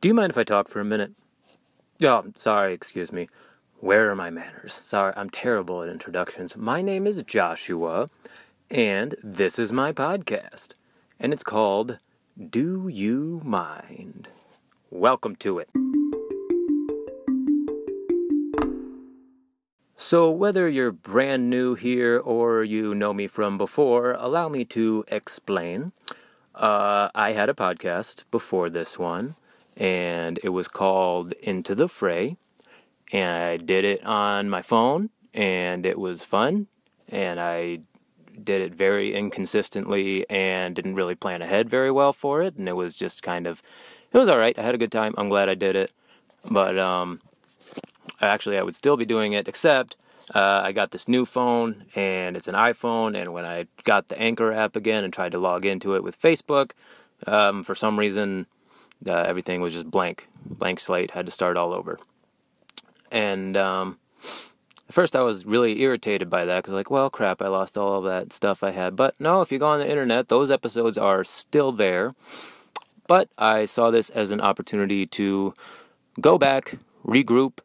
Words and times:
Do 0.00 0.06
you 0.06 0.14
mind 0.14 0.30
if 0.30 0.38
I 0.38 0.44
talk 0.44 0.68
for 0.68 0.78
a 0.78 0.84
minute? 0.84 1.10
Oh, 2.04 2.26
sorry, 2.36 2.72
excuse 2.72 3.10
me. 3.10 3.28
Where 3.80 4.08
are 4.08 4.14
my 4.14 4.30
manners? 4.30 4.72
Sorry, 4.72 5.12
I'm 5.16 5.28
terrible 5.28 5.82
at 5.82 5.88
introductions. 5.88 6.56
My 6.56 6.82
name 6.82 7.04
is 7.04 7.20
Joshua, 7.22 8.08
and 8.70 9.16
this 9.24 9.58
is 9.58 9.72
my 9.72 9.92
podcast. 9.92 10.74
And 11.18 11.32
it's 11.32 11.42
called 11.42 11.98
Do 12.38 12.86
You 12.86 13.40
Mind? 13.44 14.28
Welcome 14.88 15.34
to 15.40 15.58
it. 15.58 15.68
So, 19.96 20.30
whether 20.30 20.68
you're 20.68 20.92
brand 20.92 21.50
new 21.50 21.74
here 21.74 22.20
or 22.20 22.62
you 22.62 22.94
know 22.94 23.12
me 23.12 23.26
from 23.26 23.58
before, 23.58 24.12
allow 24.12 24.48
me 24.48 24.64
to 24.66 25.04
explain. 25.08 25.90
Uh, 26.54 27.08
I 27.16 27.32
had 27.32 27.48
a 27.48 27.54
podcast 27.54 28.22
before 28.30 28.70
this 28.70 28.96
one, 28.96 29.34
and 29.78 30.38
it 30.42 30.48
was 30.50 30.68
called 30.68 31.32
Into 31.40 31.74
the 31.74 31.88
Fray. 31.88 32.36
And 33.12 33.42
I 33.42 33.56
did 33.56 33.84
it 33.84 34.04
on 34.04 34.50
my 34.50 34.60
phone, 34.60 35.10
and 35.32 35.86
it 35.86 35.98
was 35.98 36.24
fun. 36.24 36.66
And 37.08 37.40
I 37.40 37.80
did 38.42 38.60
it 38.60 38.74
very 38.74 39.14
inconsistently 39.14 40.28
and 40.28 40.74
didn't 40.74 40.94
really 40.94 41.14
plan 41.14 41.40
ahead 41.40 41.70
very 41.70 41.90
well 41.90 42.12
for 42.12 42.42
it. 42.42 42.56
And 42.56 42.68
it 42.68 42.76
was 42.76 42.96
just 42.96 43.22
kind 43.22 43.46
of, 43.46 43.62
it 44.12 44.18
was 44.18 44.28
all 44.28 44.38
right. 44.38 44.58
I 44.58 44.62
had 44.62 44.74
a 44.74 44.78
good 44.78 44.92
time. 44.92 45.14
I'm 45.16 45.28
glad 45.28 45.48
I 45.48 45.54
did 45.54 45.74
it. 45.74 45.92
But 46.44 46.78
um, 46.78 47.20
actually, 48.20 48.58
I 48.58 48.62
would 48.62 48.74
still 48.74 48.96
be 48.96 49.04
doing 49.04 49.32
it, 49.32 49.48
except 49.48 49.96
uh, 50.34 50.60
I 50.62 50.72
got 50.72 50.90
this 50.90 51.08
new 51.08 51.24
phone 51.24 51.86
and 51.94 52.36
it's 52.36 52.48
an 52.48 52.54
iPhone. 52.54 53.16
And 53.20 53.32
when 53.32 53.44
I 53.44 53.66
got 53.84 54.08
the 54.08 54.18
Anchor 54.20 54.52
app 54.52 54.76
again 54.76 55.04
and 55.04 55.12
tried 55.12 55.32
to 55.32 55.38
log 55.38 55.64
into 55.64 55.94
it 55.94 56.02
with 56.02 56.20
Facebook, 56.20 56.72
um, 57.26 57.64
for 57.64 57.74
some 57.74 57.98
reason, 57.98 58.46
uh, 59.06 59.24
everything 59.26 59.60
was 59.60 59.72
just 59.72 59.90
blank, 59.90 60.28
blank 60.44 60.80
slate. 60.80 61.12
Had 61.12 61.26
to 61.26 61.32
start 61.32 61.56
all 61.56 61.72
over. 61.72 61.98
And 63.10 63.56
um, 63.56 63.98
at 64.88 64.94
first, 64.94 65.14
I 65.14 65.20
was 65.20 65.46
really 65.46 65.80
irritated 65.80 66.28
by 66.30 66.44
that 66.44 66.62
because, 66.62 66.74
like, 66.74 66.90
well, 66.90 67.10
crap, 67.10 67.42
I 67.42 67.48
lost 67.48 67.76
all 67.76 67.98
of 67.98 68.04
that 68.04 68.32
stuff 68.32 68.62
I 68.62 68.70
had. 68.70 68.96
But 68.96 69.18
no, 69.20 69.40
if 69.40 69.52
you 69.52 69.58
go 69.58 69.68
on 69.68 69.80
the 69.80 69.88
internet, 69.88 70.28
those 70.28 70.50
episodes 70.50 70.98
are 70.98 71.24
still 71.24 71.72
there. 71.72 72.14
But 73.06 73.28
I 73.38 73.64
saw 73.64 73.90
this 73.90 74.10
as 74.10 74.30
an 74.30 74.40
opportunity 74.40 75.06
to 75.06 75.54
go 76.20 76.36
back, 76.36 76.78
regroup, 77.06 77.58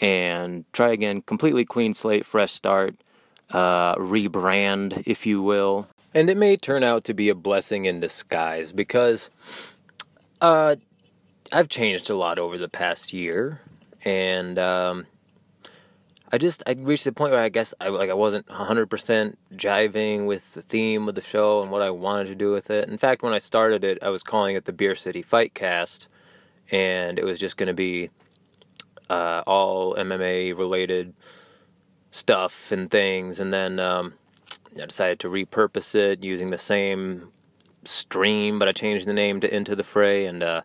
and 0.00 0.64
try 0.72 0.90
again. 0.90 1.22
Completely 1.22 1.64
clean 1.64 1.94
slate, 1.94 2.26
fresh 2.26 2.52
start, 2.52 2.96
uh, 3.50 3.94
rebrand, 3.94 5.02
if 5.06 5.26
you 5.26 5.42
will. 5.42 5.88
And 6.12 6.28
it 6.28 6.36
may 6.36 6.56
turn 6.56 6.82
out 6.82 7.04
to 7.04 7.14
be 7.14 7.28
a 7.28 7.34
blessing 7.34 7.84
in 7.84 8.00
disguise 8.00 8.72
because 8.72 9.30
uh, 10.40 10.76
I've 11.52 11.68
changed 11.68 12.10
a 12.10 12.16
lot 12.16 12.38
over 12.38 12.56
the 12.58 12.68
past 12.68 13.12
year, 13.12 13.60
and 14.04 14.58
um, 14.58 15.06
I 16.32 16.38
just 16.38 16.62
I 16.66 16.72
reached 16.72 17.04
the 17.04 17.12
point 17.12 17.32
where 17.32 17.42
I 17.42 17.48
guess 17.48 17.74
I 17.80 17.88
like 17.88 18.10
I 18.10 18.14
wasn't 18.14 18.46
100% 18.46 19.36
jiving 19.54 20.26
with 20.26 20.54
the 20.54 20.62
theme 20.62 21.08
of 21.08 21.14
the 21.14 21.20
show 21.20 21.62
and 21.62 21.70
what 21.70 21.82
I 21.82 21.90
wanted 21.90 22.28
to 22.28 22.34
do 22.34 22.52
with 22.52 22.70
it. 22.70 22.88
In 22.88 22.98
fact, 22.98 23.22
when 23.22 23.32
I 23.32 23.38
started 23.38 23.84
it, 23.84 23.98
I 24.02 24.10
was 24.10 24.22
calling 24.22 24.54
it 24.54 24.64
the 24.64 24.72
Beer 24.72 24.94
City 24.94 25.22
Fight 25.22 25.54
Cast, 25.54 26.06
and 26.70 27.18
it 27.18 27.24
was 27.24 27.38
just 27.40 27.56
going 27.56 27.66
to 27.66 27.74
be 27.74 28.10
uh, 29.08 29.42
all 29.46 29.96
MMA 29.96 30.56
related 30.56 31.14
stuff 32.12 32.70
and 32.70 32.90
things, 32.90 33.40
and 33.40 33.52
then 33.52 33.80
um, 33.80 34.14
I 34.80 34.86
decided 34.86 35.18
to 35.20 35.28
repurpose 35.28 35.94
it 35.94 36.22
using 36.22 36.50
the 36.50 36.58
same 36.58 37.32
stream, 37.84 38.58
but 38.58 38.68
I 38.68 38.72
changed 38.72 39.06
the 39.06 39.14
name 39.14 39.40
to 39.40 39.54
Into 39.54 39.76
the 39.76 39.84
Fray, 39.84 40.26
and 40.26 40.42
uh, 40.42 40.62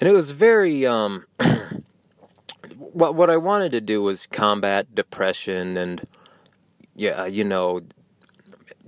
and 0.00 0.08
it 0.08 0.12
was 0.12 0.30
very 0.30 0.86
um, 0.86 1.26
what 2.76 3.14
what 3.14 3.30
I 3.30 3.36
wanted 3.36 3.72
to 3.72 3.80
do 3.80 4.02
was 4.02 4.26
combat 4.26 4.94
depression 4.94 5.76
and 5.76 6.02
yeah, 6.96 7.26
you 7.26 7.44
know, 7.44 7.80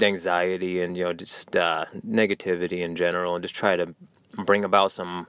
anxiety 0.01 0.81
and 0.81 0.97
you 0.97 1.05
know 1.05 1.13
just 1.13 1.57
uh, 1.57 1.87
negativity 2.07 2.81
in 2.81 2.97
general, 2.97 3.35
and 3.35 3.43
just 3.43 3.55
try 3.55 3.77
to 3.77 3.95
bring 4.45 4.65
about 4.65 4.93
some 4.93 5.27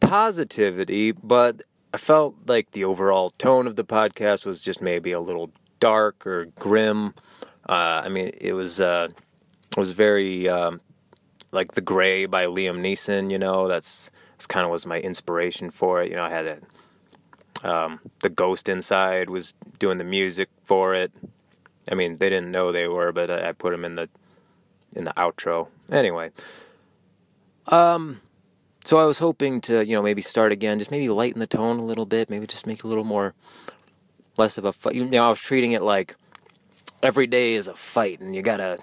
positivity, 0.00 1.12
but 1.12 1.62
I 1.92 1.96
felt 1.96 2.34
like 2.46 2.72
the 2.72 2.84
overall 2.84 3.30
tone 3.30 3.66
of 3.66 3.76
the 3.76 3.84
podcast 3.84 4.44
was 4.44 4.60
just 4.60 4.80
maybe 4.80 5.12
a 5.12 5.20
little 5.20 5.50
dark 5.80 6.26
or 6.26 6.46
grim. 6.58 7.14
Uh, 7.68 8.02
I 8.04 8.08
mean, 8.08 8.32
it 8.38 8.52
was 8.52 8.80
uh, 8.80 9.08
was 9.78 9.92
very 9.92 10.48
um, 10.48 10.80
like 11.52 11.72
The 11.72 11.80
Grey 11.80 12.26
by 12.26 12.44
Liam 12.46 12.80
Neeson. 12.80 13.30
You 13.30 13.38
know, 13.38 13.68
that's 13.68 14.10
that's 14.32 14.46
kind 14.46 14.64
of 14.64 14.70
was 14.70 14.86
my 14.86 15.00
inspiration 15.00 15.70
for 15.70 16.02
it. 16.02 16.10
You 16.10 16.16
know, 16.16 16.24
I 16.24 16.30
had 16.30 16.46
it. 16.46 16.64
Um, 17.64 18.00
the 18.20 18.28
Ghost 18.28 18.68
Inside 18.68 19.30
was 19.30 19.54
doing 19.78 19.98
the 19.98 20.04
music 20.04 20.48
for 20.64 20.94
it. 20.94 21.12
I 21.90 21.94
mean, 21.94 22.18
they 22.18 22.28
didn't 22.28 22.50
know 22.50 22.70
they 22.70 22.86
were, 22.86 23.12
but 23.12 23.30
I, 23.30 23.48
I 23.48 23.52
put 23.52 23.72
them 23.72 23.84
in 23.84 23.96
the 23.96 24.08
in 24.94 25.04
the 25.04 25.12
outro. 25.16 25.68
Anyway, 25.90 26.30
um, 27.66 28.20
so 28.84 28.98
I 28.98 29.04
was 29.04 29.18
hoping 29.18 29.60
to, 29.62 29.84
you 29.84 29.94
know, 29.94 30.02
maybe 30.02 30.22
start 30.22 30.52
again, 30.52 30.78
just 30.78 30.90
maybe 30.90 31.08
lighten 31.08 31.40
the 31.40 31.46
tone 31.46 31.78
a 31.78 31.84
little 31.84 32.06
bit, 32.06 32.30
maybe 32.30 32.46
just 32.46 32.66
make 32.66 32.78
it 32.78 32.84
a 32.84 32.88
little 32.88 33.04
more 33.04 33.34
less 34.36 34.56
of 34.58 34.64
a 34.64 34.72
fight. 34.72 34.94
You 34.94 35.04
know, 35.04 35.26
I 35.26 35.28
was 35.28 35.40
treating 35.40 35.72
it 35.72 35.82
like 35.82 36.16
every 37.02 37.26
day 37.26 37.54
is 37.54 37.68
a 37.68 37.74
fight, 37.74 38.20
and 38.20 38.34
you 38.34 38.42
gotta 38.42 38.78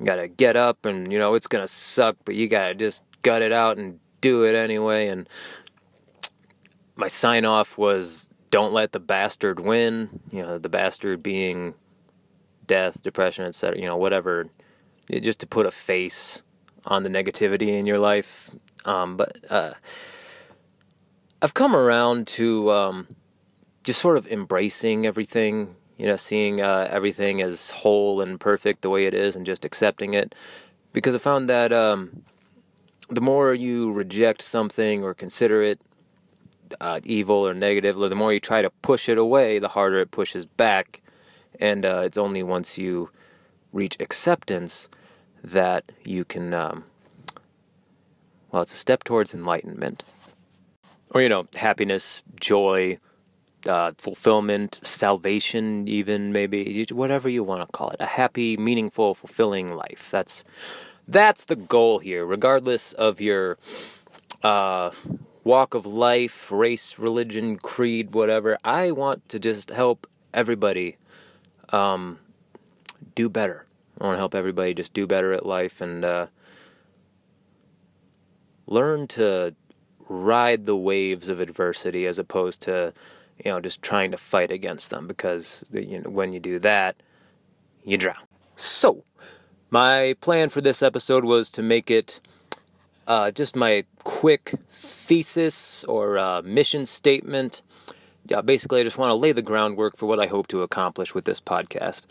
you 0.00 0.06
gotta 0.06 0.26
get 0.26 0.56
up, 0.56 0.84
and 0.84 1.12
you 1.12 1.18
know 1.18 1.34
it's 1.34 1.46
gonna 1.46 1.68
suck, 1.68 2.16
but 2.24 2.34
you 2.34 2.48
gotta 2.48 2.74
just 2.74 3.04
gut 3.22 3.42
it 3.42 3.52
out 3.52 3.78
and 3.78 4.00
do 4.20 4.42
it 4.44 4.56
anyway. 4.56 5.06
And 5.08 5.28
my 6.96 7.06
sign 7.06 7.44
off 7.44 7.78
was, 7.78 8.28
"Don't 8.50 8.72
let 8.72 8.90
the 8.90 9.00
bastard 9.00 9.60
win." 9.60 10.20
You 10.32 10.42
know, 10.42 10.58
the 10.58 10.68
bastard 10.68 11.22
being 11.22 11.74
death, 12.66 13.02
depression, 13.02 13.44
etc. 13.44 13.78
You 13.78 13.86
know, 13.86 13.96
whatever, 13.96 14.46
just 15.08 15.40
to 15.40 15.46
put 15.46 15.66
a 15.66 15.70
face 15.70 16.42
on 16.86 17.02
the 17.04 17.10
negativity 17.10 17.78
in 17.78 17.84
your 17.84 17.98
life 17.98 18.50
um, 18.84 19.16
but 19.16 19.36
uh, 19.50 19.72
I've 21.42 21.54
come 21.54 21.74
around 21.74 22.26
to 22.28 22.70
um, 22.70 23.08
just 23.82 24.00
sort 24.00 24.16
of 24.16 24.26
embracing 24.28 25.06
everything, 25.06 25.76
you 26.00 26.06
know, 26.06 26.16
seeing 26.16 26.62
uh, 26.62 26.88
everything 26.90 27.42
as 27.42 27.68
whole 27.68 28.22
and 28.22 28.40
perfect 28.40 28.80
the 28.80 28.88
way 28.88 29.04
it 29.04 29.12
is 29.12 29.36
and 29.36 29.44
just 29.44 29.66
accepting 29.66 30.14
it. 30.14 30.34
Because 30.94 31.14
I 31.14 31.18
found 31.18 31.46
that 31.50 31.74
um, 31.74 32.22
the 33.10 33.20
more 33.20 33.52
you 33.52 33.92
reject 33.92 34.40
something 34.40 35.04
or 35.04 35.12
consider 35.12 35.62
it 35.62 35.78
uh, 36.80 37.00
evil 37.04 37.46
or 37.46 37.52
negative, 37.52 37.98
the 37.98 38.14
more 38.14 38.32
you 38.32 38.40
try 38.40 38.62
to 38.62 38.70
push 38.80 39.10
it 39.10 39.18
away, 39.18 39.58
the 39.58 39.68
harder 39.68 40.00
it 40.00 40.10
pushes 40.10 40.46
back. 40.46 41.02
And 41.60 41.84
uh, 41.84 42.00
it's 42.06 42.16
only 42.16 42.42
once 42.42 42.78
you 42.78 43.10
reach 43.70 43.98
acceptance 44.00 44.88
that 45.44 45.92
you 46.02 46.24
can 46.24 46.54
um, 46.54 46.84
well, 48.50 48.62
it's 48.62 48.72
a 48.72 48.76
step 48.76 49.04
towards 49.04 49.34
enlightenment. 49.34 50.02
Or, 51.10 51.20
you 51.20 51.28
know, 51.28 51.46
happiness, 51.54 52.22
joy, 52.40 52.98
uh, 53.66 53.92
fulfillment, 53.98 54.80
salvation, 54.82 55.86
even 55.88 56.32
maybe, 56.32 56.86
whatever 56.90 57.28
you 57.28 57.42
want 57.42 57.60
to 57.60 57.66
call 57.72 57.90
it. 57.90 57.96
A 58.00 58.06
happy, 58.06 58.56
meaningful, 58.56 59.14
fulfilling 59.14 59.74
life. 59.74 60.08
That's 60.10 60.44
that's 61.08 61.44
the 61.46 61.56
goal 61.56 61.98
here, 61.98 62.24
regardless 62.24 62.92
of 62.92 63.20
your 63.20 63.58
uh, 64.42 64.90
walk 65.42 65.74
of 65.74 65.86
life, 65.86 66.50
race, 66.52 66.98
religion, 66.98 67.56
creed, 67.56 68.14
whatever. 68.14 68.58
I 68.64 68.92
want 68.92 69.28
to 69.30 69.38
just 69.38 69.70
help 69.70 70.06
everybody 70.32 70.96
um, 71.70 72.18
do 73.14 73.28
better. 73.28 73.66
I 74.00 74.04
want 74.04 74.14
to 74.14 74.18
help 74.18 74.34
everybody 74.34 74.74
just 74.74 74.94
do 74.94 75.06
better 75.06 75.32
at 75.32 75.44
life 75.44 75.80
and 75.80 76.04
uh, 76.04 76.26
learn 78.66 79.06
to 79.08 79.54
ride 80.08 80.66
the 80.66 80.76
waves 80.76 81.28
of 81.28 81.40
adversity 81.40 82.06
as 82.06 82.18
opposed 82.18 82.62
to 82.62 82.92
you 83.44 83.50
know 83.50 83.60
just 83.60 83.82
trying 83.82 84.10
to 84.10 84.16
fight 84.16 84.50
against 84.50 84.90
them 84.90 85.06
because 85.06 85.64
you 85.72 86.00
know, 86.00 86.10
when 86.10 86.32
you 86.32 86.40
do 86.40 86.58
that 86.58 86.96
you 87.84 87.96
drown. 87.96 88.24
So 88.56 89.04
my 89.70 90.14
plan 90.20 90.50
for 90.50 90.60
this 90.60 90.82
episode 90.82 91.24
was 91.24 91.50
to 91.52 91.62
make 91.62 91.90
it 91.90 92.20
uh, 93.06 93.30
just 93.30 93.56
my 93.56 93.84
quick 94.04 94.54
thesis 94.70 95.84
or 95.84 96.18
uh, 96.18 96.42
mission 96.42 96.86
statement. 96.86 97.62
Yeah, 98.26 98.42
basically 98.42 98.80
i 98.80 98.84
just 98.84 98.98
want 98.98 99.10
to 99.10 99.16
lay 99.16 99.32
the 99.32 99.42
groundwork 99.42 99.96
for 99.96 100.06
what 100.06 100.20
i 100.20 100.26
hope 100.26 100.46
to 100.48 100.62
accomplish 100.62 101.14
with 101.14 101.24
this 101.24 101.40
podcast 101.40 102.06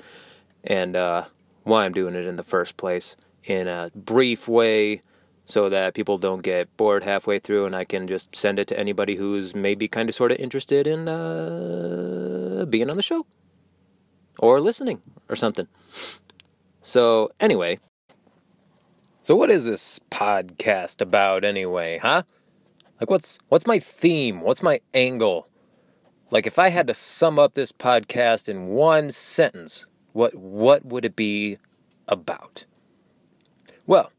and 0.66 0.96
uh, 0.96 1.26
why 1.64 1.86
i'm 1.86 1.94
doing 1.94 2.16
it 2.16 2.26
in 2.26 2.36
the 2.36 2.44
first 2.44 2.76
place 2.76 3.16
in 3.46 3.68
a 3.70 3.90
brief 3.96 4.48
way 4.48 5.02
so 5.50 5.68
that 5.68 5.96
people 5.96 6.20
don't 6.20 6.44
get 6.44 6.78
bored 6.78 7.04
halfway 7.04 7.40
through 7.40 7.66
and 7.66 7.76
I 7.76 7.84
can 7.84 8.08
just 8.08 8.36
send 8.36 8.60
it 8.60 8.68
to 8.68 8.80
anybody 8.80 9.16
who's 9.16 9.56
maybe 9.56 9.88
kind 9.88 10.08
of 10.08 10.14
sort 10.14 10.32
of 10.32 10.38
interested 10.38 10.86
in 10.86 11.08
uh, 11.08 12.66
being 12.70 12.88
on 12.88 12.96
the 12.96 13.02
show 13.02 13.26
or 14.38 14.62
listening 14.62 15.02
or 15.28 15.36
something. 15.36 15.68
So, 16.84 17.32
anyway, 17.40 17.80
so 19.24 19.36
what 19.36 19.50
is 19.50 19.66
this 19.66 20.00
podcast 20.12 21.02
about 21.02 21.44
anyway, 21.44 21.98
huh? 21.98 22.24
Like 23.02 23.10
what's 23.10 23.40
what's 23.50 23.66
my 23.66 23.80
theme? 23.80 24.42
What's 24.42 24.62
my 24.62 24.82
angle? 24.94 25.48
Like 26.30 26.46
if 26.46 26.60
I 26.60 26.70
had 26.70 26.86
to 26.88 26.94
sum 26.94 27.40
up 27.40 27.56
this 27.56 27.72
podcast 27.72 28.50
in 28.50 28.68
one 28.68 29.10
sentence, 29.10 29.88
what 30.14 30.36
what 30.36 30.86
would 30.86 31.06
it 31.06 31.16
be 31.16 31.58
about? 32.08 32.66
Well, 33.88 34.12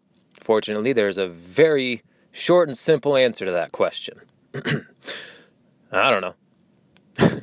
fortunately 0.50 0.92
there's 0.92 1.16
a 1.16 1.28
very 1.28 2.02
short 2.32 2.66
and 2.68 2.76
simple 2.76 3.16
answer 3.16 3.44
to 3.44 3.52
that 3.52 3.70
question. 3.70 4.18
I 5.92 6.10
don't 6.10 6.22
know. 6.22 6.34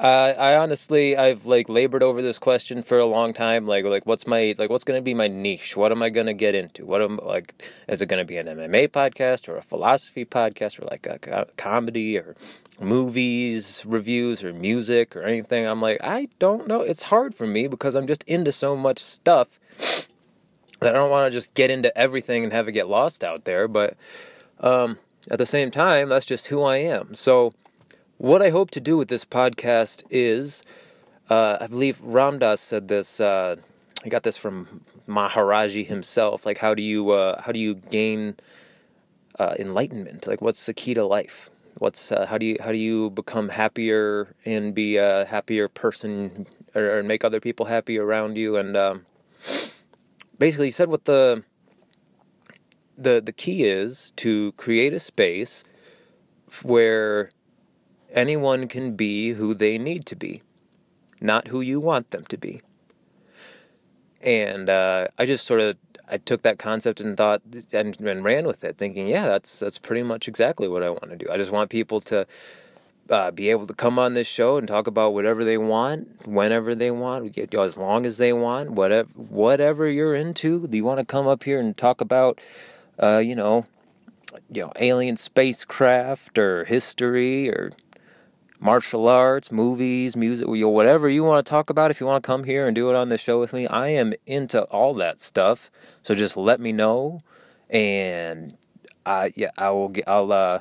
Uh, 0.00 0.34
I 0.36 0.56
honestly, 0.56 1.16
I've 1.16 1.46
like 1.46 1.68
labored 1.68 2.02
over 2.02 2.22
this 2.22 2.36
question 2.36 2.82
for 2.82 2.98
a 2.98 3.06
long 3.06 3.32
time. 3.32 3.68
Like, 3.68 3.84
like 3.84 4.04
what's 4.04 4.26
my 4.26 4.52
like 4.58 4.68
what's 4.68 4.82
going 4.82 4.98
to 4.98 5.04
be 5.04 5.14
my 5.14 5.28
niche? 5.28 5.76
What 5.76 5.92
am 5.92 6.02
I 6.02 6.08
going 6.08 6.26
to 6.26 6.34
get 6.34 6.56
into? 6.56 6.84
What 6.84 7.00
am 7.02 7.20
like? 7.22 7.64
Is 7.86 8.02
it 8.02 8.06
going 8.06 8.18
to 8.18 8.24
be 8.24 8.36
an 8.36 8.48
MMA 8.48 8.88
podcast 8.88 9.48
or 9.48 9.56
a 9.56 9.62
philosophy 9.62 10.24
podcast 10.24 10.80
or 10.80 10.86
like 10.86 11.06
a, 11.06 11.20
a 11.30 11.44
comedy 11.56 12.18
or 12.18 12.34
movies 12.80 13.84
reviews 13.86 14.42
or 14.42 14.52
music 14.52 15.14
or 15.14 15.22
anything? 15.22 15.66
I'm 15.66 15.80
like, 15.80 15.98
I 16.02 16.30
don't 16.40 16.66
know. 16.66 16.80
It's 16.80 17.04
hard 17.04 17.32
for 17.32 17.46
me 17.46 17.68
because 17.68 17.94
I'm 17.94 18.08
just 18.08 18.24
into 18.24 18.50
so 18.50 18.74
much 18.74 18.98
stuff 18.98 19.60
I 20.86 20.92
don't 20.92 21.10
want 21.10 21.30
to 21.30 21.36
just 21.36 21.54
get 21.54 21.70
into 21.70 21.96
everything 21.96 22.44
and 22.44 22.52
have 22.52 22.68
it 22.68 22.72
get 22.72 22.88
lost 22.88 23.24
out 23.24 23.44
there. 23.44 23.68
But 23.68 23.96
um, 24.60 24.98
at 25.30 25.38
the 25.38 25.46
same 25.46 25.70
time, 25.70 26.08
that's 26.08 26.26
just 26.26 26.48
who 26.48 26.62
I 26.62 26.78
am. 26.78 27.14
So 27.14 27.54
what 28.18 28.42
I 28.42 28.50
hope 28.50 28.70
to 28.72 28.80
do 28.80 28.96
with 28.96 29.08
this 29.08 29.24
podcast 29.24 30.04
is, 30.10 30.62
uh, 31.28 31.58
I 31.60 31.66
believe 31.66 32.00
Ram 32.00 32.38
Dass 32.38 32.60
said 32.60 32.88
this. 32.88 33.20
Uh, 33.20 33.56
I 34.04 34.08
got 34.08 34.22
this 34.22 34.36
from 34.36 34.82
Maharaji 35.08 35.86
himself. 35.86 36.44
Like, 36.44 36.58
how 36.58 36.74
do 36.74 36.82
you 36.82 37.10
uh, 37.10 37.42
how 37.42 37.52
do 37.52 37.58
you 37.58 37.74
gain 37.74 38.36
uh, 39.38 39.54
enlightenment? 39.58 40.26
Like, 40.26 40.40
what's 40.40 40.66
the 40.66 40.74
key 40.74 40.94
to 40.94 41.04
life? 41.04 41.50
What's 41.78 42.12
uh, 42.12 42.26
how 42.26 42.38
do 42.38 42.46
you 42.46 42.56
how 42.60 42.72
do 42.72 42.78
you 42.78 43.10
become 43.10 43.48
happier 43.48 44.34
and 44.44 44.74
be 44.74 44.96
a 44.96 45.24
happier 45.24 45.68
person 45.68 46.46
or, 46.74 46.98
or 46.98 47.02
make 47.02 47.24
other 47.24 47.40
people 47.40 47.66
happy 47.66 47.98
around 47.98 48.36
you? 48.36 48.56
And 48.56 48.76
um, 48.76 49.06
basically, 50.38 50.66
he 50.66 50.70
said 50.70 50.88
what 50.88 51.04
the 51.04 51.44
the 52.96 53.20
the 53.24 53.32
key 53.32 53.64
is 53.64 54.12
to 54.16 54.52
create 54.52 54.92
a 54.92 55.00
space 55.00 55.64
where 56.62 57.30
anyone 58.12 58.68
can 58.68 58.94
be 58.94 59.32
who 59.32 59.54
they 59.54 59.78
need 59.78 60.04
to 60.06 60.16
be, 60.16 60.42
not 61.20 61.48
who 61.48 61.60
you 61.60 61.80
want 61.80 62.10
them 62.10 62.24
to 62.24 62.36
be. 62.36 62.60
And 64.20 64.68
uh, 64.68 65.08
I 65.18 65.26
just 65.26 65.46
sort 65.46 65.60
of 65.60 65.76
I 66.08 66.18
took 66.18 66.42
that 66.42 66.58
concept 66.58 67.00
and 67.00 67.16
thought 67.16 67.42
and, 67.72 67.98
and 68.00 68.24
ran 68.24 68.46
with 68.46 68.64
it, 68.64 68.76
thinking, 68.76 69.08
yeah, 69.08 69.26
that's 69.26 69.58
that's 69.58 69.78
pretty 69.78 70.02
much 70.02 70.28
exactly 70.28 70.68
what 70.68 70.82
I 70.82 70.90
want 70.90 71.10
to 71.10 71.16
do. 71.16 71.26
I 71.30 71.36
just 71.38 71.50
want 71.50 71.70
people 71.70 72.00
to 72.02 72.26
uh, 73.10 73.30
be 73.30 73.50
able 73.50 73.66
to 73.66 73.74
come 73.74 73.98
on 73.98 74.12
this 74.14 74.26
show 74.26 74.56
and 74.56 74.66
talk 74.66 74.86
about 74.86 75.12
whatever 75.12 75.44
they 75.44 75.58
want, 75.58 76.26
whenever 76.26 76.74
they 76.74 76.90
want, 76.90 77.36
know, 77.36 77.62
as 77.62 77.76
long 77.76 78.06
as 78.06 78.18
they 78.18 78.32
want, 78.32 78.70
whatever 78.70 79.08
whatever 79.14 79.88
you're 79.88 80.14
into. 80.14 80.66
Do 80.66 80.76
you 80.76 80.84
want 80.84 81.00
to 81.00 81.04
come 81.04 81.26
up 81.26 81.44
here 81.44 81.60
and 81.60 81.76
talk 81.76 82.00
about, 82.00 82.40
uh, 83.02 83.18
you 83.18 83.34
know, 83.34 83.66
you 84.50 84.62
know, 84.62 84.72
alien 84.76 85.16
spacecraft 85.16 86.38
or 86.38 86.64
history 86.64 87.50
or 87.50 87.72
martial 88.60 89.08
arts, 89.08 89.50
movies, 89.50 90.16
music, 90.16 90.46
whatever 90.48 91.08
you 91.08 91.24
want 91.24 91.44
to 91.44 91.50
talk 91.50 91.68
about. 91.68 91.90
If 91.90 92.00
you 92.00 92.06
want 92.06 92.22
to 92.22 92.26
come 92.26 92.44
here 92.44 92.66
and 92.66 92.74
do 92.74 92.88
it 92.90 92.96
on 92.96 93.08
the 93.08 93.18
show 93.18 93.40
with 93.40 93.52
me, 93.52 93.66
I 93.66 93.88
am 93.88 94.14
into 94.26 94.62
all 94.64 94.94
that 94.94 95.20
stuff. 95.20 95.70
So 96.02 96.14
just 96.14 96.36
let 96.36 96.60
me 96.60 96.72
know, 96.72 97.22
and 97.68 98.56
I 99.04 99.32
yeah 99.36 99.50
I 99.58 99.70
will 99.70 99.88
get 99.88 100.08
I'll 100.08 100.32
uh 100.32 100.60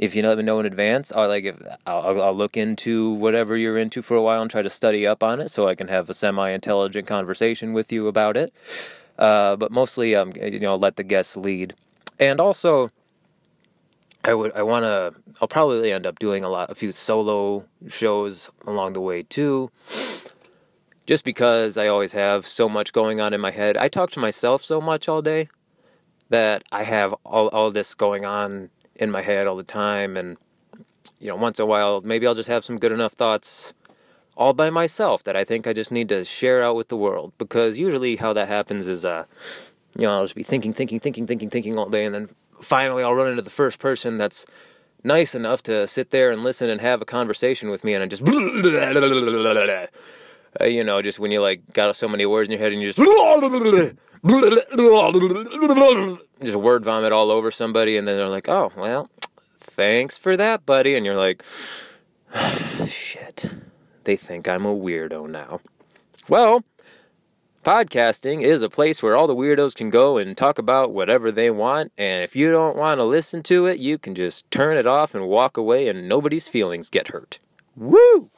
if 0.00 0.14
you 0.14 0.22
let 0.22 0.38
me 0.38 0.44
know 0.44 0.58
in 0.58 0.64
advance, 0.64 1.12
I'll 1.12 1.28
like 1.28 1.44
if 1.44 1.56
I'll, 1.86 2.22
I'll 2.22 2.34
look 2.34 2.56
into 2.56 3.10
whatever 3.10 3.54
you're 3.54 3.76
into 3.76 4.00
for 4.00 4.16
a 4.16 4.22
while 4.22 4.40
and 4.40 4.50
try 4.50 4.62
to 4.62 4.70
study 4.70 5.06
up 5.06 5.22
on 5.22 5.42
it 5.42 5.50
so 5.50 5.68
I 5.68 5.74
can 5.74 5.88
have 5.88 6.08
a 6.08 6.14
semi-intelligent 6.14 7.06
conversation 7.06 7.74
with 7.74 7.92
you 7.92 8.08
about 8.08 8.34
it. 8.34 8.50
Uh, 9.18 9.56
but 9.56 9.70
mostly, 9.70 10.14
um, 10.14 10.32
you 10.34 10.58
know, 10.58 10.74
let 10.74 10.96
the 10.96 11.02
guests 11.02 11.36
lead, 11.36 11.74
and 12.18 12.40
also 12.40 12.90
I 14.24 14.32
would 14.32 14.52
I 14.52 14.62
want 14.62 14.84
to 14.84 15.12
I'll 15.42 15.48
probably 15.48 15.92
end 15.92 16.06
up 16.06 16.18
doing 16.18 16.46
a 16.46 16.48
lot 16.48 16.70
a 16.70 16.74
few 16.74 16.92
solo 16.92 17.66
shows 17.86 18.50
along 18.66 18.94
the 18.94 19.02
way 19.02 19.22
too. 19.22 19.70
Just 21.04 21.26
because 21.26 21.76
I 21.76 21.88
always 21.88 22.12
have 22.12 22.46
so 22.46 22.70
much 22.70 22.94
going 22.94 23.20
on 23.20 23.34
in 23.34 23.40
my 23.42 23.50
head. 23.50 23.76
I 23.76 23.88
talk 23.88 24.12
to 24.12 24.20
myself 24.20 24.64
so 24.64 24.80
much 24.80 25.10
all 25.10 25.20
day 25.20 25.50
that 26.30 26.62
I 26.72 26.84
have 26.84 27.12
all 27.22 27.48
all 27.48 27.70
this 27.70 27.94
going 27.94 28.24
on 28.24 28.70
in 29.00 29.10
my 29.10 29.22
head 29.22 29.46
all 29.46 29.56
the 29.56 29.64
time 29.64 30.16
and 30.16 30.36
you 31.18 31.26
know, 31.26 31.36
once 31.36 31.58
in 31.58 31.64
a 31.64 31.66
while 31.66 32.00
maybe 32.02 32.26
I'll 32.26 32.34
just 32.34 32.48
have 32.48 32.64
some 32.64 32.78
good 32.78 32.92
enough 32.92 33.14
thoughts 33.14 33.72
all 34.36 34.52
by 34.52 34.70
myself 34.70 35.24
that 35.24 35.36
I 35.36 35.44
think 35.44 35.66
I 35.66 35.72
just 35.72 35.90
need 35.90 36.08
to 36.10 36.24
share 36.24 36.62
out 36.62 36.76
with 36.76 36.88
the 36.88 36.96
world 36.96 37.32
because 37.38 37.78
usually 37.78 38.16
how 38.16 38.32
that 38.34 38.46
happens 38.48 38.86
is 38.86 39.04
uh 39.04 39.24
you 39.96 40.02
know, 40.02 40.18
I'll 40.18 40.24
just 40.24 40.36
be 40.36 40.44
thinking, 40.44 40.72
thinking, 40.72 41.00
thinking, 41.00 41.26
thinking, 41.26 41.50
thinking 41.50 41.76
all 41.76 41.88
day 41.88 42.04
and 42.04 42.14
then 42.14 42.28
finally 42.60 43.02
I'll 43.02 43.14
run 43.14 43.28
into 43.28 43.42
the 43.42 43.50
first 43.50 43.78
person 43.78 44.18
that's 44.18 44.46
nice 45.02 45.34
enough 45.34 45.62
to 45.64 45.86
sit 45.86 46.10
there 46.10 46.30
and 46.30 46.42
listen 46.42 46.70
and 46.70 46.80
have 46.80 47.00
a 47.02 47.06
conversation 47.06 47.70
with 47.70 47.82
me 47.84 47.94
and 47.94 48.02
I 48.02 48.06
just 48.06 48.22
uh, 50.60 50.64
you 50.64 50.82
know 50.82 51.02
just 51.02 51.18
when 51.18 51.30
you 51.30 51.40
like 51.40 51.60
got 51.72 51.94
so 51.94 52.08
many 52.08 52.24
words 52.24 52.48
in 52.48 52.52
your 52.52 52.60
head 52.60 52.72
and 52.72 52.80
you 52.80 52.88
just 52.88 52.98
just 56.42 56.56
word 56.56 56.84
vomit 56.84 57.12
all 57.12 57.30
over 57.30 57.50
somebody 57.50 57.96
and 57.96 58.08
then 58.08 58.16
they're 58.16 58.28
like 58.28 58.48
oh 58.48 58.72
well 58.76 59.08
thanks 59.58 60.16
for 60.16 60.36
that 60.36 60.64
buddy 60.64 60.94
and 60.94 61.04
you're 61.04 61.16
like 61.16 61.44
shit 62.86 63.50
they 64.04 64.16
think 64.16 64.48
I'm 64.48 64.64
a 64.66 64.74
weirdo 64.74 65.28
now 65.28 65.60
well 66.28 66.64
Podcasting 67.62 68.40
is 68.40 68.62
a 68.62 68.70
place 68.70 69.02
where 69.02 69.14
all 69.14 69.26
the 69.26 69.34
weirdos 69.34 69.74
can 69.74 69.90
go 69.90 70.16
and 70.16 70.34
talk 70.34 70.58
about 70.58 70.92
whatever 70.92 71.30
they 71.30 71.50
want, 71.50 71.92
and 71.98 72.24
if 72.24 72.34
you 72.34 72.50
don't 72.50 72.74
want 72.74 72.96
to 72.96 73.04
listen 73.04 73.42
to 73.42 73.66
it, 73.66 73.78
you 73.78 73.98
can 73.98 74.14
just 74.14 74.50
turn 74.50 74.78
it 74.78 74.86
off 74.86 75.14
and 75.14 75.28
walk 75.28 75.58
away, 75.58 75.86
and 75.86 76.08
nobody's 76.08 76.48
feelings 76.48 76.88
get 76.88 77.08
hurt. 77.08 77.38
Woo! 77.76 78.30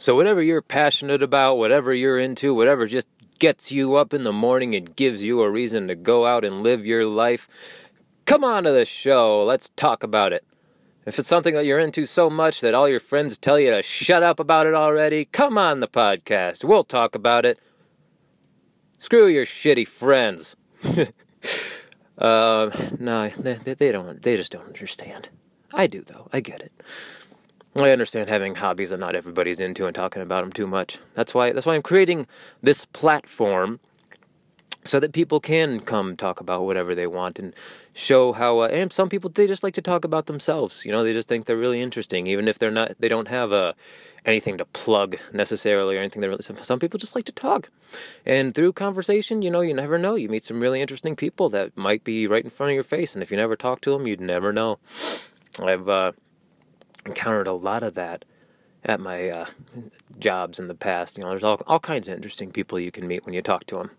So, 0.00 0.14
whatever 0.14 0.40
you're 0.40 0.62
passionate 0.62 1.24
about, 1.24 1.56
whatever 1.56 1.92
you're 1.92 2.20
into, 2.20 2.54
whatever 2.54 2.86
just 2.86 3.08
gets 3.40 3.72
you 3.72 3.96
up 3.96 4.14
in 4.14 4.22
the 4.22 4.32
morning 4.32 4.76
and 4.76 4.94
gives 4.94 5.24
you 5.24 5.42
a 5.42 5.50
reason 5.50 5.88
to 5.88 5.96
go 5.96 6.24
out 6.24 6.44
and 6.44 6.62
live 6.62 6.86
your 6.86 7.04
life, 7.04 7.48
come 8.24 8.44
on 8.44 8.62
to 8.62 8.70
the 8.70 8.84
show. 8.84 9.42
Let's 9.42 9.70
talk 9.70 10.04
about 10.04 10.32
it. 10.32 10.44
If 11.04 11.18
it's 11.18 11.26
something 11.26 11.52
that 11.56 11.66
you're 11.66 11.80
into 11.80 12.06
so 12.06 12.30
much 12.30 12.60
that 12.60 12.74
all 12.74 12.88
your 12.88 13.00
friends 13.00 13.38
tell 13.38 13.58
you 13.58 13.72
to 13.72 13.82
shut 13.82 14.22
up 14.22 14.38
about 14.38 14.68
it 14.68 14.74
already, 14.74 15.24
come 15.24 15.58
on 15.58 15.80
the 15.80 15.88
podcast. 15.88 16.62
We'll 16.62 16.84
talk 16.84 17.16
about 17.16 17.44
it. 17.44 17.58
Screw 18.98 19.26
your 19.26 19.46
shitty 19.46 19.88
friends. 19.88 20.54
uh, 22.18 22.70
no, 23.00 23.30
they, 23.30 23.74
they 23.74 23.90
don't. 23.90 24.22
They 24.22 24.36
just 24.36 24.52
don't 24.52 24.66
understand. 24.66 25.28
I 25.74 25.88
do 25.88 26.02
though. 26.02 26.28
I 26.32 26.38
get 26.38 26.60
it. 26.60 26.72
I 27.76 27.90
understand 27.90 28.28
having 28.28 28.56
hobbies 28.56 28.90
that 28.90 28.98
not 28.98 29.14
everybody's 29.14 29.60
into 29.60 29.86
and 29.86 29.94
talking 29.94 30.22
about 30.22 30.42
them 30.42 30.52
too 30.52 30.66
much. 30.66 30.98
That's 31.14 31.34
why. 31.34 31.52
That's 31.52 31.66
why 31.66 31.74
I'm 31.74 31.82
creating 31.82 32.26
this 32.62 32.86
platform 32.86 33.80
so 34.84 34.98
that 34.98 35.12
people 35.12 35.38
can 35.38 35.80
come 35.80 36.16
talk 36.16 36.40
about 36.40 36.64
whatever 36.64 36.94
they 36.94 37.06
want 37.06 37.38
and 37.38 37.54
show 37.92 38.32
how 38.32 38.60
uh, 38.60 38.68
and 38.68 38.92
some 38.92 39.08
people 39.08 39.30
they 39.30 39.46
just 39.46 39.62
like 39.62 39.74
to 39.74 39.82
talk 39.82 40.04
about 40.04 40.26
themselves 40.26 40.84
you 40.84 40.92
know 40.92 41.04
they 41.04 41.12
just 41.12 41.28
think 41.28 41.44
they're 41.44 41.56
really 41.56 41.82
interesting 41.82 42.26
even 42.26 42.48
if 42.48 42.58
they're 42.58 42.70
not 42.70 42.94
they 42.98 43.08
don't 43.08 43.28
have 43.28 43.52
a 43.52 43.54
uh, 43.54 43.72
anything 44.24 44.58
to 44.58 44.64
plug 44.66 45.16
necessarily 45.32 45.96
or 45.96 46.00
anything 46.00 46.20
that 46.20 46.28
really 46.28 46.42
some 46.42 46.78
people 46.78 46.98
just 46.98 47.14
like 47.14 47.24
to 47.24 47.32
talk 47.32 47.70
and 48.26 48.54
through 48.54 48.72
conversation 48.72 49.42
you 49.42 49.50
know 49.50 49.60
you 49.60 49.74
never 49.74 49.98
know 49.98 50.14
you 50.14 50.28
meet 50.28 50.44
some 50.44 50.60
really 50.60 50.80
interesting 50.80 51.16
people 51.16 51.48
that 51.48 51.76
might 51.76 52.04
be 52.04 52.26
right 52.26 52.44
in 52.44 52.50
front 52.50 52.70
of 52.70 52.74
your 52.74 52.84
face 52.84 53.14
and 53.14 53.22
if 53.22 53.30
you 53.30 53.36
never 53.36 53.56
talk 53.56 53.80
to 53.80 53.90
them 53.90 54.06
you'd 54.06 54.20
never 54.20 54.52
know 54.52 54.78
i've 55.62 55.88
uh, 55.88 56.12
encountered 57.08 57.46
a 57.46 57.52
lot 57.52 57.82
of 57.82 57.94
that 57.94 58.24
at 58.84 59.00
my 59.00 59.28
uh, 59.28 59.46
jobs 60.18 60.58
in 60.58 60.68
the 60.68 60.74
past 60.74 61.16
you 61.18 61.24
know 61.24 61.30
there's 61.30 61.44
all, 61.44 61.60
all 61.66 61.80
kinds 61.80 62.08
of 62.08 62.14
interesting 62.14 62.50
people 62.50 62.78
you 62.78 62.92
can 62.92 63.06
meet 63.06 63.24
when 63.24 63.34
you 63.34 63.42
talk 63.42 63.66
to 63.66 63.76
them 63.76 63.90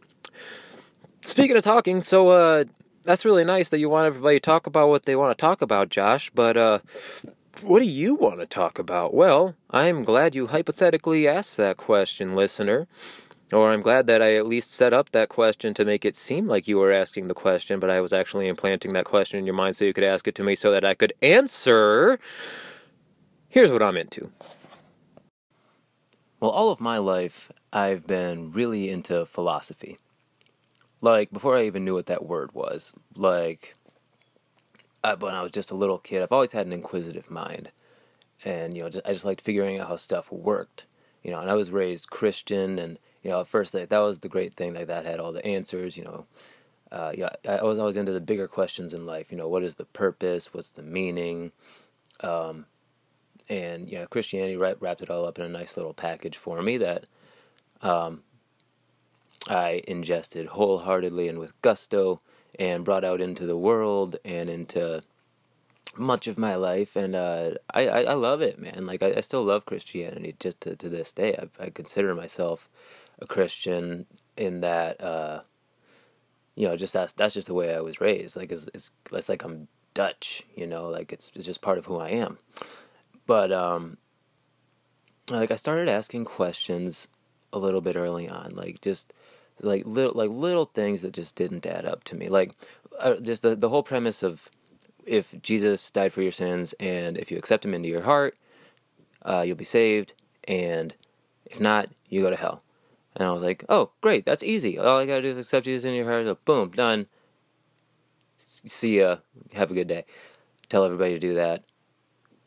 Speaking 1.22 1.58
of 1.58 1.64
talking, 1.64 2.02
so 2.02 2.30
uh, 2.30 2.64
that's 3.04 3.26
really 3.26 3.44
nice 3.44 3.70
that 3.70 3.80
you 3.80 3.90
want 3.90 4.08
everybody 4.08 4.38
to 4.38 4.40
talk 4.40 4.68
about 4.68 4.88
what 4.90 5.04
they 5.04 5.16
want 5.16 5.38
to 5.38 5.42
talk 5.42 5.62
about, 5.62 5.90
Josh. 5.90 6.32
But 6.34 6.56
uh, 6.56 6.80
what 7.62 7.80
do 7.80 7.86
you 7.86 8.16
want 8.16 8.40
to 8.40 8.46
talk 8.46 8.80
about? 8.80 9.14
Well, 9.14 9.56
I'm 9.70 10.04
glad 10.04 10.34
you 10.34 10.48
hypothetically 10.48 11.28
asked 11.28 11.58
that 11.58 11.78
question, 11.78 12.36
listener. 12.36 12.88
Or 13.52 13.74
I'm 13.74 13.82
glad 13.82 14.06
that 14.08 14.22
I 14.22 14.36
at 14.36 14.46
least 14.48 14.72
set 14.72 14.94
up 14.94 15.12
that 15.12 15.28
question 15.28 15.74
to 15.74 15.84
make 15.84 16.06
it 16.06 16.16
seem 16.16 16.48
like 16.48 16.68
you 16.68 16.78
were 16.78 16.92
asking 16.92 17.28
the 17.28 17.34
question, 17.34 17.80
but 17.80 17.90
I 17.90 18.00
was 18.00 18.14
actually 18.14 18.48
implanting 18.48 18.94
that 18.94 19.06
question 19.06 19.40
in 19.40 19.46
your 19.46 19.56
mind 19.56 19.76
so 19.76 19.86
you 19.86 19.94
could 19.94 20.04
ask 20.04 20.28
it 20.28 20.36
to 20.36 20.44
me 20.44 20.54
so 20.56 20.72
that 20.72 20.86
I 20.86 20.94
could 20.94 21.14
answer. 21.24 22.20
Here's 23.50 23.72
what 23.72 23.84
I'm 23.84 23.98
into. 23.98 24.32
Well, 26.40 26.52
all 26.52 26.70
of 26.70 26.80
my 26.80 26.98
life, 26.98 27.52
I've 27.74 28.08
been 28.08 28.52
really 28.52 28.90
into 28.90 29.26
philosophy 29.26 29.98
like 31.02 31.32
before 31.32 31.58
I 31.58 31.66
even 31.66 31.86
knew 31.86 31.94
what 31.94 32.08
that 32.08 32.26
word 32.26 32.54
was. 32.54 32.94
Like 33.16 33.76
uh, 35.04 35.16
when 35.18 35.36
I 35.36 35.42
was 35.42 35.52
just 35.52 35.72
a 35.72 35.76
little 35.76 35.98
kid, 35.98 36.22
I've 36.22 36.32
always 36.32 36.52
had 36.52 36.66
an 36.66 36.74
inquisitive 36.74 37.30
mind, 37.30 37.72
and 38.44 38.76
you 38.76 38.84
know, 38.84 38.90
just, 38.90 39.08
I 39.08 39.14
just 39.14 39.26
liked 39.26 39.42
figuring 39.42 39.80
out 39.80 39.88
how 39.88 39.96
stuff 39.96 40.32
worked. 40.32 40.86
You 41.24 41.32
know, 41.32 41.40
and 41.40 41.50
I 41.50 41.56
was 41.56 41.72
raised 41.72 42.10
Christian, 42.10 42.80
and 42.80 42.98
you 43.24 43.32
know, 43.32 43.42
at 43.42 43.48
first 43.48 43.74
like, 43.74 43.90
that 43.90 44.00
was 44.00 44.20
the 44.20 44.30
great 44.30 44.56
thing. 44.56 44.74
Like 44.74 44.88
that 44.88 45.06
had 45.06 45.20
all 45.20 45.32
the 45.32 45.46
answers. 45.46 45.98
You 45.98 46.04
know, 46.06 46.26
uh, 46.92 47.14
yeah, 47.16 47.30
I 47.48 47.64
was 47.64 47.80
always 47.80 47.98
into 47.98 48.14
the 48.14 48.22
bigger 48.22 48.48
questions 48.48 48.94
in 48.94 49.06
life. 49.06 49.32
You 49.32 49.38
know, 49.38 49.48
what 49.48 49.64
is 49.64 49.76
the 49.76 49.86
purpose? 49.86 50.54
What's 50.54 50.72
the 50.72 50.84
meaning? 50.84 51.52
Um, 52.22 52.66
and 53.50 53.90
yeah, 53.90 54.06
Christianity 54.06 54.56
wrapped 54.56 55.02
it 55.02 55.10
all 55.10 55.26
up 55.26 55.40
in 55.40 55.46
a 55.46 55.50
nice 55.50 55.76
little 55.76 55.94
package 55.94 56.38
for 56.38 56.62
me 56.62 56.78
that 56.78 57.06
um, 57.82 58.22
I 59.48 59.82
ingested 59.88 60.48
wholeheartedly 60.48 61.28
and 61.28 61.40
with 61.40 61.60
gusto 61.62 62.22
and 62.60 62.86
brought 62.86 63.04
out 63.04 63.22
into 63.22 63.46
the 63.46 63.58
world 63.58 64.18
and 64.24 64.50
into 64.50 65.02
much 65.96 66.28
of 66.28 66.38
my 66.38 66.56
life. 66.56 66.96
And 66.96 67.16
uh, 67.16 67.52
I, 67.74 67.88
I, 67.88 68.02
I, 68.04 68.14
love 68.14 68.42
it 68.42 68.60
man. 68.60 68.86
Like 68.86 69.02
I, 69.02 69.16
I, 69.18 69.20
still 69.22 69.44
love 69.44 69.66
christianity 69.66 70.36
just 70.40 70.62
to, 70.62 70.76
to 70.76 70.90
this 70.90 71.12
day. 71.12 71.36
I, 71.36 71.66
I 71.66 71.70
consider 71.70 72.14
myself 72.14 72.70
a 73.20 73.26
christian 73.26 74.06
in 74.38 74.62
that 74.62 75.02
uh, 75.02 75.42
you 76.56 76.68
know 76.68 76.78
just 76.78 76.94
that's 76.94 77.14
that's 77.14 77.34
just 77.34 77.48
the 77.48 77.54
way 77.54 77.74
i 77.76 77.82
was 77.82 78.00
raised. 78.00 78.36
Like 78.36 78.52
it's, 78.52 78.70
it's 78.74 78.92
it's 79.12 79.30
like 79.30 79.44
i'm 79.44 79.68
dutch 79.94 80.44
you 80.56 80.68
know? 80.68 80.90
Like 80.90 81.12
it's 81.12 81.32
it's 81.34 81.46
just 81.46 81.62
part 81.62 81.78
of 81.78 81.86
who 81.86 81.98
i 81.98 82.10
am 82.10 82.38
but 83.30 83.52
um 83.52 83.98
like 85.30 85.52
i 85.52 85.56
started 85.56 85.88
asking 85.88 86.26
questions 86.26 87.08
a 87.54 87.60
little 87.60 87.82
bit 87.82 87.96
early 87.96 88.28
on 88.28 88.56
like 88.56 88.82
just 88.82 89.14
like 89.62 89.86
little 89.86 90.14
like 90.16 90.30
little 90.30 90.66
things 90.66 91.02
that 91.02 91.14
just 91.14 91.36
didn't 91.36 91.66
add 91.66 91.86
up 91.86 92.04
to 92.06 92.16
me. 92.16 92.30
Like 92.30 92.54
uh, 93.00 93.16
just 93.16 93.42
the 93.42 93.56
the 93.56 93.70
whole 93.70 93.84
premise 93.84 94.24
of 94.24 94.50
if 95.06 95.36
Jesus 95.42 95.90
died 95.92 96.14
for 96.14 96.22
your 96.22 96.32
sins 96.32 96.74
and 96.80 97.18
if 97.18 97.32
you 97.32 97.38
accept 97.38 97.66
him 97.66 97.74
into 97.74 97.90
your 97.90 98.04
heart, 98.04 98.38
uh, 99.24 99.44
you'll 99.46 99.56
be 99.56 99.64
saved, 99.64 100.14
and 100.48 100.94
if 101.46 101.60
not, 101.60 101.90
you 102.10 102.22
go 102.22 102.30
to 102.30 102.36
hell. 102.36 102.64
And 103.16 103.28
I 103.28 103.32
was 103.32 103.44
like, 103.44 103.66
oh, 103.68 103.92
great, 104.02 104.26
that's 104.26 104.44
easy. 104.44 104.78
All 104.78 105.00
I 105.00 105.06
gotta 105.06 105.24
do 105.24 105.30
is 105.30 105.38
accept 105.38 105.66
Jesus 105.66 105.86
in 105.86 105.96
your 105.96 106.06
heart. 106.06 106.26
So 106.26 106.38
boom, 106.46 106.72
done. 106.72 107.08
See 108.38 109.00
ya. 109.00 109.18
Have 109.54 109.72
a 109.72 109.74
good 109.74 109.88
day. 109.88 110.06
Tell 110.70 110.86
everybody 110.86 111.14
to 111.14 111.20
do 111.20 111.34
that. 111.36 111.64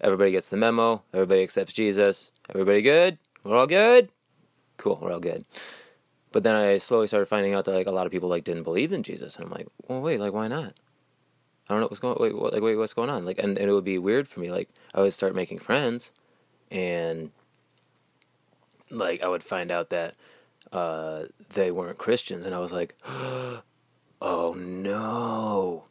Everybody 0.02 0.32
gets 0.32 0.48
the 0.48 0.56
memo. 0.56 1.02
Everybody 1.14 1.42
accepts 1.42 1.72
Jesus. 1.72 2.32
Everybody 2.50 2.82
good? 2.82 3.18
We're 3.44 3.56
all 3.56 3.66
good? 3.66 4.08
Cool, 4.76 4.98
we're 5.00 5.12
all 5.12 5.20
good. 5.20 5.44
But 6.32 6.42
then 6.42 6.54
I 6.54 6.78
slowly 6.78 7.06
started 7.06 7.26
finding 7.26 7.54
out 7.54 7.66
that 7.66 7.74
like 7.74 7.86
a 7.86 7.92
lot 7.92 8.06
of 8.06 8.12
people 8.12 8.28
like 8.28 8.42
didn't 8.42 8.64
believe 8.64 8.92
in 8.92 9.02
Jesus, 9.02 9.36
and 9.36 9.44
I'm 9.44 9.50
like, 9.52 9.68
well, 9.86 10.00
wait, 10.00 10.18
like 10.18 10.32
why 10.32 10.48
not? 10.48 10.74
I 11.68 11.74
don't 11.74 11.80
know 11.80 11.86
what's 11.86 12.00
going. 12.00 12.16
Wait, 12.18 12.36
what, 12.36 12.52
like 12.52 12.62
wait, 12.62 12.76
what's 12.76 12.94
going 12.94 13.10
on? 13.10 13.24
Like, 13.24 13.38
and, 13.38 13.56
and 13.58 13.70
it 13.70 13.72
would 13.72 13.84
be 13.84 13.98
weird 13.98 14.26
for 14.26 14.40
me. 14.40 14.50
Like, 14.50 14.70
I 14.94 15.02
would 15.02 15.14
start 15.14 15.34
making 15.34 15.60
friends, 15.60 16.10
and 16.70 17.30
like 18.90 19.22
I 19.22 19.28
would 19.28 19.44
find 19.44 19.70
out 19.70 19.90
that 19.90 20.14
uh, 20.72 21.24
they 21.50 21.70
weren't 21.70 21.98
Christians, 21.98 22.46
and 22.46 22.54
I 22.54 22.58
was 22.58 22.72
like, 22.72 22.96
oh 23.06 23.62
no, 24.56 25.84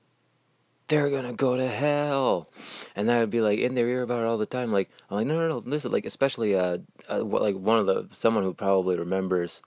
they're 0.91 1.09
gonna 1.09 1.31
go 1.31 1.55
to 1.55 1.67
hell, 1.69 2.49
and 2.97 3.07
that 3.07 3.19
would 3.19 3.29
be 3.29 3.39
like 3.39 3.59
in 3.59 3.75
their 3.75 3.87
ear 3.87 4.01
about 4.01 4.23
it 4.23 4.25
all 4.25 4.37
the 4.37 4.45
time. 4.45 4.73
Like, 4.73 4.89
I'm 5.09 5.15
like, 5.15 5.25
no, 5.25 5.39
no, 5.39 5.47
no, 5.47 5.57
listen, 5.59 5.89
like 5.89 6.05
especially 6.05 6.53
uh, 6.53 6.79
uh 7.09 7.23
like 7.23 7.55
one 7.55 7.79
of 7.79 7.85
the 7.85 8.09
someone 8.11 8.43
who 8.43 8.53
probably 8.53 8.97
remembers 8.97 9.61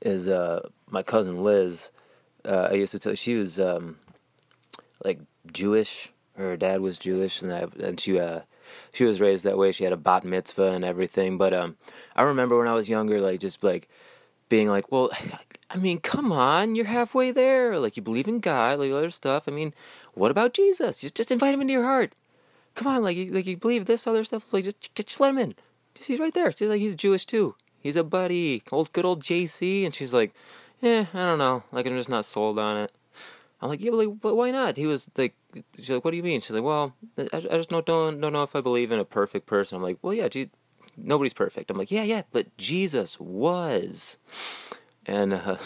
is 0.00 0.28
uh, 0.28 0.68
my 0.88 1.02
cousin 1.02 1.42
Liz. 1.42 1.90
Uh, 2.44 2.68
I 2.70 2.74
used 2.74 2.92
to 2.92 3.00
tell 3.00 3.14
she 3.16 3.34
was 3.34 3.58
um, 3.58 3.96
like 5.04 5.18
Jewish. 5.52 6.12
Her 6.36 6.56
dad 6.56 6.80
was 6.82 6.98
Jewish, 6.98 7.42
and 7.42 7.52
I, 7.52 7.66
and 7.82 7.98
she 7.98 8.20
uh, 8.20 8.42
she 8.94 9.02
was 9.02 9.20
raised 9.20 9.42
that 9.44 9.58
way. 9.58 9.72
She 9.72 9.82
had 9.82 9.92
a 9.92 9.96
bat 9.96 10.22
mitzvah 10.22 10.70
and 10.70 10.84
everything. 10.84 11.36
But 11.36 11.52
um, 11.52 11.78
I 12.14 12.22
remember 12.22 12.56
when 12.56 12.68
I 12.68 12.74
was 12.74 12.88
younger, 12.88 13.20
like 13.20 13.40
just 13.40 13.64
like 13.64 13.88
being 14.48 14.68
like, 14.68 14.92
well, 14.92 15.10
I 15.70 15.76
mean, 15.76 16.00
come 16.00 16.32
on, 16.32 16.74
you're 16.74 16.86
halfway 16.86 17.30
there. 17.30 17.78
Like 17.78 17.96
you 17.96 18.02
believe 18.02 18.28
in 18.28 18.40
God, 18.40 18.80
like 18.80 18.90
other 18.90 19.10
stuff. 19.10 19.44
I 19.46 19.52
mean, 19.52 19.72
what 20.14 20.30
about 20.30 20.52
Jesus? 20.52 20.98
Just 20.98 21.14
just 21.14 21.30
invite 21.30 21.54
him 21.54 21.60
into 21.60 21.72
your 21.72 21.84
heart. 21.84 22.14
Come 22.74 22.88
on, 22.88 23.02
like 23.02 23.16
you, 23.16 23.32
like 23.32 23.46
you 23.46 23.56
believe 23.56 23.86
this 23.86 24.06
other 24.06 24.24
stuff. 24.24 24.52
Like 24.52 24.64
just 24.64 24.94
just 24.94 25.20
let 25.20 25.30
him 25.30 25.38
in. 25.38 25.54
Just 25.94 26.08
he's 26.08 26.20
right 26.20 26.34
there. 26.34 26.52
See, 26.52 26.66
like 26.66 26.80
he's 26.80 26.96
Jewish 26.96 27.24
too 27.24 27.54
he's 27.80 27.96
a 27.96 28.04
buddy, 28.04 28.62
old 28.70 28.92
good 28.92 29.04
old 29.04 29.22
JC. 29.22 29.84
And 29.84 29.94
she's 29.94 30.12
like, 30.12 30.32
eh, 30.82 31.06
I 31.12 31.18
don't 31.18 31.38
know. 31.38 31.64
Like 31.72 31.86
I'm 31.86 31.96
just 31.96 32.08
not 32.08 32.24
sold 32.24 32.58
on 32.58 32.76
it. 32.76 32.92
I'm 33.62 33.68
like, 33.68 33.80
yeah, 33.80 33.90
but 33.90 33.96
like, 33.98 34.20
but 34.20 34.36
why 34.36 34.50
not? 34.50 34.76
He 34.76 34.86
was 34.86 35.10
like, 35.16 35.34
she's 35.76 35.90
like, 35.90 36.04
what 36.04 36.12
do 36.12 36.16
you 36.16 36.22
mean? 36.22 36.40
She's 36.40 36.52
like, 36.52 36.62
well, 36.62 36.94
I, 37.18 37.36
I 37.36 37.40
just 37.40 37.68
don't, 37.68 37.84
don't 37.84 38.20
don't 38.20 38.32
know 38.32 38.42
if 38.42 38.56
I 38.56 38.60
believe 38.60 38.90
in 38.90 38.98
a 38.98 39.04
perfect 39.04 39.46
person. 39.46 39.76
I'm 39.76 39.82
like, 39.82 39.98
well, 40.00 40.14
yeah, 40.14 40.28
gee, 40.28 40.50
nobody's 40.96 41.34
perfect. 41.34 41.70
I'm 41.70 41.76
like, 41.76 41.90
yeah, 41.90 42.02
yeah, 42.02 42.22
but 42.32 42.56
Jesus 42.56 43.20
was, 43.20 44.16
and 45.10 45.32
uh, 45.34 45.56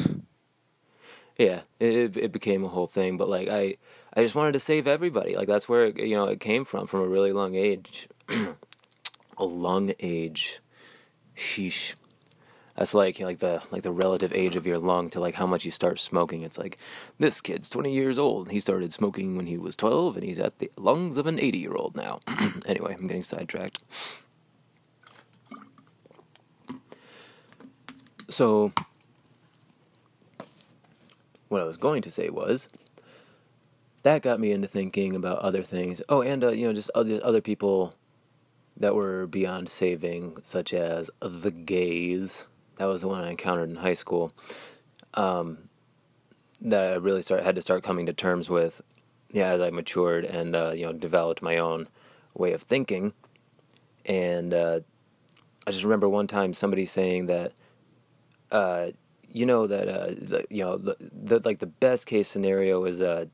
yeah, 1.38 1.60
it 1.78 2.16
it 2.16 2.32
became 2.32 2.64
a 2.64 2.68
whole 2.68 2.86
thing. 2.86 3.16
But 3.16 3.28
like, 3.28 3.48
I 3.48 3.76
I 4.14 4.22
just 4.22 4.34
wanted 4.34 4.52
to 4.52 4.58
save 4.58 4.86
everybody. 4.86 5.36
Like 5.36 5.48
that's 5.48 5.68
where 5.68 5.86
it, 5.86 5.98
you 5.98 6.16
know 6.16 6.24
it 6.24 6.40
came 6.40 6.64
from 6.64 6.86
from 6.86 7.00
a 7.00 7.08
really 7.08 7.32
long 7.32 7.54
age, 7.54 8.08
a 9.38 9.44
long 9.44 9.92
age, 10.00 10.60
sheesh 11.36 11.94
that's 12.76 12.94
like 12.94 13.20
like 13.20 13.38
the 13.38 13.62
like 13.70 13.82
the 13.82 13.92
relative 13.92 14.32
age 14.32 14.56
of 14.56 14.66
your 14.66 14.78
lung 14.78 15.08
to 15.10 15.20
like 15.20 15.36
how 15.36 15.46
much 15.46 15.64
you 15.64 15.70
start 15.70 16.00
smoking. 16.00 16.42
It's 16.42 16.58
like 16.58 16.78
this 17.18 17.40
kid's 17.40 17.70
20 17.70 17.92
years 17.92 18.18
old. 18.18 18.50
He 18.50 18.58
started 18.58 18.92
smoking 18.92 19.36
when 19.36 19.46
he 19.46 19.56
was 19.56 19.76
12, 19.76 20.16
and 20.16 20.24
he's 20.24 20.40
at 20.40 20.58
the 20.58 20.70
lungs 20.76 21.16
of 21.16 21.26
an 21.26 21.38
80 21.38 21.58
year 21.58 21.74
old 21.74 21.96
now. 21.96 22.18
anyway, 22.66 22.96
I'm 22.98 23.06
getting 23.06 23.22
sidetracked. 23.22 23.78
So, 28.28 28.72
what 31.54 31.62
I 31.62 31.66
was 31.66 31.78
going 31.78 32.02
to 32.02 32.10
say 32.10 32.28
was 32.28 32.68
that 34.02 34.20
got 34.22 34.40
me 34.40 34.52
into 34.52 34.68
thinking 34.68 35.16
about 35.16 35.38
other 35.38 35.62
things. 35.62 36.02
Oh, 36.08 36.20
and 36.20 36.44
uh, 36.44 36.50
you 36.50 36.66
know, 36.66 36.72
just 36.72 36.90
other 36.94 37.20
other 37.24 37.40
people 37.40 37.94
that 38.76 38.94
were 38.94 39.26
beyond 39.26 39.70
saving, 39.70 40.36
such 40.42 40.74
as 40.74 41.10
the 41.20 41.50
gays 41.50 42.46
that 42.76 42.86
was 42.86 43.02
the 43.02 43.08
one 43.08 43.22
I 43.22 43.30
encountered 43.30 43.70
in 43.70 43.76
high 43.76 43.94
school. 43.94 44.32
Um, 45.14 45.70
that 46.60 46.92
I 46.92 46.96
really 46.96 47.22
start 47.22 47.44
had 47.44 47.54
to 47.54 47.62
start 47.62 47.84
coming 47.84 48.06
to 48.06 48.12
terms 48.12 48.50
with, 48.50 48.82
yeah, 49.30 49.50
as 49.50 49.60
I 49.60 49.70
matured 49.70 50.24
and 50.24 50.56
uh, 50.56 50.72
you 50.74 50.86
know 50.86 50.92
developed 50.92 51.40
my 51.40 51.58
own 51.58 51.88
way 52.34 52.52
of 52.52 52.62
thinking. 52.62 53.12
And 54.06 54.52
uh, 54.52 54.80
I 55.66 55.70
just 55.70 55.84
remember 55.84 56.08
one 56.08 56.26
time 56.26 56.52
somebody 56.52 56.84
saying 56.84 57.26
that, 57.26 57.52
uh, 58.50 58.88
you 59.34 59.44
know 59.44 59.66
that 59.66 59.88
uh, 59.88 60.06
the, 60.06 60.46
you 60.48 60.64
know 60.64 60.78
the, 60.78 60.96
the, 61.12 61.42
like 61.44 61.58
the 61.58 61.66
best 61.66 62.06
case 62.06 62.28
scenario 62.28 62.86
is 62.86 63.02
uh, 63.02 63.26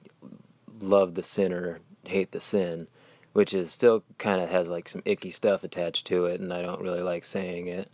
love 0.80 1.14
the 1.14 1.22
sinner, 1.22 1.78
hate 2.04 2.32
the 2.32 2.40
sin, 2.40 2.88
which 3.34 3.54
is 3.54 3.70
still 3.70 4.02
kind 4.18 4.40
of 4.40 4.50
has 4.50 4.68
like 4.68 4.88
some 4.88 5.02
icky 5.04 5.30
stuff 5.30 5.62
attached 5.62 6.08
to 6.08 6.24
it, 6.24 6.40
and 6.40 6.52
I 6.52 6.62
don't 6.62 6.82
really 6.82 7.02
like 7.02 7.24
saying 7.24 7.68
it 7.68 7.88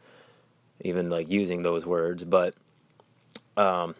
even 0.81 1.11
like 1.11 1.29
using 1.29 1.63
those 1.63 1.87
words, 1.87 2.25
but 2.25 2.55
um, 3.57 3.95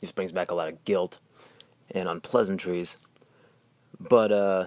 this 0.00 0.12
brings 0.12 0.32
back 0.32 0.50
a 0.50 0.54
lot 0.54 0.68
of 0.68 0.84
guilt 0.84 1.18
and 1.90 2.08
unpleasantries. 2.08 2.96
But 3.98 4.32
uh, 4.32 4.66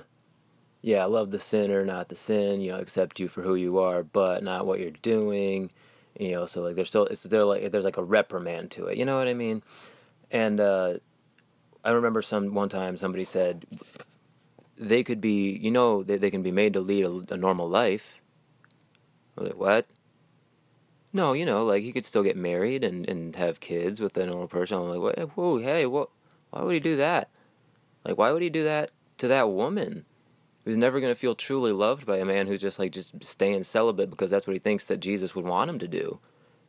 yeah, 0.82 1.06
love 1.06 1.32
the 1.32 1.40
sinner, 1.40 1.84
not 1.84 2.10
the 2.10 2.16
sin. 2.16 2.62
You 2.62 2.74
know, 2.74 2.80
accept 2.80 3.20
you 3.20 3.28
for 3.28 3.42
who 3.42 3.56
you 3.56 3.80
are, 3.80 4.04
but 4.04 4.44
not 4.44 4.68
what 4.68 4.80
you're 4.80 4.92
doing. 4.92 5.72
You 6.18 6.34
know, 6.34 6.46
so 6.46 6.62
like 6.62 6.76
there's 6.76 6.90
still 6.90 7.06
it's 7.06 7.24
there 7.24 7.44
like 7.44 7.72
there's 7.72 7.86
like 7.86 7.98
a 7.98 8.04
reprimand 8.04 8.72
to 8.72 8.86
it. 8.86 8.98
You 8.98 9.06
know 9.06 9.18
what 9.18 9.28
I 9.28 9.34
mean? 9.34 9.64
And 10.30 10.60
uh, 10.60 10.98
I 11.84 11.92
remember 11.92 12.22
some 12.22 12.54
one 12.54 12.70
time 12.70 12.98
somebody 12.98 13.26
said 13.26 13.66
they 14.78 15.04
could 15.04 15.22
be, 15.22 15.58
you 15.58 15.72
know, 15.72 16.04
they 16.04 16.18
they 16.18 16.32
can 16.32 16.44
be 16.44 16.52
made 16.52 16.74
to 16.74 16.82
lead 16.82 17.06
a, 17.06 17.34
a 17.34 17.38
normal 17.38 17.68
life. 17.68 18.16
Like, 19.36 19.56
what? 19.56 19.88
No, 21.12 21.34
you 21.34 21.46
know, 21.46 21.66
like 21.66 21.84
he 21.84 21.92
could 21.92 22.06
still 22.06 22.24
get 22.24 22.38
married 22.38 22.84
and, 22.84 23.08
and 23.08 23.36
have 23.36 23.60
kids 23.60 24.00
with 24.00 24.18
a 24.18 24.26
normal 24.26 24.48
person. 24.48 24.78
I'm 24.78 24.90
like, 24.90 25.32
whoa, 25.32 25.58
hey, 25.58 25.86
what? 25.86 26.10
Why 26.52 26.62
would 26.64 26.74
he 26.74 26.80
do 26.80 26.96
that? 26.98 27.30
Like, 28.06 28.18
why 28.18 28.32
would 28.32 28.42
he 28.42 28.50
do 28.50 28.64
that 28.64 28.92
to 29.18 29.28
that 29.28 29.50
woman 29.50 30.06
who's 30.66 30.78
never 30.78 31.00
going 31.00 31.12
to 31.12 31.20
feel 31.20 31.36
truly 31.36 31.72
loved 31.72 32.06
by 32.06 32.18
a 32.18 32.26
man 32.26 32.48
who's 32.48 32.62
just 32.62 32.80
like 32.80 32.92
just 32.92 33.24
staying 33.24 33.64
celibate 33.64 34.10
because 34.10 34.32
that's 34.32 34.48
what 34.48 34.54
he 34.54 34.60
thinks 34.60 34.86
that 34.86 35.00
Jesus 35.00 35.36
would 35.36 35.46
want 35.46 35.70
him 35.70 35.80
to 35.80 35.88
do? 35.88 36.20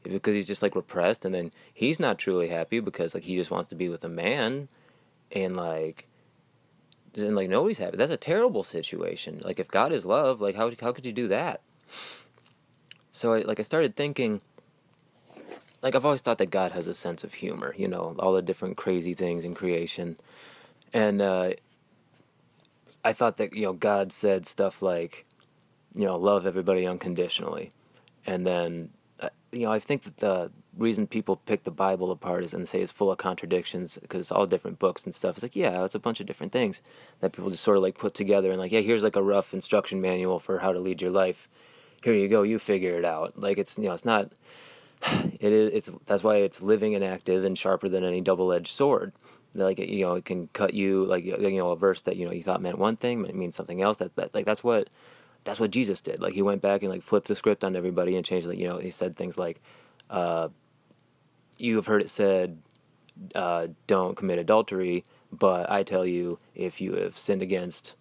Because 0.03 0.35
he's 0.35 0.47
just 0.47 0.63
like 0.63 0.77
repressed, 0.77 1.25
and 1.25 1.35
then 1.35 1.51
he's 1.73 1.99
not 1.99 2.19
truly 2.19 2.49
happy 2.49 2.81
because 2.81 3.15
like 3.15 3.25
he 3.25 3.37
just 3.37 3.51
wants 3.51 3.69
to 3.71 3.75
be 3.75 3.89
with 3.89 4.05
a 4.05 4.09
man, 4.09 4.69
and 5.33 5.57
like, 5.57 6.09
and 7.17 7.35
like 7.35 7.49
nobody's 7.49 7.79
happy. 7.79 7.97
That's 7.97 8.13
a 8.13 8.19
terrible 8.19 8.63
situation. 8.63 9.41
Like, 9.43 9.59
if 9.59 9.69
God 9.69 9.93
is 9.93 10.05
love, 10.05 10.43
like 10.43 10.57
how 10.57 10.71
how 10.81 10.93
could 10.93 11.07
you 11.07 11.13
do 11.13 11.29
that? 11.29 11.63
So 13.13 13.33
I 13.33 13.43
like 13.43 13.59
I 13.59 13.63
started 13.63 13.97
thinking 13.97 14.43
like 15.85 15.95
I've 15.95 16.05
always 16.05 16.23
thought 16.23 16.39
that 16.39 16.51
God 16.51 16.73
has 16.73 16.89
a 16.89 16.95
sense 16.95 17.23
of 17.25 17.35
humor, 17.35 17.75
you 17.77 17.87
know, 17.87 18.17
all 18.19 18.33
the 18.33 18.43
different 18.43 18.77
crazy 18.77 19.13
things 19.13 19.45
in 19.45 19.55
creation. 19.55 20.17
And 20.93 21.23
uh 21.23 21.51
I 23.05 23.13
thought 23.13 23.37
that 23.37 23.55
you 23.55 23.63
know 23.63 23.75
God 23.75 24.11
said 24.13 24.47
stuff 24.47 24.83
like, 24.83 25.27
you 25.95 26.07
know, 26.07 26.17
love 26.17 26.47
everybody 26.47 26.87
unconditionally, 26.87 27.71
and 28.27 28.47
then 28.47 28.91
uh, 29.21 29.29
you 29.53 29.61
know 29.61 29.73
I 29.73 29.79
think 29.79 30.03
that 30.05 30.17
the 30.19 30.51
reason 30.77 31.07
people 31.07 31.37
pick 31.37 31.65
the 31.65 31.71
Bible 31.71 32.11
apart 32.11 32.43
is 32.43 32.55
and 32.55 32.69
say 32.69 32.81
it's 32.81 32.91
full 32.91 33.13
of 33.13 33.19
contradictions 33.19 33.99
because 33.99 34.21
it's 34.21 34.33
all 34.33 34.47
different 34.47 34.79
books 34.79 35.05
and 35.05 35.15
stuff. 35.15 35.37
It's 35.37 35.43
like 35.43 35.55
yeah, 35.55 35.85
it's 35.85 35.95
a 35.95 36.01
bunch 36.01 36.21
of 36.21 36.27
different 36.27 36.53
things 36.53 36.81
that 37.21 37.33
people 37.33 37.51
just 37.51 37.63
sort 37.63 37.77
of 37.77 37.83
like 37.83 37.99
put 37.99 38.15
together 38.15 38.51
and 38.51 38.59
like 38.59 38.73
yeah, 38.73 38.81
here's 38.81 39.05
like 39.05 39.17
a 39.17 39.23
rough 39.23 39.53
instruction 39.53 40.01
manual 40.01 40.39
for 40.39 40.59
how 40.59 40.73
to 40.73 40.81
lead 40.81 41.03
your 41.03 41.11
life. 41.11 41.49
Here 42.03 42.15
you 42.15 42.29
go, 42.29 42.43
you 42.43 42.59
figure 42.59 42.99
it 42.99 43.05
out. 43.05 43.39
Like 43.39 43.59
it's 43.59 43.79
you 43.79 43.85
know 43.85 43.93
it's 43.93 44.05
not. 44.05 44.33
It 45.41 45.53
is. 45.53 45.71
It's 45.73 45.99
that's 46.07 46.25
why 46.25 46.37
it's 46.37 46.63
living 46.63 46.95
and 46.95 47.05
active 47.05 47.45
and 47.45 47.59
sharper 47.59 47.91
than 47.91 48.05
any 48.05 48.23
double-edged 48.23 48.73
sword 48.73 49.13
like 49.55 49.79
you 49.79 50.05
know 50.05 50.15
it 50.15 50.25
can 50.25 50.49
cut 50.49 50.75
you 50.75 51.05
like 51.05 51.25
you 51.25 51.59
know 51.59 51.71
a 51.71 51.77
verse 51.77 52.03
that 52.03 52.17
you 52.17 52.27
know 52.27 52.33
you 52.33 52.43
thought 52.43 52.63
meant 52.63 52.79
one 52.79 52.97
thing 52.97 53.25
it 53.27 53.35
means 53.35 53.55
something 53.57 53.83
else 53.83 53.99
that, 53.99 54.15
that 54.17 54.35
like 54.35 54.47
that's 54.47 54.65
what 54.65 54.91
that's 55.45 55.61
what 55.61 55.71
jesus 55.71 56.01
did. 56.01 56.23
Like 56.23 56.35
he 56.35 56.43
went 56.43 56.63
back 56.63 56.83
and 56.83 56.91
like 56.91 57.03
flipped 57.03 57.29
the 57.29 57.35
script 57.35 57.65
on 57.65 57.77
everybody 57.77 58.17
and 58.17 58.25
changed 58.25 58.47
like 58.47 58.59
you 58.59 58.69
know 58.69 58.79
he 58.79 58.91
said 58.91 59.17
things 59.17 59.39
like 59.39 59.61
uh, 60.11 60.49
you 61.59 61.77
have 61.77 61.87
heard 61.87 62.03
it 62.03 62.11
said 62.11 62.59
uh, 63.35 63.69
don't 63.87 64.17
commit 64.17 64.39
adultery 64.39 65.05
but 65.33 65.71
i 65.71 65.83
tell 65.83 66.07
you 66.07 66.39
if 66.55 66.81
you 66.81 66.95
have 66.95 67.17
sinned 67.17 67.43
against 67.43 67.97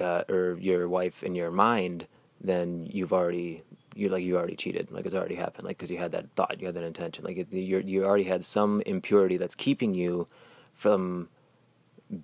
uh, 0.00 0.22
or 0.28 0.56
your 0.60 0.88
wife 0.88 1.22
in 1.22 1.34
your 1.34 1.50
mind 1.50 2.06
then 2.40 2.86
you've 2.90 3.12
already 3.12 3.62
you 3.94 4.08
like 4.08 4.24
you 4.24 4.36
already 4.36 4.56
cheated 4.56 4.90
like 4.90 5.06
it's 5.06 5.14
already 5.14 5.34
happened 5.34 5.66
like 5.66 5.76
because 5.76 5.90
you 5.90 5.98
had 5.98 6.12
that 6.12 6.26
thought 6.36 6.60
you 6.60 6.66
had 6.66 6.74
that 6.74 6.84
intention 6.84 7.24
like 7.24 7.36
you 7.36 7.78
you 7.78 8.04
already 8.04 8.24
had 8.24 8.44
some 8.44 8.82
impurity 8.86 9.36
that's 9.36 9.54
keeping 9.54 9.94
you 9.94 10.26
from 10.72 11.28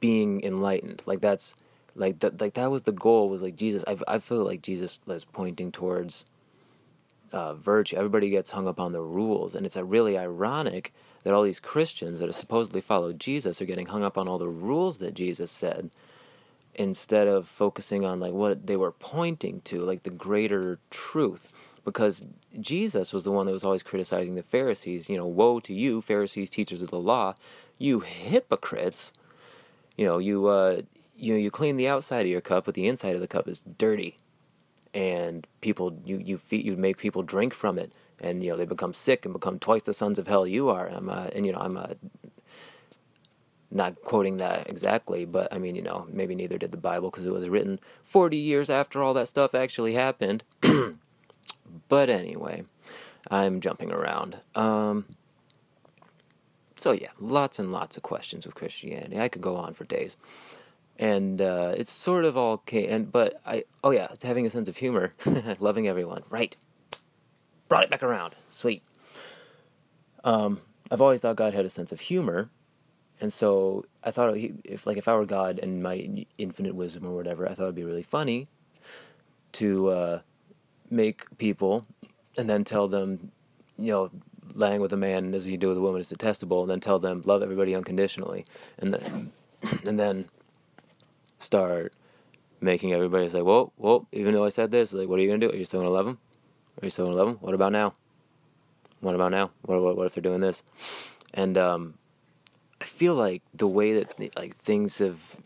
being 0.01 0.43
enlightened 0.45 1.03
like 1.07 1.21
that's 1.21 1.57
like 1.95 2.19
that 2.21 2.41
like 2.41 2.55
that 2.55 2.71
was 2.71 2.83
the 2.83 2.93
goal 2.93 3.29
was 3.29 3.43
like 3.43 3.57
jesus 3.57 3.85
i, 3.87 3.97
I 4.07 4.19
feel 4.19 4.45
like 4.45 4.63
jesus 4.63 5.01
was 5.07 5.25
pointing 5.25 5.73
towards 5.73 6.27
uh, 7.33 7.55
virtue. 7.55 7.97
Everybody 7.97 8.29
gets 8.31 8.51
hung 8.51 8.67
up 8.67 8.81
on 8.81 8.93
the 8.93 9.03
rules 9.03 9.55
and 9.55 9.65
it's 9.65 9.77
a 9.77 9.85
really 9.85 10.19
ironic 10.19 10.93
that 11.23 11.35
all 11.35 11.43
these 11.43 11.61
christians 11.61 12.21
that 12.21 12.35
supposedly 12.35 12.81
follow 12.81 13.13
jesus 13.13 13.61
are 13.61 13.67
getting 13.67 13.87
hung 13.87 14.03
up 14.03 14.17
on 14.19 14.27
all 14.27 14.39
the 14.39 14.49
rules 14.49 14.99
that 14.99 15.15
jesus 15.15 15.51
said 15.51 15.91
instead 16.81 17.29
of 17.29 17.47
focusing 17.47 18.07
on 18.07 18.19
like 18.19 18.33
what 18.33 18.67
they 18.67 18.75
were 18.75 18.91
pointing 18.91 19.61
to 19.61 19.81
like 19.81 20.03
the 20.03 20.11
greater 20.11 20.79
truth 20.89 21.51
because 21.85 22.25
Jesus 22.59 23.13
was 23.13 23.25
the 23.25 23.31
one 23.31 23.45
that 23.45 23.53
was 23.53 23.65
always 23.65 23.83
criticizing 23.83 24.35
the 24.35 24.43
Pharisees. 24.43 25.11
You 25.11 25.19
know, 25.19 25.27
woe 25.27 25.61
to 25.61 25.75
you, 25.75 26.01
Pharisees, 26.01 26.49
teachers 26.49 26.81
of 26.81 26.89
the 26.89 26.99
law, 26.99 27.35
you 27.77 28.01
hypocrites. 28.01 29.13
You 29.99 30.07
know, 30.07 30.17
you 30.17 30.47
uh, 30.47 30.81
you 31.15 31.35
know, 31.35 31.39
you 31.39 31.51
clean 31.51 31.77
the 31.77 31.87
outside 31.87 32.23
of 32.23 32.33
your 32.33 32.41
cup, 32.41 32.65
but 32.65 32.75
the 32.75 32.89
inside 32.89 33.15
of 33.15 33.21
the 33.21 33.29
cup 33.29 33.47
is 33.47 33.61
dirty, 33.61 34.17
and 34.95 35.47
people 35.61 36.01
you 36.07 36.17
you 36.17 36.39
feed 36.39 36.65
you 36.65 36.79
make 36.79 36.97
people 36.97 37.23
drink 37.23 37.53
from 37.53 37.79
it, 37.79 37.93
and 38.19 38.43
you 38.43 38.49
know 38.49 38.57
they 38.57 38.65
become 38.65 38.95
sick 38.95 39.27
and 39.27 39.35
become 39.35 39.59
twice 39.59 39.83
the 39.83 39.93
sons 39.93 40.19
of 40.19 40.29
hell 40.29 40.47
you 40.47 40.71
are. 40.71 40.89
I'm 40.89 41.11
uh, 41.11 41.29
and 41.35 41.45
you 41.45 41.53
know 41.53 41.61
I'm 41.61 41.77
uh, 41.77 41.89
not 43.71 44.03
quoting 44.03 44.39
that 44.39 44.69
exactly, 44.69 45.25
but 45.25 45.53
I 45.53 45.59
mean 45.59 45.77
you 45.77 45.83
know 45.83 46.07
maybe 46.11 46.35
neither 46.35 46.59
did 46.59 46.73
the 46.73 46.79
Bible 46.79 47.11
because 47.11 47.27
it 47.27 47.33
was 47.33 47.49
written 47.49 47.81
40 48.03 48.37
years 48.37 48.71
after 48.71 49.03
all 49.03 49.15
that 49.15 49.29
stuff 49.29 49.55
actually 49.55 49.95
happened. 49.95 50.45
But 51.89 52.11
anyway, 52.11 52.65
I'm 53.31 53.61
jumping 53.61 53.93
around. 53.93 54.39
Um, 54.55 55.07
so 56.77 56.93
yeah, 56.93 57.11
lots 57.19 57.59
and 57.59 57.73
lots 57.73 57.97
of 57.97 58.03
questions 58.03 58.47
with 58.47 58.55
Christianity. 58.55 59.21
I 59.21 59.29
could 59.29 59.43
go 59.43 59.57
on 59.57 59.75
for 59.75 59.85
days, 59.85 60.17
and 60.99 61.41
uh, 61.41 61.75
it's 61.77 61.91
sort 61.91 62.25
of 62.25 62.37
all 62.37 62.55
okay. 62.55 62.87
And 62.87 63.11
but 63.11 63.41
I, 63.45 63.65
oh 63.85 63.91
yeah, 63.91 64.09
it's 64.13 64.23
having 64.23 64.47
a 64.47 64.51
sense 64.51 64.69
of 64.69 64.77
humor, 64.77 65.13
loving 65.61 65.87
everyone. 65.87 66.23
Right, 66.31 66.57
brought 67.69 67.85
it 67.85 67.91
back 67.91 68.03
around. 68.03 68.35
Sweet. 68.49 68.83
Um, 70.25 70.61
I've 70.91 71.01
always 71.01 71.21
thought 71.21 71.37
God 71.37 71.55
had 71.55 71.65
a 71.65 71.71
sense 71.71 71.93
of 71.93 72.01
humor, 72.01 72.51
and 73.21 73.33
so 73.33 73.85
I 74.03 74.11
thought 74.11 74.37
if 74.37 74.87
like 74.87 74.97
if 74.97 75.09
I 75.09 75.15
were 75.15 75.27
God 75.27 75.59
and 75.59 75.83
my 75.83 76.27
infinite 76.39 76.75
wisdom 76.75 77.07
or 77.07 77.15
whatever, 77.15 77.49
I 77.49 77.55
thought 77.55 77.65
it'd 77.65 77.75
be 77.75 77.85
really 77.85 78.03
funny 78.03 78.49
to 79.53 79.89
uh, 79.91 80.21
make 80.91 81.27
people 81.39 81.85
and 82.39 82.49
then 82.49 82.65
tell 82.65 82.89
them, 82.89 83.33
you 83.79 83.93
know, 83.93 84.11
laying 84.55 84.81
with 84.81 84.93
a 84.93 84.97
man 84.97 85.35
as 85.35 85.47
you 85.47 85.57
do 85.57 85.69
with 85.69 85.77
a 85.77 85.81
woman 85.81 86.01
is 86.01 86.09
detestable, 86.09 86.63
and 86.63 86.71
then 86.71 86.81
tell 86.81 86.99
them 86.99 87.23
love 87.25 87.43
everybody 87.43 87.75
unconditionally, 87.75 88.47
and 88.79 88.95
then 88.95 89.33
and 89.85 89.99
then 89.99 90.27
start 91.39 91.93
making 92.61 92.93
everybody 92.93 93.29
say, 93.29 93.43
"Well, 93.43 93.73
well, 93.77 94.07
even 94.13 94.35
though 94.35 94.45
I 94.45 94.49
said 94.49 94.71
this, 94.71 94.93
like, 94.93 95.09
what 95.09 95.19
are 95.19 95.23
you 95.23 95.29
gonna 95.29 95.47
do? 95.47 95.51
Are 95.51 95.57
you 95.57 95.65
still 95.65 95.81
gonna 95.81 95.93
love 95.93 96.07
them? 96.07 96.19
Are 96.81 96.87
you 96.87 96.91
still 96.91 97.07
gonna 97.07 97.19
love 97.19 97.27
them? 97.29 97.37
What 97.41 97.55
about 97.55 97.73
now? 97.73 97.95
What 99.01 99.15
about 99.15 99.31
now? 99.31 99.51
What 99.63 99.83
what, 99.83 99.97
what 99.97 100.07
if 100.07 100.15
they're 100.15 100.23
doing 100.23 100.41
this?" 100.41 100.63
And 101.35 101.57
um, 101.59 101.95
I 102.81 102.85
feel 102.85 103.15
like 103.15 103.43
the 103.55 103.67
way 103.67 103.93
that 103.95 104.37
like 104.37 104.57
things 104.57 104.99
have 104.99 105.37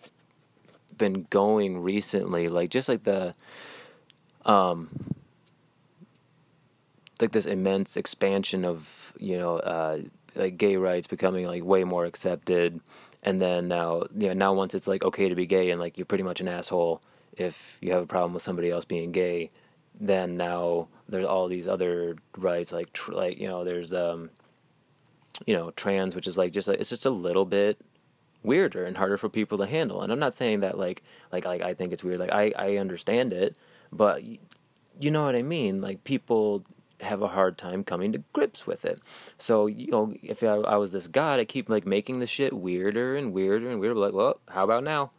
been 0.97 1.27
going 1.31 1.81
recently, 1.83 2.49
like 2.49 2.71
just 2.71 2.89
like 2.89 3.05
the 3.05 3.35
um 4.45 4.89
like 7.21 7.33
this 7.33 7.47
immense 7.47 7.97
expansion 7.97 8.65
of 8.65 9.13
you 9.19 9.39
know 9.39 9.59
uh, 9.59 9.99
like 10.35 10.59
gay 10.59 10.77
rights 10.77 11.07
becoming 11.07 11.47
like 11.47 11.65
way 11.65 11.85
more 11.85 12.05
accepted, 12.05 12.81
and 13.23 13.41
then 13.41 13.69
now 13.69 14.05
you 14.17 14.29
know 14.29 14.35
now 14.35 14.53
once 14.53 14.75
it's 14.75 14.87
like 14.87 15.03
okay 15.03 15.29
to 15.29 15.35
be 15.35 15.47
gay 15.47 15.71
and 15.71 15.81
like 15.81 15.99
you're 15.99 16.05
pretty 16.05 16.25
much 16.25 16.41
an 16.41 16.49
asshole 16.49 17.01
if 17.37 17.79
you 17.81 17.93
have 17.93 18.03
a 18.03 18.07
problem 18.07 18.33
with 18.33 18.43
somebody 18.43 18.71
else 18.71 18.85
being 18.85 19.11
gay, 19.11 19.51
then 20.01 20.37
now 20.37 20.87
there's 21.09 21.27
all 21.27 21.49
these 21.49 21.67
other 21.67 22.17
rights 22.37 22.73
like 22.73 22.93
tr- 22.93 23.13
like 23.13 23.39
you 23.39 23.49
know 23.49 23.65
there's 23.65 23.93
um 23.93 24.31
you 25.47 25.55
know 25.55 25.71
trans 25.73 26.15
which 26.15 26.27
is 26.27 26.39
like 26.39 26.53
just 26.53 26.69
like 26.69 26.81
it's 26.81 26.91
just 26.91 27.07
a 27.07 27.11
little 27.11 27.45
bit 27.45 27.81
weirder 28.43 28.85
and 28.85 28.99
harder 28.99 29.17
for 29.17 29.29
people 29.29 29.59
to 29.59 29.67
handle 29.67 30.03
and 30.03 30.13
i'm 30.13 30.19
not 30.19 30.35
saying 30.35 30.61
that 30.61 30.79
like 30.79 31.03
like 31.33 31.45
like 31.45 31.63
i 31.63 31.75
think 31.75 31.93
it's 31.93 32.05
weird 32.05 32.21
like 32.21 32.33
i 32.33 32.53
i 32.57 32.77
understand 32.77 33.33
it 33.33 33.57
but 33.91 34.23
you 34.23 35.11
know 35.11 35.25
what 35.25 35.35
i 35.35 35.43
mean 35.43 35.81
like 35.81 36.05
people 36.05 36.65
have 37.05 37.23
a 37.23 37.29
hard 37.29 37.57
time 37.57 37.85
coming 37.85 38.13
to 38.13 38.23
grips 38.33 38.67
with 38.67 38.85
it. 38.85 39.01
So 39.39 39.67
you 39.67 39.91
know, 39.91 40.15
if 40.23 40.43
I, 40.43 40.57
I 40.57 40.77
was 40.77 40.91
this 40.91 41.07
god, 41.07 41.39
I 41.39 41.45
keep 41.45 41.69
like 41.69 41.87
making 41.87 42.21
the 42.21 42.27
shit 42.27 42.53
weirder 42.53 43.17
and 43.17 43.33
weirder 43.33 43.71
and 43.71 43.81
weirder. 43.81 43.99
Like, 43.99 44.15
well, 44.15 44.41
how 44.49 44.65
about 44.65 44.83
now? 44.83 45.13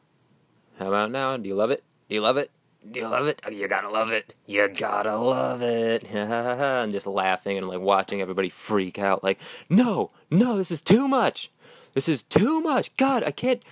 How 0.77 0.87
about 0.87 1.11
now? 1.11 1.37
Do 1.37 1.47
you 1.47 1.55
love 1.55 1.71
it? 1.71 1.83
Do 2.09 2.15
you 2.15 2.21
love 2.21 2.37
it? 2.37 2.51
You 2.93 3.07
love 3.07 3.27
it? 3.27 3.41
Oh, 3.45 3.49
you 3.49 3.67
gotta 3.67 3.89
love 3.89 4.11
it. 4.11 4.33
You 4.45 4.67
gotta 4.67 5.17
love 5.17 5.61
it. 5.61 6.03
and 6.13 6.91
just 6.93 7.07
laughing 7.07 7.57
and 7.57 7.67
like 7.67 7.79
watching 7.79 8.21
everybody 8.21 8.49
freak 8.49 8.99
out. 8.99 9.23
Like, 9.23 9.39
no, 9.69 10.11
no, 10.29 10.57
this 10.57 10.71
is 10.71 10.81
too 10.81 11.07
much. 11.07 11.51
This 11.93 12.07
is 12.07 12.21
too 12.23 12.61
much. 12.61 12.95
God, 12.97 13.23
I 13.23 13.31
can't. 13.31 13.63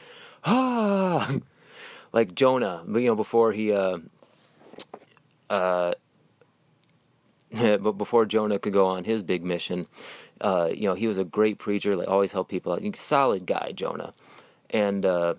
Ah, 0.45 1.35
like 2.13 2.33
Jonah. 2.33 2.83
You 2.87 3.07
know, 3.07 3.15
before 3.15 3.51
he 3.51 3.71
uh, 3.71 3.99
uh, 5.49 5.93
but 7.51 7.93
before 7.93 8.25
Jonah 8.25 8.57
could 8.57 8.73
go 8.73 8.87
on 8.87 9.03
his 9.03 9.21
big 9.21 9.43
mission, 9.43 9.87
uh, 10.41 10.69
you 10.73 10.87
know, 10.87 10.95
he 10.95 11.07
was 11.07 11.17
a 11.17 11.23
great 11.23 11.59
preacher, 11.59 11.95
like 11.95 12.07
always 12.07 12.31
helped 12.31 12.49
people 12.49 12.73
out. 12.73 12.97
Solid 12.97 13.45
guy, 13.45 13.71
Jonah. 13.75 14.13
And 14.71 15.05
uh, 15.05 15.35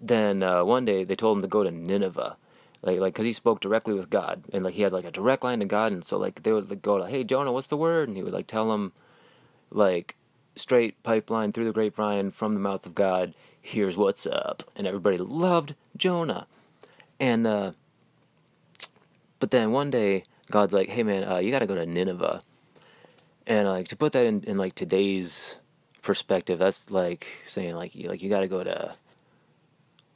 then 0.00 0.42
uh, 0.42 0.64
one 0.64 0.84
day 0.84 1.04
they 1.04 1.16
told 1.16 1.38
him 1.38 1.42
to 1.42 1.48
go 1.48 1.62
to 1.62 1.70
Nineveh, 1.70 2.36
like 2.82 3.00
like 3.00 3.14
because 3.14 3.26
he 3.26 3.32
spoke 3.32 3.60
directly 3.60 3.94
with 3.94 4.10
God, 4.10 4.44
and 4.52 4.64
like 4.64 4.74
he 4.74 4.82
had 4.82 4.92
like 4.92 5.04
a 5.04 5.10
direct 5.10 5.44
line 5.44 5.60
to 5.60 5.64
God, 5.64 5.92
and 5.92 6.04
so 6.04 6.16
like 6.16 6.42
they 6.42 6.52
would 6.52 6.70
like, 6.70 6.82
go 6.82 6.96
like, 6.96 7.10
"Hey 7.10 7.24
Jonah, 7.24 7.52
what's 7.52 7.66
the 7.66 7.76
word?" 7.76 8.08
And 8.08 8.16
he 8.16 8.22
would 8.22 8.32
like 8.32 8.46
tell 8.46 8.72
him, 8.72 8.92
like 9.70 10.16
straight 10.56 11.02
pipeline 11.02 11.52
through 11.52 11.64
the 11.64 11.72
grapevine 11.72 12.30
from 12.30 12.54
the 12.54 12.60
mouth 12.60 12.86
of 12.86 12.94
God. 12.94 13.34
Here's 13.60 13.96
what's 13.96 14.26
up, 14.26 14.62
and 14.76 14.86
everybody 14.86 15.18
loved 15.18 15.74
Jonah, 15.96 16.46
and 17.18 17.46
uh, 17.46 17.72
but 19.40 19.50
then 19.50 19.72
one 19.72 19.90
day 19.90 20.24
God's 20.50 20.72
like, 20.72 20.90
hey 20.90 21.02
man, 21.02 21.24
uh, 21.24 21.38
you 21.38 21.50
got 21.50 21.58
to 21.60 21.66
go 21.66 21.74
to 21.74 21.86
Nineveh, 21.86 22.42
and 23.46 23.68
like 23.68 23.88
to 23.88 23.96
put 23.96 24.12
that 24.12 24.26
in, 24.26 24.44
in 24.44 24.56
like 24.56 24.74
today's 24.74 25.58
perspective, 26.02 26.58
that's 26.60 26.90
like 26.90 27.26
saying 27.46 27.74
like 27.74 27.94
you 27.94 28.08
like 28.08 28.22
you 28.22 28.30
got 28.30 28.40
to 28.40 28.48
go 28.48 28.62
to 28.62 28.94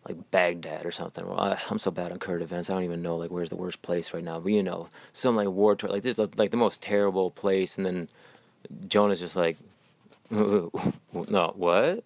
like 0.08 0.30
Baghdad 0.30 0.84
or 0.84 0.90
something. 0.90 1.26
Well, 1.26 1.38
I, 1.38 1.58
am 1.70 1.78
so 1.78 1.90
bad 1.90 2.12
on 2.12 2.18
current 2.18 2.42
events, 2.42 2.70
I 2.70 2.74
don't 2.74 2.84
even 2.84 3.02
know 3.02 3.16
like 3.16 3.30
where's 3.30 3.50
the 3.50 3.56
worst 3.56 3.82
place 3.82 4.12
right 4.12 4.24
now. 4.24 4.40
But 4.40 4.52
you 4.52 4.62
know, 4.62 4.88
some 5.12 5.36
like 5.36 5.48
war 5.48 5.74
tour, 5.76 5.90
like 5.90 6.02
this, 6.02 6.18
like 6.18 6.50
the 6.50 6.56
most 6.56 6.80
terrible 6.80 7.30
place, 7.30 7.76
and 7.76 7.86
then 7.86 8.08
Jonah's 8.88 9.20
just 9.20 9.36
like, 9.36 9.56
no, 10.30 10.70
what? 11.12 12.04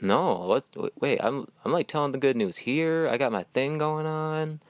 No, 0.00 0.46
let's 0.46 0.70
wait? 1.00 1.20
I'm 1.22 1.48
I'm 1.64 1.72
like 1.72 1.88
telling 1.88 2.12
the 2.12 2.18
good 2.18 2.36
news 2.36 2.58
here. 2.58 3.08
I 3.10 3.16
got 3.16 3.32
my 3.32 3.44
thing 3.54 3.78
going 3.78 4.06
on 4.06 4.60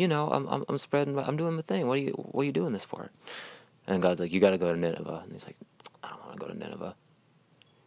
you 0.00 0.08
know, 0.08 0.30
I'm 0.30 0.46
I'm, 0.48 0.64
I'm 0.68 0.78
spreading, 0.78 1.18
I'm 1.18 1.36
doing 1.36 1.56
the 1.56 1.62
thing. 1.62 1.86
What 1.86 1.98
are 1.98 2.00
you 2.00 2.12
What 2.12 2.42
are 2.42 2.44
you 2.44 2.52
doing 2.52 2.72
this 2.72 2.84
for? 2.84 3.10
And 3.86 4.00
God's 4.00 4.20
like, 4.20 4.32
you 4.32 4.40
got 4.40 4.50
to 4.50 4.58
go 4.58 4.72
to 4.72 4.78
Nineveh. 4.78 5.20
And 5.24 5.32
he's 5.32 5.44
like, 5.44 5.56
I 6.02 6.08
don't 6.08 6.20
want 6.24 6.32
to 6.32 6.38
go 6.38 6.46
to 6.46 6.58
Nineveh. 6.58 6.94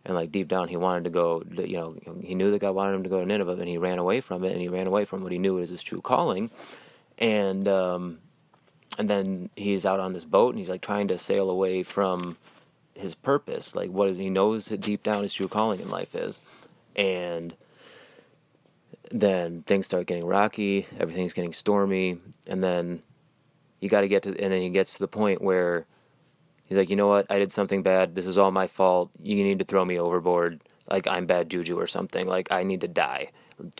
And 0.05 0.15
like 0.15 0.31
deep 0.31 0.47
down 0.47 0.67
he 0.67 0.77
wanted 0.77 1.05
to 1.05 1.09
go. 1.09 1.43
You 1.55 1.77
know, 1.77 1.95
he 2.21 2.35
knew 2.35 2.49
that 2.49 2.59
God 2.59 2.75
wanted 2.75 2.95
him 2.95 3.03
to 3.03 3.09
go 3.09 3.19
to 3.19 3.25
Nineveh, 3.25 3.53
and 3.53 3.67
he 3.67 3.77
ran 3.77 3.99
away 3.99 4.21
from 4.21 4.43
it, 4.43 4.51
and 4.51 4.61
he 4.61 4.67
ran 4.67 4.87
away 4.87 5.05
from 5.05 5.21
what 5.21 5.31
he 5.31 5.37
knew 5.37 5.55
was 5.55 5.69
his 5.69 5.83
true 5.83 6.01
calling, 6.01 6.49
and 7.17 7.67
um, 7.67 8.19
and 8.97 9.09
then 9.09 9.49
he's 9.55 9.85
out 9.85 9.99
on 9.99 10.13
this 10.13 10.25
boat, 10.25 10.49
and 10.49 10.59
he's 10.59 10.69
like 10.69 10.81
trying 10.81 11.07
to 11.07 11.17
sail 11.17 11.49
away 11.49 11.83
from 11.83 12.37
his 12.95 13.15
purpose, 13.15 13.75
like 13.75 13.89
what 13.89 14.09
is 14.09 14.17
he 14.17 14.29
knows 14.29 14.65
that 14.65 14.81
deep 14.81 15.01
down 15.03 15.23
his 15.23 15.33
true 15.33 15.47
calling 15.47 15.79
in 15.79 15.89
life 15.89 16.13
is, 16.13 16.41
and 16.95 17.55
then 19.11 19.63
things 19.63 19.85
start 19.85 20.05
getting 20.05 20.25
rocky, 20.25 20.87
everything's 20.99 21.33
getting 21.33 21.53
stormy, 21.53 22.17
and 22.47 22.63
then 22.63 23.01
you 23.79 23.89
got 23.89 24.01
to 24.01 24.07
get 24.07 24.23
to, 24.23 24.29
and 24.29 24.53
then 24.53 24.61
he 24.61 24.69
gets 24.69 24.93
to 24.93 24.99
the 24.99 25.07
point 25.07 25.41
where 25.41 25.85
he's 26.73 26.79
like, 26.79 26.89
you 26.89 26.95
know 26.95 27.07
what, 27.07 27.25
I 27.29 27.39
did 27.39 27.51
something 27.51 27.83
bad. 27.83 28.15
This 28.15 28.25
is 28.25 28.38
all 28.38 28.51
my 28.51 28.67
fault. 28.67 29.12
You 29.21 29.43
need 29.43 29.59
to 29.59 29.65
throw 29.65 29.86
me 29.86 29.99
overboard. 29.99 30.62
Like 30.89 31.07
I'm 31.07 31.25
bad 31.25 31.49
juju 31.49 31.79
or 31.79 31.88
something. 31.88 32.27
Like 32.27 32.51
I 32.51 32.63
need 32.63 32.81
to 32.81 32.88
die 32.88 33.29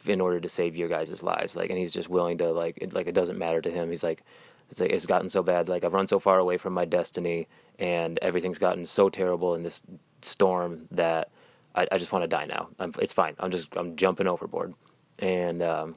in 0.06 0.22
order 0.22 0.40
to 0.40 0.50
save 0.50 0.76
your 0.76 0.88
guys' 0.88 1.24
lives. 1.24 1.56
Like, 1.56 1.70
and 1.70 1.80
he's 1.80 1.94
just 1.94 2.10
willing 2.10 2.38
to 2.38 2.52
like, 2.52 2.78
it, 2.78 2.94
like 2.94 3.08
it 3.08 3.16
doesn't 3.16 3.38
matter 3.38 3.62
to 3.62 3.72
him. 3.72 3.90
He's 3.90 4.04
like, 4.04 4.24
it's 4.70 4.80
like 4.80 4.92
it's 4.92 5.06
gotten 5.06 5.30
so 5.30 5.44
bad. 5.44 5.68
Like 5.68 5.84
I've 5.84 5.94
run 5.94 6.08
so 6.08 6.20
far 6.20 6.40
away 6.40 6.58
from 6.58 6.74
my 6.74 6.86
destiny, 6.86 7.48
and 7.80 8.18
everything's 8.22 8.58
gotten 8.58 8.86
so 8.86 9.10
terrible 9.10 9.56
in 9.56 9.62
this 9.62 9.84
storm 10.22 10.88
that 10.92 11.30
I, 11.76 11.86
I 11.92 11.98
just 11.98 12.12
want 12.12 12.24
to 12.24 12.28
die 12.28 12.46
now. 12.46 12.70
I'm, 12.80 12.94
it's 12.98 13.14
fine. 13.14 13.36
I'm 13.40 13.52
just 13.52 13.76
I'm 13.76 13.96
jumping 13.98 14.26
overboard 14.26 14.74
and 15.20 15.62
um, 15.62 15.96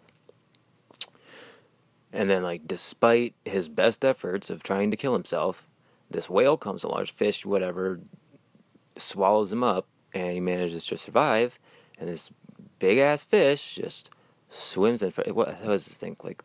and 2.12 2.28
then 2.30 2.42
like 2.42 2.66
despite 2.66 3.35
his 3.44 3.68
best 3.68 4.04
efforts 4.04 4.50
of 4.50 4.62
trying 4.62 4.90
to 4.90 4.96
kill 4.96 5.12
himself, 5.12 5.68
this 6.10 6.30
whale 6.30 6.56
comes 6.56 6.84
a 6.84 6.88
large 6.88 7.12
fish, 7.12 7.44
whatever, 7.44 8.00
swallows 8.96 9.52
him 9.52 9.62
up, 9.62 9.86
and 10.12 10.32
he 10.32 10.40
manages 10.40 10.86
to 10.86 10.96
survive. 10.96 11.58
And 11.98 12.08
this 12.08 12.30
big 12.78 12.98
ass 12.98 13.24
fish 13.24 13.76
just 13.76 14.10
swims 14.50 15.02
in. 15.02 15.10
For 15.10 15.24
what 15.32 15.64
was 15.64 15.86
this 15.86 15.96
thing 15.96 16.16
like? 16.22 16.42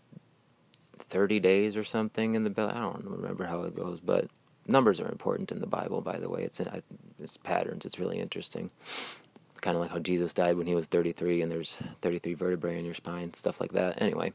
Thirty 0.97 1.39
days 1.39 1.75
or 1.75 1.83
something 1.83 2.35
in 2.35 2.43
the 2.43 2.49
belly. 2.49 2.73
I 2.73 2.79
don't 2.79 3.03
remember 3.03 3.45
how 3.45 3.63
it 3.63 3.75
goes, 3.75 3.99
but 3.99 4.27
numbers 4.67 5.01
are 5.01 5.09
important 5.09 5.51
in 5.51 5.59
the 5.59 5.67
Bible. 5.67 6.01
By 6.01 6.19
the 6.19 6.29
way, 6.29 6.43
it's 6.43 6.59
in, 6.59 6.81
it's 7.19 7.35
patterns. 7.37 7.85
It's 7.85 7.99
really 7.99 8.19
interesting 8.19 8.71
kind 9.61 9.75
of 9.75 9.81
like 9.81 9.91
how 9.91 9.99
Jesus 9.99 10.33
died 10.33 10.57
when 10.57 10.67
he 10.67 10.75
was 10.75 10.87
33 10.87 11.41
and 11.43 11.51
there's 11.51 11.77
33 12.01 12.33
vertebrae 12.33 12.79
in 12.79 12.85
your 12.85 12.95
spine, 12.95 13.33
stuff 13.33 13.61
like 13.61 13.73
that. 13.73 14.01
Anyway, 14.01 14.33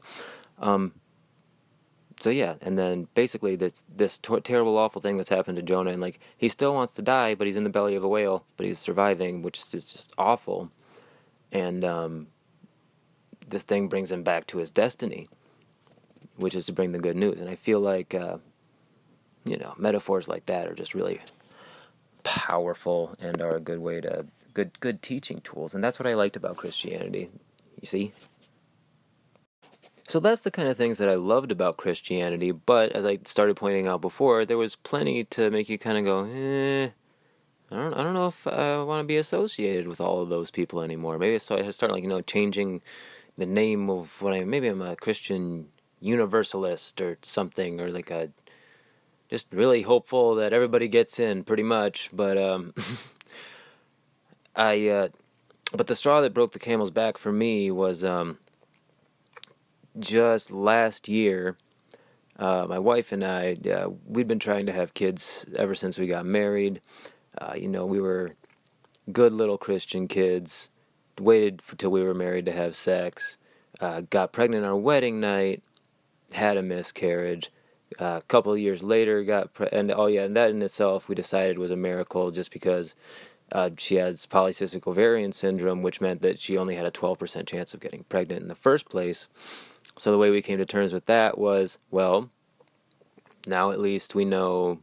um, 0.59 0.93
so 2.19 2.29
yeah, 2.29 2.55
and 2.61 2.77
then 2.77 3.07
basically 3.13 3.55
this 3.55 3.83
this 3.93 4.17
t- 4.17 4.39
terrible, 4.41 4.77
awful 4.77 5.01
thing 5.01 5.17
that's 5.17 5.29
happened 5.29 5.57
to 5.57 5.61
Jonah, 5.61 5.91
and 5.91 6.01
like 6.01 6.19
he 6.37 6.47
still 6.47 6.73
wants 6.73 6.93
to 6.95 7.01
die, 7.01 7.35
but 7.35 7.47
he's 7.47 7.57
in 7.57 7.63
the 7.63 7.69
belly 7.69 7.95
of 7.95 8.03
a 8.03 8.07
whale, 8.07 8.45
but 8.55 8.65
he's 8.65 8.79
surviving, 8.79 9.41
which 9.41 9.59
is 9.59 9.71
just 9.71 10.13
awful. 10.17 10.71
And 11.51 11.85
um, 11.85 12.27
this 13.47 13.63
thing 13.63 13.87
brings 13.87 14.11
him 14.11 14.23
back 14.23 14.47
to 14.47 14.57
his 14.57 14.71
destiny, 14.71 15.29
which 16.35 16.55
is 16.55 16.65
to 16.65 16.73
bring 16.73 16.91
the 16.91 16.99
good 16.99 17.15
news. 17.15 17.39
And 17.39 17.49
I 17.49 17.55
feel 17.55 17.79
like, 17.79 18.13
uh, 18.13 18.37
you 19.45 19.57
know, 19.57 19.73
metaphors 19.77 20.27
like 20.27 20.47
that 20.47 20.67
are 20.67 20.75
just 20.75 20.93
really 20.93 21.21
powerful 22.23 23.15
and 23.21 23.41
are 23.41 23.55
a 23.55 23.61
good 23.61 23.79
way 23.79 24.01
to 24.01 24.25
good 24.53 24.79
good 24.79 25.03
teaching 25.03 25.39
tools, 25.41 25.75
and 25.75 25.83
that's 25.83 25.99
what 25.99 26.07
I 26.07 26.15
liked 26.15 26.35
about 26.35 26.57
Christianity. 26.57 27.29
You 27.79 27.85
see. 27.87 28.13
So 30.07 30.21
that's 30.21 30.41
the 30.41 30.51
kind 30.51 30.69
of 30.69 30.77
things 30.77 30.97
that 30.99 31.09
I 31.09 31.15
loved 31.15 31.51
about 31.51 31.75
Christianity, 31.77 32.51
but 32.51 32.93
as 32.93 33.05
I 33.05 33.19
started 33.25 33.57
pointing 33.57 33.87
out 33.87 33.99
before, 33.99 34.45
there 34.45 34.57
was 34.57 34.75
plenty 34.77 35.25
to 35.25 35.51
make 35.51 35.67
you 35.67 35.77
kind 35.77 35.97
of 35.97 36.05
go, 36.05 36.23
eh, 36.23 36.91
I 37.71 37.75
don't, 37.75 37.93
I 37.93 38.03
don't 38.03 38.13
know 38.13 38.27
if 38.27 38.47
I 38.47 38.81
want 38.83 39.03
to 39.03 39.07
be 39.07 39.17
associated 39.17 39.87
with 39.87 39.99
all 39.99 40.21
of 40.21 40.29
those 40.29 40.49
people 40.49 40.81
anymore. 40.81 41.17
Maybe 41.17 41.37
so 41.39 41.57
I 41.57 41.69
start 41.71 41.91
like 41.91 42.03
you 42.03 42.09
know 42.09 42.21
changing 42.21 42.81
the 43.37 43.45
name 43.45 43.89
of 43.89 44.21
what 44.21 44.33
I 44.33 44.45
maybe 44.45 44.69
I'm 44.69 44.81
a 44.81 44.95
Christian 44.95 45.67
universalist 45.99 47.01
or 47.01 47.17
something 47.21 47.81
or 47.81 47.89
like 47.89 48.09
a 48.09 48.29
just 49.29 49.47
really 49.51 49.81
hopeful 49.81 50.35
that 50.35 50.53
everybody 50.53 50.87
gets 50.87 51.19
in 51.19 51.43
pretty 51.43 51.63
much, 51.63 52.09
but 52.13 52.37
um 52.37 52.73
I, 54.57 54.87
uh, 54.87 55.07
but 55.73 55.87
the 55.87 55.95
straw 55.95 56.21
that 56.21 56.33
broke 56.33 56.51
the 56.51 56.59
camel's 56.59 56.89
back 56.89 57.17
for 57.17 57.31
me 57.31 57.69
was 57.69 58.03
um, 58.03 58.39
just 59.99 60.51
last 60.51 61.07
year. 61.07 61.57
Uh, 62.37 62.67
my 62.69 62.77
wife 62.77 63.11
and 63.11 63.23
I, 63.23 63.57
uh, 63.71 63.89
we'd 64.05 64.27
been 64.27 64.39
trying 64.39 64.67
to 64.67 64.71
have 64.71 64.93
kids 64.93 65.45
ever 65.55 65.73
since 65.73 65.97
we 65.97 66.07
got 66.07 66.25
married. 66.25 66.81
Uh, 67.37 67.53
you 67.55 67.67
know, 67.67 67.85
we 67.85 67.99
were 67.99 68.35
good 69.11 69.33
little 69.33 69.57
Christian 69.57 70.07
kids. 70.07 70.69
Waited 71.19 71.63
for, 71.63 71.75
till 71.75 71.89
we 71.89 72.03
were 72.03 72.13
married 72.13 72.45
to 72.45 72.51
have 72.51 72.75
sex. 72.75 73.37
Uh, 73.79 74.01
got 74.01 74.31
pregnant 74.31 74.63
on 74.65 74.71
our 74.71 74.77
wedding 74.77 75.19
night. 75.19 75.63
Had 76.31 76.57
a 76.57 76.61
miscarriage. 76.61 77.51
Uh, 77.99 78.19
a 78.21 78.25
couple 78.27 78.51
of 78.51 78.59
years 78.59 78.83
later, 78.83 79.23
got 79.23 79.53
pre- 79.53 79.69
and 79.71 79.91
oh 79.91 80.07
yeah, 80.07 80.23
and 80.23 80.35
that 80.35 80.51
in 80.51 80.61
itself 80.61 81.07
we 81.07 81.15
decided 81.15 81.57
was 81.57 81.71
a 81.71 81.75
miracle, 81.75 82.29
just 82.31 82.51
because 82.51 82.95
uh, 83.51 83.69
she 83.77 83.95
has 83.95 84.25
polycystic 84.25 84.85
ovarian 84.87 85.31
syndrome, 85.31 85.81
which 85.81 86.01
meant 86.01 86.21
that 86.21 86.39
she 86.39 86.57
only 86.57 86.75
had 86.75 86.85
a 86.85 86.91
12% 86.91 87.47
chance 87.47 87.73
of 87.73 87.79
getting 87.79 88.03
pregnant 88.03 88.41
in 88.41 88.47
the 88.47 88.55
first 88.55 88.89
place. 88.89 89.29
So 89.97 90.11
the 90.11 90.17
way 90.17 90.29
we 90.29 90.41
came 90.41 90.59
to 90.59 90.65
terms 90.65 90.93
with 90.93 91.07
that 91.07 91.37
was, 91.37 91.79
well, 91.89 92.29
now 93.45 93.71
at 93.71 93.79
least 93.79 94.15
we 94.15 94.25
know. 94.25 94.79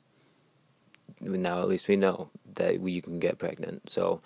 Now 1.20 1.61
at 1.61 1.68
least 1.68 1.88
we 1.88 1.96
know 1.96 2.29
that 2.55 2.81
we, 2.81 2.92
you 2.92 3.03
can 3.03 3.18
get 3.18 3.38
pregnant. 3.38 3.90
So 3.90 4.20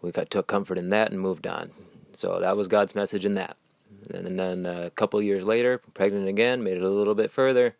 we 0.00 0.10
got 0.10 0.30
took 0.30 0.48
comfort 0.48 0.78
in 0.78 0.90
that 0.90 1.10
and 1.10 1.20
moved 1.20 1.46
on. 1.46 1.70
So 2.12 2.40
that 2.40 2.56
was 2.56 2.68
God's 2.68 2.94
message 2.94 3.24
in 3.24 3.34
that. 3.34 3.56
And 4.12 4.38
then 4.38 4.66
a 4.66 4.90
couple 4.90 5.22
years 5.22 5.44
later, 5.44 5.78
pregnant 5.94 6.28
again, 6.28 6.62
made 6.62 6.76
it 6.76 6.82
a 6.82 6.88
little 6.88 7.14
bit 7.14 7.30
further, 7.30 7.76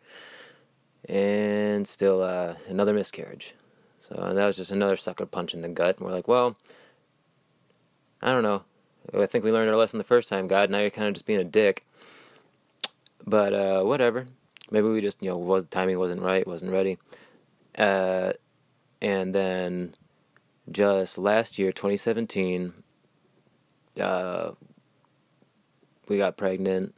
and 1.08 1.86
still 1.86 2.22
uh, 2.22 2.54
another 2.68 2.94
miscarriage. 2.94 3.54
So 4.00 4.14
that 4.14 4.46
was 4.46 4.56
just 4.56 4.70
another 4.70 4.96
sucker 4.96 5.26
punch 5.26 5.52
in 5.52 5.62
the 5.62 5.68
gut. 5.68 5.96
And 5.96 6.06
we're 6.06 6.12
like, 6.12 6.28
well, 6.28 6.56
I 8.20 8.30
don't 8.30 8.42
know. 8.44 8.62
I 9.12 9.26
think 9.26 9.44
we 9.44 9.50
learned 9.50 9.68
our 9.68 9.76
lesson 9.76 9.98
the 9.98 10.04
first 10.04 10.28
time, 10.28 10.46
God. 10.46 10.70
Now 10.70 10.78
you're 10.78 10.90
kind 10.90 11.08
of 11.08 11.14
just 11.14 11.26
being 11.26 11.40
a 11.40 11.44
dick. 11.44 11.84
But 13.26 13.52
uh, 13.52 13.82
whatever. 13.82 14.26
Maybe 14.70 14.88
we 14.88 15.00
just, 15.00 15.22
you 15.22 15.30
know, 15.30 15.36
was 15.36 15.64
timing 15.66 15.98
wasn't 15.98 16.22
right, 16.22 16.46
wasn't 16.46 16.72
ready. 16.72 16.98
Uh, 17.76 18.32
and 19.00 19.34
then 19.34 19.94
just 20.70 21.18
last 21.18 21.58
year, 21.58 21.72
2017, 21.72 22.72
uh, 24.00 24.52
we 26.08 26.16
got 26.16 26.36
pregnant. 26.36 26.94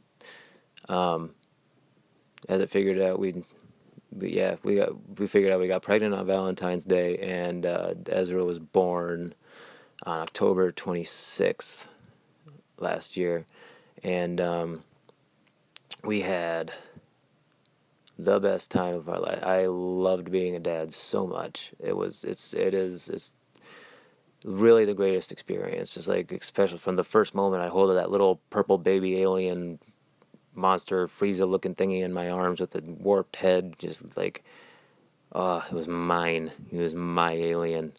Um, 0.87 1.31
as 2.47 2.61
it 2.61 2.69
figured 2.69 2.99
out, 2.99 3.19
but 4.11 4.29
yeah, 4.29 4.55
we 4.63 4.75
got 4.75 5.19
we 5.19 5.27
figured 5.27 5.51
out 5.51 5.59
we 5.59 5.67
got 5.67 5.81
pregnant 5.81 6.13
on 6.13 6.25
Valentine's 6.25 6.85
Day, 6.85 7.17
and 7.17 7.65
uh, 7.65 7.93
Ezra 8.07 8.43
was 8.43 8.59
born 8.59 9.33
on 10.05 10.19
October 10.19 10.71
26th 10.71 11.87
last 12.77 13.17
year, 13.17 13.45
and 14.03 14.39
um, 14.39 14.83
we 16.05 16.21
had 16.21 16.71
the 18.17 18.39
best 18.39 18.71
time 18.71 18.95
of 18.95 19.09
our 19.09 19.19
life. 19.19 19.43
I 19.43 19.65
loved 19.65 20.31
being 20.31 20.55
a 20.55 20.59
dad 20.59 20.93
so 20.93 21.27
much. 21.27 21.73
It 21.79 21.97
was 21.97 22.23
it's 22.23 22.53
it 22.53 22.73
is 22.73 23.09
it's 23.09 23.35
really 24.45 24.85
the 24.85 24.93
greatest 24.93 25.31
experience. 25.31 25.93
Just 25.93 26.07
like 26.07 26.31
especially 26.31 26.77
from 26.77 26.95
the 26.95 27.03
first 27.03 27.35
moment 27.35 27.63
I 27.63 27.67
hold 27.67 27.95
that 27.95 28.11
little 28.11 28.41
purple 28.49 28.77
baby 28.77 29.19
alien 29.19 29.79
monster 30.55 31.07
Frieza 31.07 31.47
looking 31.47 31.75
thingy 31.75 32.01
in 32.01 32.13
my 32.13 32.29
arms 32.29 32.61
with 32.61 32.75
a 32.75 32.81
warped 32.81 33.37
head, 33.37 33.75
just 33.77 34.15
like, 34.17 34.43
oh, 35.33 35.63
it 35.69 35.73
was 35.73 35.87
mine. 35.87 36.51
He 36.69 36.77
was 36.77 36.93
my 36.93 37.33
alien. 37.33 37.93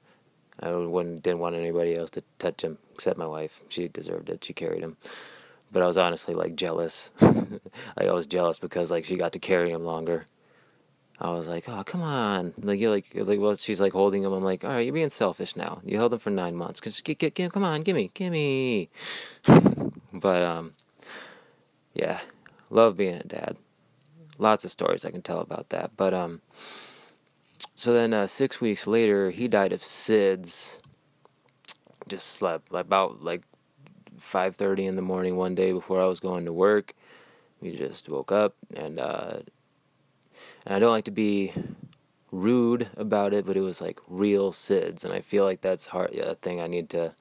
I 0.59 0.71
wouldn't, 0.71 1.23
didn't 1.23 1.41
want 1.41 1.55
anybody 1.55 1.99
else 1.99 2.09
to 2.11 2.23
touch 2.39 2.63
him 2.63 2.79
except 2.95 3.19
my 3.19 3.27
wife. 3.27 3.61
She 3.69 3.89
deserved 3.89 4.31
it. 4.31 4.43
She 4.43 4.55
carried 4.55 4.83
him. 4.83 4.97
But 5.77 5.83
I 5.83 5.87
was 5.87 5.99
honestly 5.99 6.33
like 6.33 6.57
jealous. 6.57 7.13
I 7.21 8.11
was 8.11 8.27
jealous 8.27 8.59
because 8.59 8.91
like 8.91 9.05
she 9.05 9.17
got 9.17 9.33
to 9.33 9.39
carry 9.39 9.71
him 9.71 9.85
longer. 9.85 10.25
I 11.21 11.29
was 11.29 11.49
like, 11.49 11.69
oh 11.69 11.85
come 11.85 12.01
on, 12.01 12.55
like 12.57 12.81
you 12.81 12.89
like 12.89 13.13
like 13.15 13.39
well 13.39 13.55
she's 13.55 13.79
like 13.79 13.93
holding 13.93 14.23
him. 14.23 14.33
I'm 14.33 14.43
like, 14.43 14.65
all 14.65 14.71
right, 14.71 14.81
you're 14.81 14.95
being 14.95 15.11
selfish 15.11 15.55
now. 15.55 15.83
You 15.85 15.99
held 15.99 16.15
him 16.15 16.19
for 16.19 16.31
nine 16.31 16.57
months. 16.57 16.81
Just 16.81 17.05
get 17.05 17.19
get, 17.19 17.35
get 17.35 17.53
come 17.53 17.63
on, 17.63 17.83
gimme, 17.83 18.11
gimme. 18.15 18.89
but 20.15 20.43
um, 20.43 20.73
yeah, 21.93 22.21
Love 22.71 22.97
being 22.97 23.17
a 23.17 23.23
dad. 23.23 23.57
Lots 24.39 24.65
of 24.65 24.73
stories 24.73 25.05
I 25.05 25.11
can 25.11 25.23
tell 25.23 25.41
about 25.41 25.69
that. 25.71 25.93
But 25.97 26.13
um, 26.13 26.41
so 27.75 27.93
then 27.93 28.13
uh, 28.13 28.27
six 28.27 28.61
weeks 28.61 28.87
later, 28.87 29.31
he 29.31 29.47
died 29.47 29.73
of 29.73 29.83
SIDS. 29.83 30.79
Just 32.09 32.29
slept 32.29 32.69
about 32.73 33.23
like 33.23 33.43
five 34.19 34.57
thirty 34.57 34.87
in 34.87 34.97
the 34.97 35.03
morning 35.03 35.37
one 35.37 35.55
day 35.55 35.73
before 35.73 36.01
I 36.01 36.07
was 36.07 36.21
going 36.21 36.45
to 36.45 36.53
work. 36.53 36.95
We 37.61 37.77
just 37.77 38.09
woke 38.09 38.33
up 38.33 38.55
and 38.75 38.99
uh, 39.01 39.39
and 40.65 40.75
I 40.75 40.79
don't 40.79 40.91
like 40.91 41.05
to 41.05 41.11
be 41.11 41.53
rude 42.31 42.89
about 42.97 43.33
it, 43.33 43.47
but 43.47 43.57
it 43.57 43.63
was 43.63 43.81
like 43.81 44.01
real 44.09 44.53
SIDS, 44.53 45.05
and 45.05 45.13
I 45.13 45.21
feel 45.21 45.45
like 45.45 45.61
that's 45.61 45.89
hard. 45.89 46.11
Yeah, 46.13 46.31
a 46.31 46.35
thing 46.35 46.61
I 46.61 46.67
need 46.67 46.91
to 46.91 47.15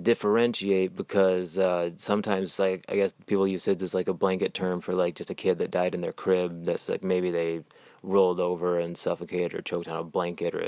differentiate 0.00 0.96
because 0.96 1.58
uh, 1.58 1.90
sometimes 1.96 2.58
like 2.58 2.84
I 2.88 2.96
guess 2.96 3.12
people 3.26 3.46
use 3.46 3.64
SIDS 3.64 3.82
as 3.82 3.94
like 3.94 4.08
a 4.08 4.14
blanket 4.14 4.54
term 4.54 4.80
for 4.80 4.94
like 4.94 5.14
just 5.14 5.30
a 5.30 5.34
kid 5.34 5.58
that 5.58 5.70
died 5.70 5.94
in 5.94 6.00
their 6.00 6.12
crib. 6.12 6.64
That's 6.64 6.88
like 6.88 7.02
maybe 7.04 7.30
they 7.30 7.62
rolled 8.02 8.40
over 8.40 8.78
and 8.78 8.96
suffocated 8.96 9.54
or 9.54 9.62
choked 9.62 9.88
on 9.88 9.98
a 9.98 10.04
blanket 10.04 10.54
or 10.54 10.60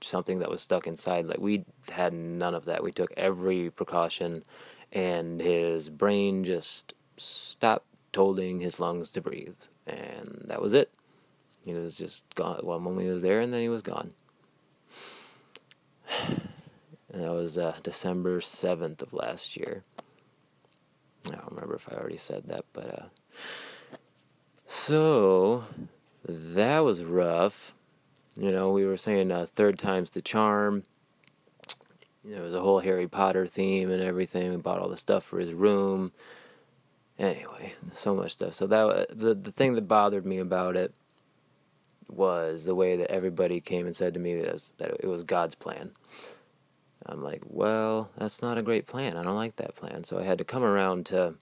something 0.00 0.38
that 0.40 0.50
was 0.50 0.62
stuck 0.62 0.86
inside. 0.86 1.26
Like 1.26 1.38
we 1.38 1.64
had 1.90 2.12
none 2.12 2.54
of 2.54 2.64
that. 2.66 2.82
We 2.82 2.92
took 2.92 3.12
every 3.16 3.70
precaution, 3.70 4.44
and 4.92 5.40
his 5.40 5.88
brain 5.88 6.44
just 6.44 6.94
stopped 7.16 7.86
holding 8.14 8.60
his 8.60 8.80
lungs 8.80 9.12
to 9.12 9.20
breathe, 9.20 9.60
and 9.86 10.44
that 10.46 10.62
was 10.62 10.74
it. 10.74 10.90
He 11.64 11.74
was 11.74 11.96
just 11.96 12.24
gone. 12.34 12.60
One 12.62 12.82
moment 12.82 13.06
he 13.06 13.12
was 13.12 13.22
there, 13.22 13.40
and 13.40 13.52
then 13.52 13.60
he 13.60 13.68
was 13.68 13.82
gone. 13.82 14.12
And 17.12 17.24
that 17.24 17.32
was 17.32 17.56
uh, 17.56 17.76
December 17.82 18.40
7th 18.40 19.00
of 19.00 19.14
last 19.14 19.56
year. 19.56 19.84
I 21.28 21.36
don't 21.36 21.50
remember 21.50 21.76
if 21.76 21.88
I 21.90 21.96
already 21.96 22.18
said 22.18 22.44
that, 22.48 22.66
but 22.74 22.86
uh, 22.86 23.06
so 24.66 25.64
that 26.28 26.80
was 26.80 27.04
rough. 27.04 27.72
You 28.36 28.52
know, 28.52 28.70
we 28.70 28.84
were 28.84 28.98
saying 28.98 29.32
uh, 29.32 29.46
third 29.54 29.78
time's 29.78 30.10
the 30.10 30.20
charm. 30.20 30.84
There 32.24 32.42
was 32.42 32.54
a 32.54 32.60
whole 32.60 32.80
Harry 32.80 33.08
Potter 33.08 33.46
theme 33.46 33.90
and 33.90 34.02
everything. 34.02 34.50
We 34.50 34.56
bought 34.56 34.80
all 34.80 34.88
the 34.88 34.96
stuff 34.96 35.24
for 35.24 35.38
his 35.38 35.54
room. 35.54 36.12
Anyway, 37.18 37.72
so 37.94 38.14
much 38.14 38.32
stuff. 38.32 38.54
So 38.54 38.66
that 38.66 39.08
the 39.10 39.34
the 39.34 39.52
thing 39.52 39.74
that 39.74 39.88
bothered 39.88 40.26
me 40.26 40.38
about 40.38 40.76
it 40.76 40.92
was 42.08 42.64
the 42.64 42.74
way 42.74 42.96
that 42.96 43.10
everybody 43.10 43.60
came 43.60 43.86
and 43.86 43.96
said 43.96 44.14
to 44.14 44.20
me 44.20 44.36
was 44.36 44.72
that 44.78 44.90
it 44.90 45.06
was 45.06 45.24
God's 45.24 45.54
plan. 45.54 45.92
I'm 47.06 47.22
like, 47.22 47.42
well, 47.46 48.10
that's 48.16 48.42
not 48.42 48.58
a 48.58 48.62
great 48.62 48.86
plan. 48.86 49.16
I 49.16 49.22
don't 49.22 49.36
like 49.36 49.56
that 49.56 49.76
plan. 49.76 50.04
So 50.04 50.18
I 50.18 50.24
had 50.24 50.38
to 50.38 50.44
come 50.44 50.64
around 50.64 51.06
to, 51.06 51.34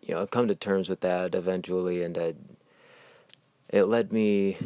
you 0.00 0.14
know, 0.14 0.26
come 0.26 0.48
to 0.48 0.54
terms 0.54 0.88
with 0.88 1.00
that 1.00 1.34
eventually, 1.34 2.02
and 2.02 2.16
I, 2.16 2.34
it 3.68 3.84
led 3.84 4.12
me 4.12 4.56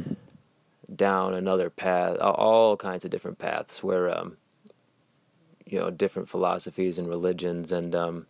down 0.94 1.34
another 1.34 1.70
path, 1.70 2.18
all 2.18 2.76
kinds 2.76 3.04
of 3.04 3.10
different 3.10 3.38
paths 3.38 3.82
where, 3.82 4.16
um, 4.16 4.36
you 5.64 5.78
know, 5.78 5.90
different 5.90 6.28
philosophies 6.28 6.98
and 6.98 7.08
religions, 7.08 7.72
and 7.72 7.94
um, 7.94 8.26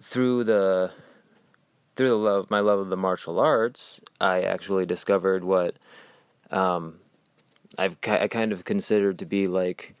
through 0.00 0.44
the 0.44 0.90
through 1.96 2.08
the 2.08 2.16
love, 2.16 2.50
my 2.50 2.60
love 2.60 2.80
of 2.80 2.88
the 2.88 2.96
martial 2.96 3.38
arts, 3.38 4.00
I 4.20 4.42
actually 4.42 4.84
discovered 4.84 5.44
what 5.44 5.76
um, 6.50 6.98
I've 7.78 7.96
I 8.06 8.28
kind 8.28 8.52
of 8.52 8.64
considered 8.64 9.18
to 9.20 9.26
be 9.26 9.46
like 9.46 9.94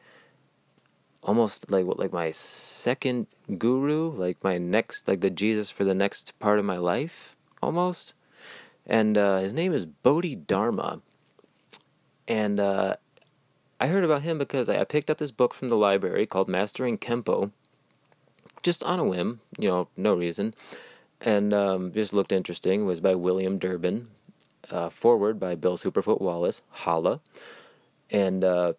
almost 1.22 1.70
like 1.70 1.86
what 1.86 1.98
like 1.98 2.12
my 2.12 2.30
second 2.30 3.26
guru, 3.58 4.10
like 4.10 4.42
my 4.44 4.58
next 4.58 5.08
like 5.08 5.20
the 5.20 5.30
Jesus 5.30 5.70
for 5.70 5.84
the 5.84 5.94
next 5.94 6.38
part 6.38 6.58
of 6.58 6.64
my 6.64 6.76
life 6.76 7.34
almost. 7.62 8.14
And 8.86 9.16
uh, 9.16 9.38
his 9.38 9.52
name 9.52 9.72
is 9.72 9.86
Bodhidharma. 9.86 11.00
And 12.26 12.58
uh, 12.58 12.96
I 13.80 13.86
heard 13.88 14.04
about 14.04 14.22
him 14.22 14.38
because 14.38 14.68
I, 14.68 14.82
picked 14.84 15.10
up 15.10 15.18
this 15.18 15.30
book 15.30 15.54
from 15.54 15.68
the 15.68 15.76
library 15.76 16.26
called 16.26 16.48
Mastering 16.48 16.98
Kempo, 16.98 17.50
just 18.62 18.82
on 18.82 18.98
a 18.98 19.04
whim, 19.04 19.40
you 19.58 19.68
know, 19.68 19.88
no 19.96 20.14
reason, 20.14 20.54
and 21.20 21.52
um, 21.52 21.92
just 21.92 22.14
looked 22.14 22.32
interesting. 22.32 22.82
It 22.82 22.84
was 22.84 23.00
by 23.00 23.14
William 23.14 23.58
Durbin, 23.58 24.08
uh, 24.70 24.88
forward 24.88 25.38
by 25.38 25.54
Bill 25.54 25.76
Superfoot 25.76 26.20
Wallace, 26.20 26.62
Holla 26.70 27.20
and 28.10 28.44
uh, 28.44 28.72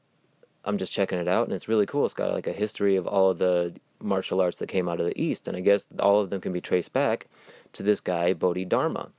I'm 0.63 0.77
just 0.77 0.93
checking 0.93 1.19
it 1.19 1.27
out, 1.27 1.45
and 1.45 1.53
it's 1.53 1.67
really 1.67 1.86
cool. 1.86 2.05
It's 2.05 2.13
got 2.13 2.31
like 2.31 2.47
a 2.47 2.53
history 2.53 2.95
of 2.95 3.08
all 3.08 3.29
of 3.29 3.38
the 3.38 3.75
martial 4.01 4.41
arts 4.41 4.58
that 4.58 4.67
came 4.67 4.88
out 4.88 4.99
of 4.99 5.05
the 5.05 5.21
East, 5.21 5.47
and 5.47 5.58
I 5.58 5.62
guess 5.62 5.88
all 5.99 6.19
of 6.19 6.29
them 6.29 6.41
can 6.41 6.53
be 6.53 6.62
traced 6.62 6.93
back 6.93 7.27
to 7.73 7.84
this 7.84 8.01
guy 8.01 8.34
Bodhidharma, 8.34 9.10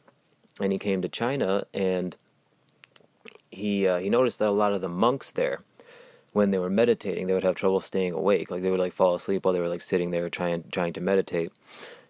and 0.60 0.72
he 0.72 0.78
came 0.78 1.02
to 1.02 1.08
China, 1.08 1.64
and 1.74 2.16
he 3.50 3.86
uh, 3.86 3.98
he 3.98 4.10
noticed 4.10 4.38
that 4.38 4.48
a 4.48 4.50
lot 4.50 4.72
of 4.72 4.80
the 4.80 4.88
monks 4.88 5.30
there, 5.30 5.60
when 6.32 6.50
they 6.50 6.58
were 6.58 6.70
meditating, 6.70 7.26
they 7.26 7.34
would 7.34 7.44
have 7.44 7.54
trouble 7.54 7.80
staying 7.80 8.12
awake. 8.12 8.50
Like 8.50 8.62
they 8.62 8.70
would 8.70 8.80
like 8.80 8.92
fall 8.92 9.14
asleep 9.14 9.44
while 9.44 9.54
they 9.54 9.60
were 9.60 9.68
like 9.68 9.80
sitting 9.80 10.10
there 10.10 10.28
trying 10.28 10.64
trying 10.70 10.92
to 10.94 11.00
meditate, 11.00 11.52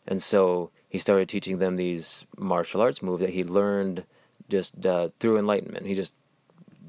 and 0.06 0.22
so 0.22 0.70
he 0.88 0.98
started 0.98 1.28
teaching 1.28 1.58
them 1.58 1.76
these 1.76 2.26
martial 2.38 2.80
arts 2.80 3.02
moves 3.02 3.20
that 3.20 3.30
he 3.30 3.44
learned 3.44 4.04
just 4.48 4.86
uh, 4.86 5.08
through 5.18 5.38
enlightenment. 5.38 5.86
He 5.86 5.94
just 5.94 6.14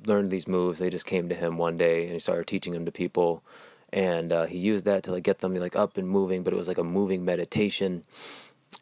learned 0.06 0.32
these 0.32 0.48
moves. 0.48 0.80
They 0.80 0.90
just 0.90 1.06
came 1.06 1.28
to 1.30 1.36
him 1.36 1.58
one 1.58 1.78
day 1.78 2.04
and 2.04 2.14
he 2.14 2.20
started 2.20 2.48
teaching 2.48 2.74
them 2.74 2.86
to 2.86 2.92
people, 2.92 3.44
and 3.92 4.32
uh, 4.32 4.46
he 4.46 4.58
used 4.58 4.86
that 4.86 5.04
to 5.04 5.12
like 5.12 5.24
get 5.24 5.40
them 5.40 5.56
like 5.56 5.76
up 5.76 5.98
and 5.98 6.08
moving. 6.08 6.44
But 6.44 6.54
it 6.54 6.58
was 6.58 6.68
like 6.68 6.78
a 6.78 6.84
moving 6.84 7.26
meditation, 7.26 8.04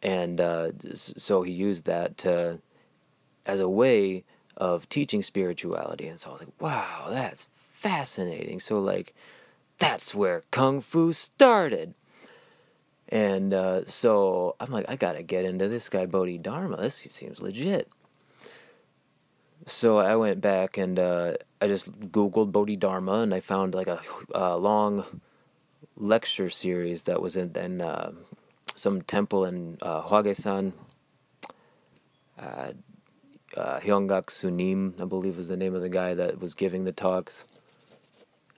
and 0.02 0.40
uh, 0.40 0.72
so 0.94 1.42
he 1.42 1.52
used 1.52 1.86
that 1.86 2.16
to 2.18 2.60
as 3.44 3.60
a 3.60 3.68
way 3.68 4.24
of 4.56 4.88
teaching 4.88 5.22
spirituality. 5.22 6.06
And 6.08 6.18
so 6.18 6.30
I 6.30 6.32
was 6.32 6.40
like, 6.40 6.60
wow, 6.60 7.06
that's 7.08 7.46
fascinating. 7.70 8.60
So 8.60 8.80
like 8.80 9.14
that's 9.78 10.14
where 10.14 10.44
kung 10.50 10.80
fu 10.80 11.12
started. 11.12 11.94
And 13.08 13.54
uh, 13.54 13.84
so 13.84 14.56
I'm 14.58 14.72
like, 14.72 14.86
I 14.88 14.96
gotta 14.96 15.22
get 15.22 15.44
into 15.44 15.68
this 15.68 15.88
guy 15.88 16.06
Bodhidharma. 16.06 16.78
This 16.78 16.96
seems 16.96 17.40
legit. 17.40 17.88
So 19.66 19.98
I 19.98 20.16
went 20.16 20.40
back 20.40 20.78
and 20.78 20.98
uh, 20.98 21.34
I 21.60 21.66
just 21.66 21.92
Googled 22.12 22.52
Bodhidharma 22.52 23.14
and 23.20 23.34
I 23.34 23.40
found 23.40 23.74
like 23.74 23.88
a, 23.88 24.00
a 24.34 24.56
long 24.56 25.04
lecture 25.96 26.50
series 26.50 27.04
that 27.04 27.20
was 27.20 27.36
in, 27.36 27.56
in 27.56 27.80
uh, 27.80 28.12
some 28.74 29.02
temple 29.02 29.44
in 29.44 29.78
uh. 29.82 30.02
Uh, 33.56 33.60
uh, 33.60 33.80
Sunim, 33.80 35.00
I 35.00 35.04
believe 35.04 35.36
was 35.36 35.48
the 35.48 35.56
name 35.56 35.74
of 35.74 35.82
the 35.82 35.88
guy 35.88 36.14
that 36.14 36.40
was 36.40 36.54
giving 36.54 36.84
the 36.84 36.92
talks. 36.92 37.46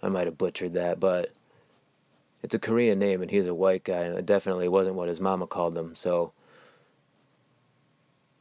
I 0.03 0.09
might 0.09 0.27
have 0.27 0.39
butchered 0.39 0.75
that, 0.75 0.99
but 0.99 1.31
it's 2.43 2.55
a 2.55 2.59
Korean 2.59 2.99
name 2.99 3.23
and 3.23 3.31
he's 3.31 3.47
a 3.47 3.55
white 3.55 3.85
guy, 3.85 4.03
and 4.03 4.19
it 4.19 4.27
definitely 4.27 4.69
wasn't 4.69 4.97
what 4.97 5.09
his 5.09 5.21
mama 5.21 5.47
called 5.47 5.77
him. 5.77 5.95
So, 5.95 6.33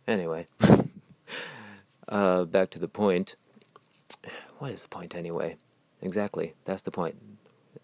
anyway. 0.07 0.47
Uh, 2.09 2.45
back 2.45 2.69
to 2.69 2.79
the 2.79 2.87
point. 2.87 3.35
What 4.59 4.71
is 4.71 4.83
the 4.83 4.87
point 4.87 5.15
anyway? 5.15 5.57
Exactly, 6.01 6.53
that's 6.65 6.83
the 6.83 6.91
point. 6.91 7.15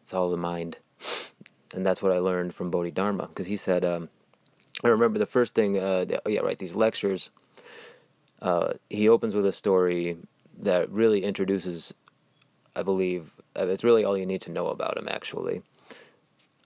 It's 0.01 0.13
all 0.13 0.29
the 0.29 0.37
mind. 0.37 0.77
And 1.73 1.85
that's 1.85 2.01
what 2.01 2.11
I 2.11 2.19
learned 2.19 2.53
from 2.53 2.71
Bodhidharma. 2.71 3.27
Because 3.27 3.47
he 3.47 3.55
said, 3.55 3.83
um, 3.83 4.09
I 4.83 4.87
remember 4.87 5.19
the 5.19 5.25
first 5.25 5.55
thing, 5.55 5.77
uh, 5.77 6.05
oh 6.25 6.29
yeah, 6.29 6.41
right, 6.41 6.57
these 6.57 6.75
lectures, 6.75 7.31
uh, 8.43 8.73
he 8.89 9.07
opens 9.07 9.33
with 9.33 9.45
a 9.45 9.51
story 9.51 10.17
that 10.59 10.89
really 10.91 11.23
introduces, 11.23 11.93
I 12.75 12.83
believe, 12.83 13.31
uh, 13.57 13.65
it's 13.67 13.83
really 13.83 14.03
all 14.03 14.17
you 14.17 14.25
need 14.25 14.41
to 14.41 14.51
know 14.51 14.67
about 14.67 14.97
him, 14.97 15.07
actually. 15.09 15.63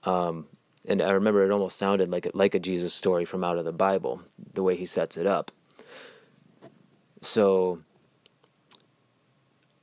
Um, 0.04 0.48
and 0.86 1.00
I 1.00 1.10
remember 1.10 1.44
it 1.44 1.52
almost 1.52 1.78
sounded 1.78 2.10
like 2.10 2.28
like 2.34 2.54
a 2.54 2.58
Jesus 2.58 2.94
story 2.94 3.24
from 3.24 3.44
out 3.44 3.58
of 3.58 3.64
the 3.64 3.72
Bible, 3.72 4.22
the 4.54 4.62
way 4.62 4.74
he 4.76 4.86
sets 4.86 5.16
it 5.16 5.26
up. 5.26 5.50
So 7.20 7.80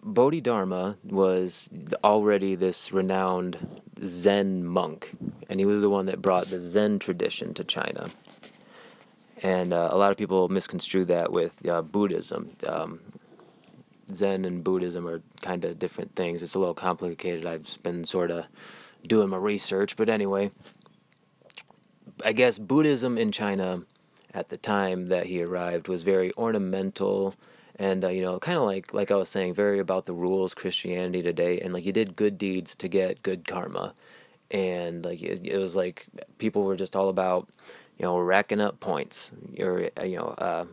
Bodhidharma 0.01 0.97
was 1.03 1.69
already 2.03 2.55
this 2.55 2.91
renowned 2.91 3.81
Zen 4.03 4.65
monk, 4.65 5.12
and 5.49 5.60
he 5.60 5.65
was 5.65 5.81
the 5.81 5.89
one 5.89 6.08
that 6.08 6.21
brought 6.21 6.47
the 6.47 6.60
Zen 6.60 6.99
tradition 6.99 7.53
to 7.53 7.63
China. 7.63 8.10
And 9.45 9.73
uh, 9.73 9.89
a 9.91 9.97
lot 9.97 10.10
of 10.10 10.17
people 10.17 10.49
misconstrue 10.49 11.05
that 11.05 11.31
with 11.31 11.69
uh, 11.69 11.84
Buddhism. 11.84 12.49
Um, 12.65 12.99
Zen 14.12 14.43
and 14.43 14.63
Buddhism 14.63 15.08
are 15.08 15.21
kind 15.43 15.63
of 15.65 15.77
different 15.77 16.15
things. 16.15 16.41
It's 16.41 16.55
a 16.55 16.60
little 16.60 16.73
complicated. 16.73 17.45
I've 17.45 17.77
been 17.84 18.05
sort 18.05 18.31
of 18.31 18.45
doing 19.05 19.29
my 19.29 19.38
research, 19.38 19.97
but 19.97 20.10
anyway, 20.10 20.49
I 22.23 22.34
guess 22.34 22.58
Buddhism 22.58 23.19
in 23.19 23.31
China 23.31 23.84
at 24.34 24.49
the 24.49 24.58
time 24.58 25.10
that 25.10 25.27
he 25.27 25.43
arrived 25.43 25.89
was 25.89 26.01
very 26.01 26.34
ornamental 26.39 27.36
and 27.77 28.03
uh, 28.03 28.08
you 28.08 28.21
know 28.21 28.39
kind 28.39 28.58
of 28.58 28.63
like 28.63 28.93
like 28.93 29.12
I 29.12 29.15
was 29.15 29.29
saying 29.29 29.53
very 29.53 29.79
about 29.79 30.05
the 30.05 30.13
rules 30.13 30.53
Christianity 30.53 31.21
today 31.21 31.60
and 31.60 31.71
like 31.73 31.86
you 31.86 31.91
did 31.91 32.15
good 32.15 32.38
deeds 32.38 32.73
to 32.75 32.88
get 32.88 33.21
good 33.21 33.47
karma 33.47 33.93
and 34.49 35.05
like 35.05 35.21
it, 35.21 35.41
it 35.45 35.58
was 35.58 35.75
like 35.75 36.08
people 36.38 36.63
were 36.63 36.75
just 36.75 36.95
all 36.95 37.10
about 37.10 37.49
you 37.97 38.05
know 38.05 38.17
racking 38.17 38.62
up 38.62 38.79
points 38.79 39.31
or 39.60 39.89
uh, 39.97 40.03
you 40.03 40.17
know 40.17 40.27
uh, 40.38 40.65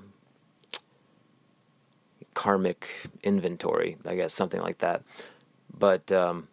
karmic 2.35 2.89
inventory 3.23 3.97
I 4.07 4.15
guess 4.15 4.33
something 4.33 4.61
like 4.61 4.79
that 4.79 5.03
but 5.79 6.11
um, 6.13 6.49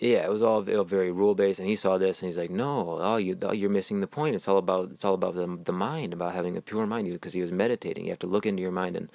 yeah, 0.00 0.24
it 0.24 0.30
was 0.30 0.42
all 0.42 0.62
very 0.62 1.10
rule 1.10 1.34
based, 1.34 1.58
and 1.58 1.68
he 1.68 1.74
saw 1.74 1.98
this, 1.98 2.22
and 2.22 2.28
he's 2.28 2.38
like, 2.38 2.50
"No, 2.50 2.98
oh, 3.00 3.16
you, 3.16 3.36
oh, 3.42 3.52
you're 3.52 3.70
missing 3.70 4.00
the 4.00 4.06
point. 4.06 4.36
It's 4.36 4.46
all 4.46 4.58
about, 4.58 4.90
it's 4.92 5.04
all 5.04 5.14
about 5.14 5.34
the 5.34 5.58
the 5.64 5.72
mind, 5.72 6.12
about 6.12 6.34
having 6.34 6.56
a 6.56 6.60
pure 6.60 6.86
mind." 6.86 7.10
Because 7.10 7.32
he 7.32 7.42
was 7.42 7.50
meditating, 7.50 8.04
you 8.04 8.10
have 8.10 8.18
to 8.20 8.26
look 8.26 8.46
into 8.46 8.62
your 8.62 8.70
mind 8.70 8.96
and 8.96 9.10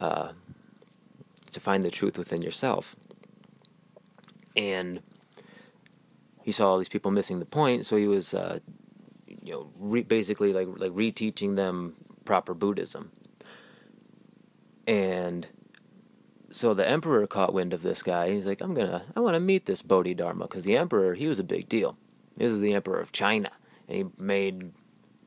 uh, 0.00 0.32
to 1.50 1.60
find 1.60 1.84
the 1.84 1.90
truth 1.90 2.16
within 2.16 2.40
yourself. 2.40 2.96
And 4.56 5.00
he 6.42 6.52
saw 6.52 6.70
all 6.70 6.78
these 6.78 6.88
people 6.88 7.10
missing 7.10 7.38
the 7.38 7.46
point, 7.46 7.84
so 7.84 7.96
he 7.96 8.06
was, 8.06 8.32
uh, 8.32 8.60
you 9.44 9.52
know, 9.52 9.70
re- 9.78 10.02
basically 10.02 10.52
like 10.52 10.66
like 10.76 10.92
reteaching 10.92 11.54
them 11.54 11.94
proper 12.24 12.54
Buddhism. 12.54 13.12
And 14.86 15.46
so 16.50 16.72
the 16.74 16.88
emperor 16.88 17.26
caught 17.26 17.52
wind 17.52 17.72
of 17.72 17.82
this 17.82 18.02
guy. 18.02 18.32
He's 18.32 18.46
like, 18.46 18.60
I'm 18.60 18.74
gonna, 18.74 19.04
I 19.14 19.20
want 19.20 19.34
to 19.34 19.40
meet 19.40 19.66
this 19.66 19.82
Bodhidharma 19.82 20.44
because 20.44 20.64
the 20.64 20.76
emperor, 20.76 21.14
he 21.14 21.26
was 21.26 21.38
a 21.38 21.44
big 21.44 21.68
deal. 21.68 21.96
This 22.36 22.50
is 22.50 22.60
the 22.60 22.72
emperor 22.72 23.00
of 23.00 23.12
China, 23.12 23.50
and 23.88 23.96
he 23.96 24.04
made 24.18 24.72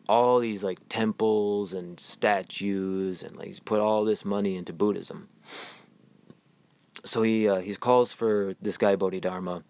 all 0.10 0.39
these 0.39 0.63
like 0.63 0.80
temples 0.89 1.73
and 1.73 1.99
statues, 1.99 3.23
and 3.23 3.38
like 3.38 3.47
he's 3.47 3.60
put 3.60 3.80
all 3.80 4.03
this 4.03 4.25
money 4.25 4.56
into 4.56 4.73
Buddhism. 4.73 5.30
So 7.06 7.21
he 7.21 7.47
uh, 7.47 7.62
he 7.62 7.73
calls 7.75 8.12
for 8.12 8.56
this 8.62 8.77
guy 8.77 8.95
Bodhidharma, 8.95 9.63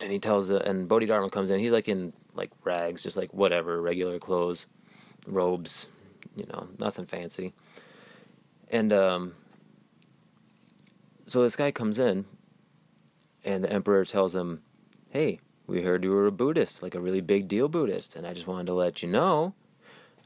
and 0.00 0.12
he 0.12 0.18
tells, 0.18 0.50
uh, 0.50 0.62
and 0.64 0.88
Bodhidharma 0.88 1.30
comes 1.30 1.50
in. 1.50 1.58
He's 1.58 1.72
like 1.72 1.88
in 1.88 2.12
like 2.38 2.50
rags, 2.64 3.02
just 3.02 3.16
like 3.16 3.34
whatever, 3.34 3.82
regular 3.82 4.18
clothes, 4.18 4.66
robes, 5.26 5.88
you 6.36 6.46
know, 6.46 6.68
nothing 6.80 7.04
fancy. 7.04 7.52
And 8.70 8.92
um, 8.92 9.34
so 11.26 11.42
this 11.42 11.56
guy 11.56 11.70
comes 11.70 11.98
in, 11.98 12.24
and 13.44 13.64
the 13.64 13.72
emperor 13.72 14.04
tells 14.04 14.34
him, 14.34 14.62
"Hey, 15.10 15.40
we 15.66 15.82
heard 15.82 16.04
you 16.04 16.10
were 16.10 16.26
a 16.26 16.32
Buddhist, 16.32 16.82
like 16.82 16.94
a 16.94 17.00
really 17.00 17.20
big 17.20 17.48
deal 17.48 17.68
Buddhist, 17.68 18.16
and 18.16 18.26
I 18.26 18.32
just 18.32 18.46
wanted 18.46 18.66
to 18.68 18.74
let 18.74 19.02
you 19.02 19.08
know, 19.08 19.54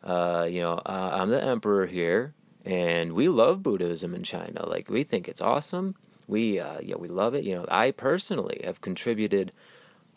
uh, 0.05 0.47
you 0.51 0.61
know, 0.61 0.75
uh, 0.87 1.11
I'm 1.15 1.31
the 1.31 1.43
emperor 1.43 1.87
here, 1.87 2.35
and 2.65 3.13
we 3.13 3.29
love 3.29 3.63
Buddhism 3.63 4.15
in 4.15 4.23
China. 4.23 4.67
Like 4.67 4.89
we 4.89 5.03
think 5.03 5.29
it's 5.29 5.41
awesome. 5.41 5.95
We, 6.29 6.61
uh, 6.61 6.81
yeah, 6.81 6.97
we 6.97 7.09
love 7.09 7.35
it. 7.35 7.45
You 7.45 7.55
know, 7.57 7.67
I 7.69 7.91
personally 7.91 8.61
have 8.65 8.81
contributed." 8.81 9.53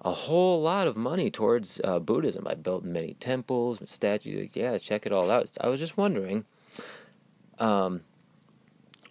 A 0.06 0.12
whole 0.12 0.62
lot 0.62 0.86
of 0.88 0.96
money 0.96 1.32
towards 1.32 1.82
uh, 1.84 1.98
Buddhism. 1.98 2.48
I 2.48 2.54
built 2.54 2.84
many 2.84 3.16
temples, 3.16 3.82
statues. 3.86 4.52
Yeah, 4.56 4.78
check 4.78 5.08
it 5.08 5.12
all 5.12 5.32
out. 5.32 5.52
I 5.60 5.68
was 5.68 5.80
just 5.80 5.98
wondering, 5.98 6.46
um, 7.58 8.02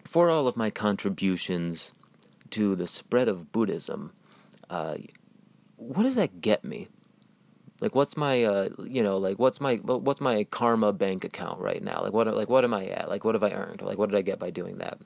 for 0.04 0.30
all 0.30 0.46
of 0.46 0.56
my 0.56 0.70
contributions 0.70 1.94
to 2.50 2.76
the 2.76 2.86
spread 2.86 3.26
of 3.26 3.50
Buddhism, 3.50 4.12
uh, 4.70 4.98
what 5.76 6.04
does 6.04 6.14
that 6.14 6.40
get 6.40 6.64
me? 6.64 6.86
Like, 7.80 7.96
what's 7.96 8.16
my, 8.16 8.44
uh, 8.44 8.68
you 8.84 9.02
know, 9.02 9.18
like, 9.18 9.40
what's 9.40 9.60
my, 9.60 9.74
what's 9.78 10.20
my 10.20 10.44
karma 10.44 10.92
bank 10.92 11.24
account 11.24 11.58
right 11.58 11.82
now? 11.82 12.02
Like, 12.02 12.12
what, 12.12 12.32
like, 12.32 12.48
what 12.48 12.62
am 12.62 12.72
I 12.72 12.86
at? 12.86 13.08
Like, 13.08 13.24
what 13.24 13.34
have 13.34 13.42
I 13.42 13.50
earned? 13.50 13.82
Like, 13.82 13.98
what 13.98 14.10
did 14.10 14.16
I 14.16 14.22
get 14.22 14.38
by 14.38 14.50
doing 14.50 14.78
that? 14.78 14.98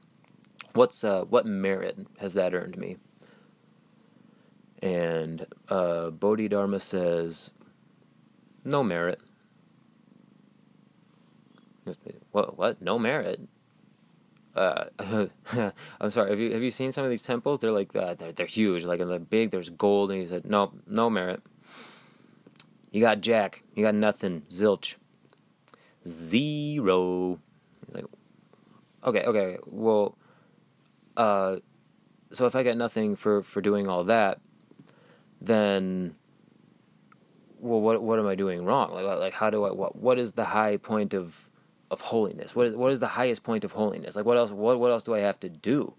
What's, 0.74 1.02
uh, 1.02 1.24
what 1.24 1.46
merit 1.46 1.96
has 2.18 2.34
that 2.34 2.52
earned 2.52 2.76
me? 2.76 2.98
And 4.80 5.46
uh, 5.68 6.10
Bodhidharma 6.10 6.80
says, 6.80 7.52
no 8.64 8.82
merit. 8.82 9.20
What? 12.32 12.58
What? 12.58 12.82
No 12.82 12.98
merit? 12.98 13.40
uh, 14.58 14.86
I'm 16.00 16.10
sorry. 16.10 16.30
Have 16.30 16.40
you 16.40 16.52
have 16.52 16.62
you 16.62 16.70
seen 16.70 16.92
some 16.92 17.04
of 17.04 17.10
these 17.10 17.22
temples? 17.22 17.60
They're 17.60 17.70
like 17.70 17.94
uh, 17.94 18.14
they're 18.14 18.32
they're 18.32 18.46
huge. 18.46 18.84
Like 18.84 18.98
they're 18.98 19.18
big. 19.18 19.50
There's 19.50 19.70
gold, 19.70 20.10
and 20.10 20.20
he 20.20 20.26
said, 20.26 20.44
"No, 20.44 20.72
no 20.86 21.08
merit. 21.08 21.42
You 22.90 23.00
got 23.00 23.20
jack. 23.20 23.62
You 23.74 23.84
got 23.84 23.94
nothing. 23.94 24.42
Zilch. 24.50 24.96
Zero." 26.06 27.38
He's 27.86 27.94
like, 27.94 28.04
"Okay, 29.04 29.22
okay. 29.24 29.58
Well, 29.66 30.18
uh, 31.16 31.56
so 32.32 32.46
if 32.46 32.56
I 32.56 32.62
get 32.64 32.76
nothing 32.76 33.14
for 33.14 33.42
for 33.42 33.60
doing 33.60 33.86
all 33.88 34.04
that, 34.04 34.40
then." 35.40 36.14
Well, 37.60 37.80
what 37.80 38.02
what 38.02 38.18
am 38.18 38.26
I 38.26 38.34
doing 38.36 38.64
wrong? 38.64 38.92
Like, 38.92 39.04
like 39.18 39.34
how 39.34 39.50
do 39.50 39.64
I 39.64 39.72
what 39.72 39.96
what 39.96 40.18
is 40.18 40.32
the 40.32 40.44
high 40.44 40.76
point 40.76 41.12
of 41.14 41.50
of 41.90 42.00
holiness? 42.00 42.54
What 42.54 42.68
is 42.68 42.74
what 42.74 42.92
is 42.92 43.00
the 43.00 43.08
highest 43.08 43.42
point 43.42 43.64
of 43.64 43.72
holiness? 43.72 44.16
Like 44.16 44.24
what 44.24 44.36
else? 44.36 44.50
What 44.50 44.78
what 44.78 44.90
else 44.90 45.04
do 45.04 45.14
I 45.14 45.20
have 45.20 45.40
to 45.40 45.48
do? 45.48 45.94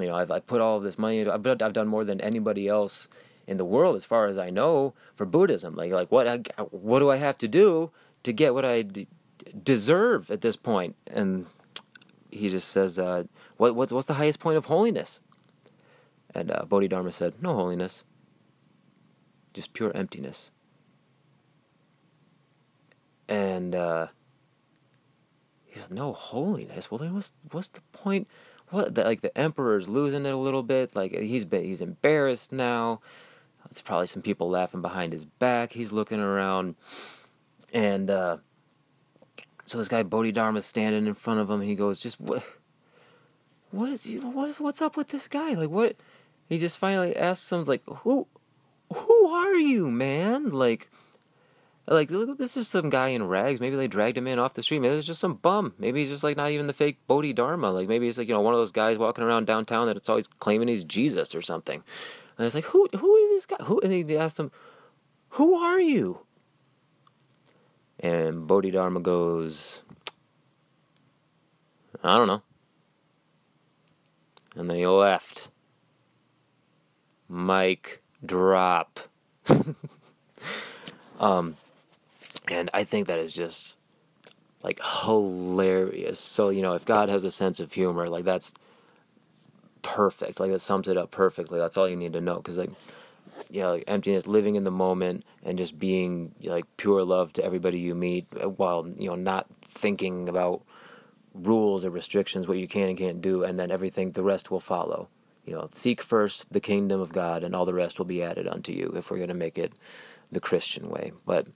You 0.00 0.06
know, 0.06 0.16
I've 0.16 0.30
I 0.30 0.40
put 0.40 0.60
all 0.60 0.76
of 0.76 0.82
this 0.82 0.98
money. 0.98 1.20
into 1.20 1.32
I've 1.32 1.46
I've 1.46 1.72
done 1.72 1.88
more 1.88 2.04
than 2.04 2.20
anybody 2.20 2.68
else 2.68 3.08
in 3.46 3.56
the 3.56 3.64
world, 3.64 3.96
as 3.96 4.04
far 4.04 4.26
as 4.26 4.38
I 4.38 4.50
know, 4.50 4.94
for 5.14 5.26
Buddhism. 5.26 5.74
Like 5.76 5.92
like 5.92 6.10
what 6.10 6.26
what 6.72 6.98
do 6.98 7.10
I 7.10 7.16
have 7.16 7.38
to 7.38 7.48
do 7.48 7.90
to 8.22 8.32
get 8.32 8.54
what 8.54 8.64
I 8.64 8.82
d- 8.82 9.08
deserve 9.62 10.30
at 10.30 10.40
this 10.40 10.56
point? 10.56 10.96
And 11.06 11.46
he 12.30 12.48
just 12.48 12.68
says, 12.68 12.98
uh, 12.98 13.24
"What 13.56 13.74
what's 13.74 13.92
what's 13.92 14.06
the 14.06 14.14
highest 14.14 14.40
point 14.40 14.56
of 14.56 14.66
holiness?" 14.66 15.20
And 16.34 16.50
uh, 16.50 16.64
Bodhidharma 16.64 17.12
said, 17.12 17.34
"No 17.40 17.54
holiness, 17.54 18.04
just 19.54 19.72
pure 19.72 19.96
emptiness." 19.96 20.50
And 23.26 23.74
uh, 23.74 24.08
no 25.90 26.12
holiness. 26.12 26.90
Well, 26.90 26.98
then 26.98 27.14
what's 27.14 27.32
what's 27.50 27.68
the 27.68 27.80
point? 27.92 28.28
What 28.70 28.94
the, 28.94 29.04
like 29.04 29.20
the 29.20 29.36
emperor's 29.36 29.88
losing 29.88 30.26
it 30.26 30.32
a 30.32 30.36
little 30.36 30.62
bit. 30.62 30.96
Like 30.96 31.12
he's 31.12 31.44
been 31.44 31.64
he's 31.64 31.80
embarrassed 31.80 32.52
now. 32.52 33.00
It's 33.70 33.80
probably 33.80 34.06
some 34.06 34.22
people 34.22 34.50
laughing 34.50 34.82
behind 34.82 35.12
his 35.12 35.24
back. 35.24 35.72
He's 35.72 35.92
looking 35.92 36.20
around, 36.20 36.76
and 37.72 38.10
uh, 38.10 38.36
so 39.64 39.78
this 39.78 39.88
guy 39.88 40.02
Bodhidharma's 40.02 40.66
standing 40.66 41.06
in 41.06 41.14
front 41.14 41.40
of 41.40 41.50
him. 41.50 41.60
And 41.60 41.68
he 41.68 41.74
goes, 41.74 42.00
"Just 42.00 42.20
what? 42.20 42.44
What 43.70 43.90
is 43.90 44.06
what 44.20 44.50
is 44.50 44.60
what's 44.60 44.82
up 44.82 44.96
with 44.96 45.08
this 45.08 45.28
guy? 45.28 45.54
Like 45.54 45.70
what?" 45.70 45.96
He 46.48 46.58
just 46.58 46.78
finally 46.78 47.16
asks 47.16 47.50
him, 47.50 47.64
"Like 47.64 47.82
who 47.86 48.26
are 49.54 49.58
you, 49.58 49.90
man? 49.90 50.50
Like." 50.50 50.90
Like 51.86 52.08
this 52.08 52.56
is 52.56 52.66
some 52.66 52.88
guy 52.88 53.08
in 53.08 53.28
rags. 53.28 53.60
Maybe 53.60 53.76
they 53.76 53.88
dragged 53.88 54.16
him 54.16 54.26
in 54.26 54.38
off 54.38 54.54
the 54.54 54.62
street. 54.62 54.78
Maybe 54.78 54.94
it's 54.94 55.06
just 55.06 55.20
some 55.20 55.34
bum. 55.34 55.74
Maybe 55.78 56.00
he's 56.00 56.08
just 56.08 56.24
like 56.24 56.36
not 56.36 56.50
even 56.50 56.66
the 56.66 56.72
fake 56.72 56.98
Bodhidharma. 57.06 57.70
Like 57.72 57.88
maybe 57.88 58.06
he's 58.06 58.16
like 58.16 58.26
you 58.26 58.32
know 58.32 58.40
one 58.40 58.54
of 58.54 58.60
those 58.60 58.72
guys 58.72 58.96
walking 58.96 59.22
around 59.22 59.46
downtown 59.46 59.86
that 59.88 59.96
it's 59.96 60.08
always 60.08 60.26
claiming 60.26 60.68
he's 60.68 60.82
Jesus 60.82 61.34
or 61.34 61.42
something. 61.42 61.82
And 62.38 62.46
it's 62.46 62.54
like 62.54 62.64
who 62.64 62.88
who 62.96 63.16
is 63.16 63.30
this 63.30 63.46
guy? 63.46 63.62
Who? 63.64 63.80
And 63.80 64.08
they 64.08 64.16
asked 64.16 64.40
him, 64.40 64.50
"Who 65.30 65.54
are 65.56 65.80
you?" 65.80 66.20
And 68.00 68.46
Bodhidharma 68.46 69.00
goes, 69.00 69.82
"I 72.02 72.16
don't 72.16 72.28
know." 72.28 72.42
And 74.56 74.70
then 74.70 74.78
he 74.78 74.86
left. 74.86 75.50
Mic 77.28 78.02
drop. 78.24 79.00
um 81.20 81.56
and 82.48 82.70
I 82.74 82.84
think 82.84 83.06
that 83.06 83.18
is 83.18 83.34
just 83.34 83.78
like 84.62 84.80
hilarious. 84.82 86.18
So, 86.18 86.48
you 86.48 86.62
know, 86.62 86.74
if 86.74 86.84
God 86.84 87.08
has 87.08 87.24
a 87.24 87.30
sense 87.30 87.60
of 87.60 87.72
humor, 87.72 88.06
like 88.08 88.24
that's 88.24 88.54
perfect. 89.82 90.40
Like 90.40 90.50
that 90.50 90.60
sums 90.60 90.88
it 90.88 90.98
up 90.98 91.10
perfectly. 91.10 91.58
That's 91.58 91.76
all 91.76 91.88
you 91.88 91.96
need 91.96 92.14
to 92.14 92.20
know 92.20 92.40
cuz 92.40 92.58
like 92.58 92.70
you 93.50 93.62
know, 93.62 93.72
like 93.72 93.84
emptiness, 93.86 94.26
living 94.26 94.54
in 94.54 94.64
the 94.64 94.70
moment 94.70 95.24
and 95.42 95.58
just 95.58 95.78
being 95.78 96.34
like 96.42 96.64
pure 96.76 97.04
love 97.04 97.32
to 97.34 97.44
everybody 97.44 97.78
you 97.78 97.94
meet 97.94 98.26
while, 98.56 98.86
you 98.96 99.08
know, 99.08 99.16
not 99.16 99.46
thinking 99.62 100.28
about 100.28 100.62
rules 101.34 101.84
or 101.84 101.90
restrictions 101.90 102.46
what 102.46 102.58
you 102.58 102.68
can 102.68 102.88
and 102.88 102.98
can't 102.98 103.20
do 103.20 103.42
and 103.42 103.58
then 103.58 103.70
everything 103.70 104.12
the 104.12 104.22
rest 104.22 104.50
will 104.50 104.60
follow. 104.60 105.08
You 105.44 105.54
know, 105.54 105.68
seek 105.72 106.00
first 106.00 106.52
the 106.52 106.60
kingdom 106.60 107.00
of 107.00 107.12
God 107.12 107.44
and 107.44 107.54
all 107.54 107.64
the 107.64 107.74
rest 107.74 107.98
will 107.98 108.06
be 108.06 108.22
added 108.22 108.48
unto 108.48 108.72
you 108.72 108.92
if 108.96 109.10
we're 109.10 109.18
going 109.18 109.28
to 109.28 109.34
make 109.34 109.58
it 109.58 109.72
the 110.32 110.40
Christian 110.40 110.88
way. 110.88 111.12
But 111.26 111.46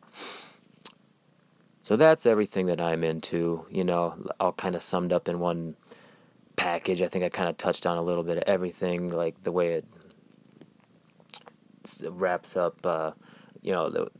so 1.83 1.97
that's 1.97 2.27
everything 2.27 2.67
that 2.67 2.81
I'm 2.81 3.03
into, 3.03 3.65
you 3.71 3.85
know, 3.85 4.15
all 4.39 4.53
kind 4.53 4.75
of 4.75 4.83
summed 4.83 5.13
up 5.13 5.29
in 5.29 5.39
one 5.39 5.77
package. 6.57 7.01
I 7.01 7.09
think 7.09 7.25
I 7.25 7.31
kind 7.31 7.49
of 7.49 7.57
touched 7.57 7.87
on 7.87 7.97
a 7.97 8.03
little 8.03 8.25
bit 8.25 8.37
of 8.37 8.45
everything, 8.47 9.09
like 9.09 9.43
the 9.43 9.53
way 9.53 9.73
it 9.75 9.87
wraps 12.11 12.57
up, 12.57 12.85
uh, 12.85 13.13
you 13.63 13.73
know, 13.73 13.89
the, 13.89 14.11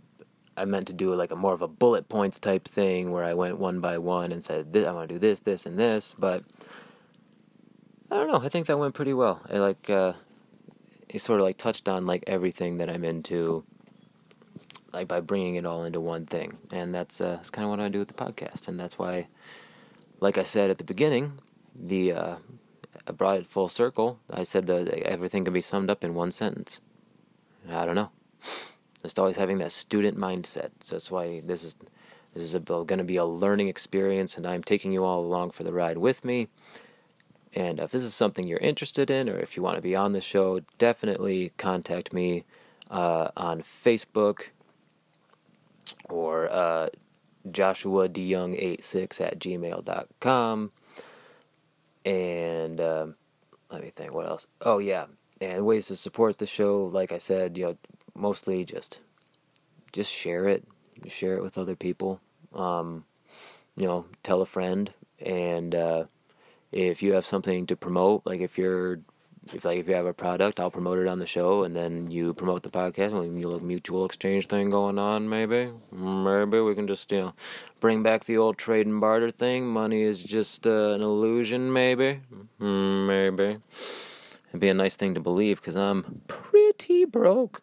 I 0.57 0.65
meant 0.65 0.87
to 0.89 0.93
do 0.93 1.15
like 1.15 1.31
a 1.31 1.37
more 1.37 1.53
of 1.53 1.63
a 1.63 1.69
bullet 1.69 2.09
points 2.09 2.39
type 2.39 2.67
thing 2.67 3.13
where 3.13 3.23
I 3.23 3.35
went 3.35 3.59
one 3.59 3.81
by 3.81 3.99
one 3.99 4.33
and 4.33 4.43
said, 4.43 4.75
I 4.75 4.93
want 4.93 5.09
to 5.09 5.15
do 5.15 5.19
this, 5.19 5.41
this, 5.41 5.67
and 5.67 5.79
this, 5.79 6.15
but 6.19 6.43
I 8.11 8.17
don't 8.17 8.29
know. 8.29 8.41
I 8.41 8.49
think 8.49 8.67
that 8.67 8.79
went 8.79 8.95
pretty 8.95 9.13
well. 9.13 9.43
I 9.51 9.59
like, 9.59 9.91
uh, 9.91 10.15
it 11.09 11.21
sort 11.21 11.41
of 11.41 11.45
like 11.45 11.59
touched 11.59 11.89
on 11.89 12.07
like 12.07 12.25
everything 12.27 12.79
that 12.79 12.89
I'm 12.89 13.05
into 13.05 13.65
like 14.93 15.09
by 15.09 15.21
bringing 15.21 15.57
it 15.57 15.67
all 15.67 15.85
into 15.85 16.01
one 16.01 16.27
thing. 16.27 16.59
And 16.73 16.95
that's 16.95 17.21
uh, 17.21 17.37
that's 17.37 17.51
kind 17.51 17.65
of 17.65 17.71
what 17.71 17.81
I 17.81 17.89
do 17.89 17.99
with 17.99 18.09
the 18.09 18.15
podcast, 18.15 18.69
and 18.69 18.79
that's 18.79 18.99
why, 18.99 19.29
like 20.21 20.39
I 20.39 20.43
said 20.43 20.71
at 20.71 20.79
the 20.79 20.85
beginning, 20.85 21.41
the 21.75 22.13
uh, 22.13 22.37
I 23.07 23.13
brought 23.13 23.37
it 23.37 23.47
full 23.47 23.69
circle. 23.69 24.19
I 24.31 24.43
said 24.43 24.67
that 24.67 24.89
everything 24.89 25.45
can 25.45 25.55
be 25.55 25.61
summed 25.61 25.91
up 25.91 26.05
in 26.05 26.15
one 26.15 26.33
sentence. 26.33 26.81
I 27.71 27.85
don't 27.85 27.95
know. 27.95 28.11
Just 29.03 29.19
always 29.19 29.37
having 29.37 29.59
that 29.59 29.73
student 29.73 30.19
mindset. 30.19 30.71
So 30.83 30.97
that's 30.97 31.11
why 31.11 31.41
this 31.45 31.63
is 31.63 31.77
this 32.35 32.43
is 32.43 32.55
going 32.65 32.87
to 32.87 33.05
be 33.05 33.17
a 33.17 33.25
learning 33.25 33.69
experience, 33.69 34.37
and 34.37 34.47
I'm 34.47 34.63
taking 34.63 34.93
you 34.93 35.05
all 35.05 35.21
along 35.21 35.51
for 35.51 35.65
the 35.65 35.73
ride 35.73 35.99
with 35.99 36.25
me. 36.25 36.49
And 37.55 37.81
if 37.81 37.91
this 37.91 38.03
is 38.03 38.15
something 38.15 38.47
you're 38.47 38.59
interested 38.59 39.11
in, 39.11 39.29
or 39.29 39.39
if 39.39 39.57
you 39.57 39.63
want 39.63 39.77
to 39.77 39.83
be 39.83 39.97
on 39.97 40.13
the 40.13 40.21
show, 40.21 40.61
definitely 40.77 41.53
contact 41.57 42.13
me 42.13 42.45
uh, 42.91 43.29
on 43.37 43.63
Facebook 43.63 44.49
or 46.09 46.51
uh, 46.51 46.89
Joshua 47.51 48.09
DeYoung86 48.09 49.21
at 49.21 49.39
gmail.com. 49.39 50.73
And 52.05 52.81
um, 52.81 53.15
let 53.71 53.83
me 53.83 53.91
think, 53.91 54.15
what 54.15 54.27
else? 54.27 54.47
Oh, 54.63 54.79
yeah. 54.79 55.07
And 55.41 55.65
ways 55.65 55.87
to 55.87 55.97
support 55.97 56.39
the 56.39 56.47
show, 56.47 56.85
like 56.85 57.13
I 57.13 57.19
said, 57.19 57.57
you 57.57 57.65
know, 57.65 57.77
mostly 58.15 58.65
just 58.65 59.01
just 59.93 60.13
share 60.13 60.47
it, 60.47 60.65
share 61.07 61.35
it 61.35 61.43
with 61.43 61.57
other 61.57 61.77
people. 61.77 62.21
Um, 62.53 63.05
you 63.77 63.87
know, 63.87 64.05
tell 64.23 64.43
a 64.43 64.47
friend, 64.47 64.93
and 65.21 65.75
uh, 65.75 66.05
if 66.73 67.03
you 67.03 67.15
have 67.15 67.27
something 67.27 67.67
to 67.67 67.77
promote, 67.77 68.23
like 68.25 68.41
if 68.41 68.59
you're 68.59 69.01
if 69.55 69.65
like 69.65 69.79
if 69.79 69.89
you 69.89 69.95
have 69.95 70.07
a 70.07 70.13
product, 70.13 70.61
I'll 70.61 70.71
promote 70.71 70.99
it 70.99 71.07
on 71.07 71.19
the 71.19 71.27
show, 71.27 71.65
and 71.65 71.75
then 71.75 72.11
you 72.11 72.35
promote 72.35 72.63
the 72.63 72.71
podcast. 72.71 73.13
And 73.19 73.41
you 73.41 73.51
have 73.51 73.63
a 73.63 73.65
mutual 73.65 74.05
exchange 74.05 74.47
thing 74.47 74.71
going 74.71 74.99
on, 74.99 75.29
maybe, 75.29 75.71
maybe 75.93 76.61
we 76.61 76.75
can 76.75 76.87
just 76.87 77.11
you 77.13 77.21
know 77.21 77.35
bring 77.81 78.03
back 78.03 78.25
the 78.25 78.37
old 78.37 78.59
trade 78.59 78.87
and 78.87 79.01
barter 79.01 79.31
thing. 79.31 79.67
Money 79.67 80.03
is 80.03 80.23
just 80.23 80.67
uh, 80.67 80.91
an 80.93 81.03
illusion, 81.03 81.73
maybe, 81.73 82.21
maybe. 82.59 83.59
It'd 84.49 84.61
be 84.61 84.69
a 84.69 84.75
nice 84.75 84.97
thing 84.97 85.15
to 85.15 85.21
believe 85.21 85.61
because 85.61 85.77
I'm 85.77 86.23
pretty 86.27 87.05
broke 87.05 87.63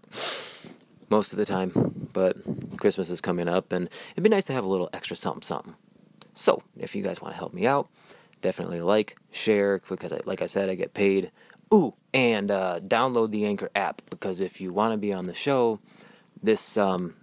most 1.09 1.33
of 1.33 1.37
the 1.37 1.45
time. 1.45 2.09
But 2.13 2.37
Christmas 2.77 3.09
is 3.09 3.21
coming 3.21 3.47
up, 3.47 3.71
and 3.71 3.89
it'd 4.13 4.23
be 4.23 4.29
nice 4.29 4.45
to 4.45 4.53
have 4.53 4.63
a 4.63 4.67
little 4.69 4.89
extra 4.93 5.15
something, 5.15 5.41
something. 5.41 5.75
So 6.33 6.63
if 6.77 6.95
you 6.95 7.01
guys 7.01 7.21
want 7.21 7.33
to 7.33 7.37
help 7.37 7.53
me 7.53 7.65
out 7.65 7.89
definitely 8.45 8.81
like, 8.81 9.17
share, 9.31 9.81
because 9.89 10.13
I, 10.13 10.19
like 10.25 10.43
I 10.43 10.45
said, 10.45 10.69
I 10.69 10.75
get 10.75 10.93
paid. 10.93 11.31
Ooh, 11.73 11.95
and 12.13 12.51
uh, 12.51 12.79
download 12.79 13.31
the 13.31 13.43
Anchor 13.45 13.71
app 13.73 14.03
because 14.11 14.39
if 14.39 14.61
you 14.61 14.71
want 14.71 14.93
to 14.93 14.97
be 14.97 15.11
on 15.11 15.25
the 15.25 15.33
show, 15.33 15.79
this 16.43 16.77
um, 16.77 17.15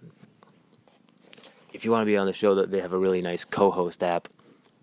if 1.72 1.84
you 1.84 1.92
want 1.92 2.02
to 2.02 2.06
be 2.06 2.16
on 2.16 2.26
the 2.26 2.32
show, 2.32 2.66
they 2.66 2.80
have 2.80 2.92
a 2.92 2.98
really 2.98 3.22
nice 3.22 3.44
co-host 3.44 4.02
app 4.02 4.28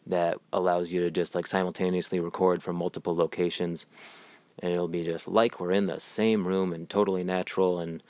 that 0.08 0.38
allows 0.54 0.94
you 0.94 1.02
to 1.02 1.12
just 1.12 1.36
like 1.36 1.46
simultaneously 1.46 2.22
record 2.22 2.64
from 2.64 2.78
multiple 2.78 3.14
locations, 3.14 3.86
and 4.60 4.72
it'll 4.72 4.88
be 4.88 5.04
just 5.04 5.28
like 5.28 5.60
we're 5.60 5.72
in 5.72 5.86
the 5.86 6.00
same 6.00 6.48
room 6.48 6.72
and 6.72 6.90
totally 6.90 7.24
natural 7.24 7.80
and 7.80 8.02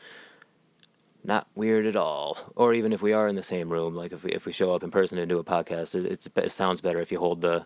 not 1.23 1.47
weird 1.55 1.87
at 1.87 1.95
all. 1.95 2.37
Or 2.55 2.75
even 2.75 2.93
if 2.93 3.01
we 3.01 3.11
are 3.11 3.27
in 3.27 3.35
the 3.35 3.43
same 3.43 3.71
room, 3.71 3.95
like 3.95 4.13
if 4.13 4.23
we 4.23 4.31
if 4.33 4.45
we 4.45 4.51
show 4.51 4.75
up 4.75 4.83
in 4.83 4.91
person 4.91 5.17
and 5.17 5.27
do 5.27 5.39
a 5.39 5.43
podcast, 5.43 5.95
it, 5.95 6.29
it 6.37 6.51
sounds 6.51 6.79
better 6.79 7.01
if 7.01 7.11
you 7.11 7.17
hold 7.17 7.41
the 7.41 7.65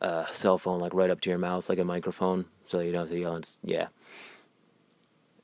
uh, 0.00 0.26
cell 0.32 0.58
phone 0.58 0.80
like 0.80 0.94
right 0.94 1.10
up 1.10 1.20
to 1.22 1.30
your 1.30 1.38
mouth 1.38 1.68
like 1.68 1.78
a 1.78 1.84
microphone, 1.84 2.46
so 2.66 2.80
you 2.80 2.92
don't 2.92 3.02
have 3.02 3.10
to 3.10 3.18
yell. 3.18 3.34
And, 3.34 3.48
yeah. 3.62 3.88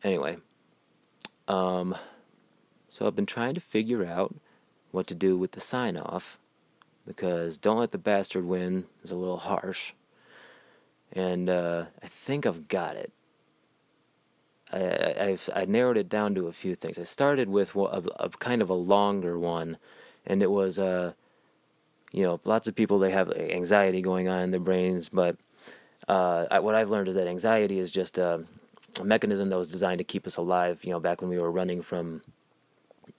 Anyway, 0.03 0.37
um, 1.49 1.95
so 2.89 3.07
I've 3.07 3.17
been 3.17 3.27
trying 3.27 3.55
to 3.55 3.61
figure 3.61 4.05
out 4.05 4.35
what 4.93 5.07
to 5.09 5.15
do 5.15 5.37
with 5.37 5.53
the 5.53 5.61
sign 5.61 5.97
off 5.97 6.39
because 7.07 7.59
"Don't 7.59 7.79
Let 7.79 7.93
the 7.93 7.99
Bastard 7.99 8.45
Win" 8.45 8.87
is 9.03 9.11
a 9.11 9.17
little 9.17 9.39
harsh, 9.39 9.93
and 11.13 11.51
uh, 11.51 11.87
I 12.03 12.07
think 12.07 12.47
I've 12.47 12.69
got 12.69 12.97
it. 12.97 13.13
I, 14.73 15.15
I've 15.21 15.51
I 15.55 15.65
narrowed 15.65 15.97
it 15.97 16.09
down 16.09 16.35
to 16.35 16.49
a 16.49 16.53
few 16.53 16.75
things. 16.75 16.99
I 16.99 17.05
started 17.05 17.49
with 17.49 17.75
a, 17.77 18.03
a 18.19 18.31
kind 18.31 18.63
of 18.63 18.71
a 18.71 18.75
longer 18.75 19.39
one, 19.39 19.77
and 20.27 20.43
it 20.43 20.51
was 20.51 20.79
uh, 20.79 21.13
you 22.17 22.23
know, 22.23 22.41
lots 22.45 22.67
of 22.67 22.75
people 22.75 22.99
they 22.99 23.11
have 23.11 23.31
anxiety 23.31 24.01
going 24.01 24.27
on 24.27 24.41
in 24.41 24.51
their 24.51 24.59
brains, 24.59 25.11
but 25.11 25.37
uh, 26.09 26.47
I, 26.51 26.61
what 26.61 26.75
I've 26.75 26.89
learned 26.91 27.09
is 27.09 27.15
that 27.15 27.29
anxiety 27.29 27.79
is 27.79 27.93
just 27.93 28.17
a, 28.17 28.43
a, 28.99 29.05
mechanism 29.05 29.51
that 29.51 29.59
was 29.59 29.71
designed 29.71 29.99
to 29.99 30.05
keep 30.05 30.27
us 30.27 30.39
alive. 30.39 30.83
You 30.83 30.93
know, 30.93 31.01
back 31.01 31.21
when 31.21 31.29
we 31.29 31.39
were 31.39 31.51
running 31.51 31.83
from 31.83 32.23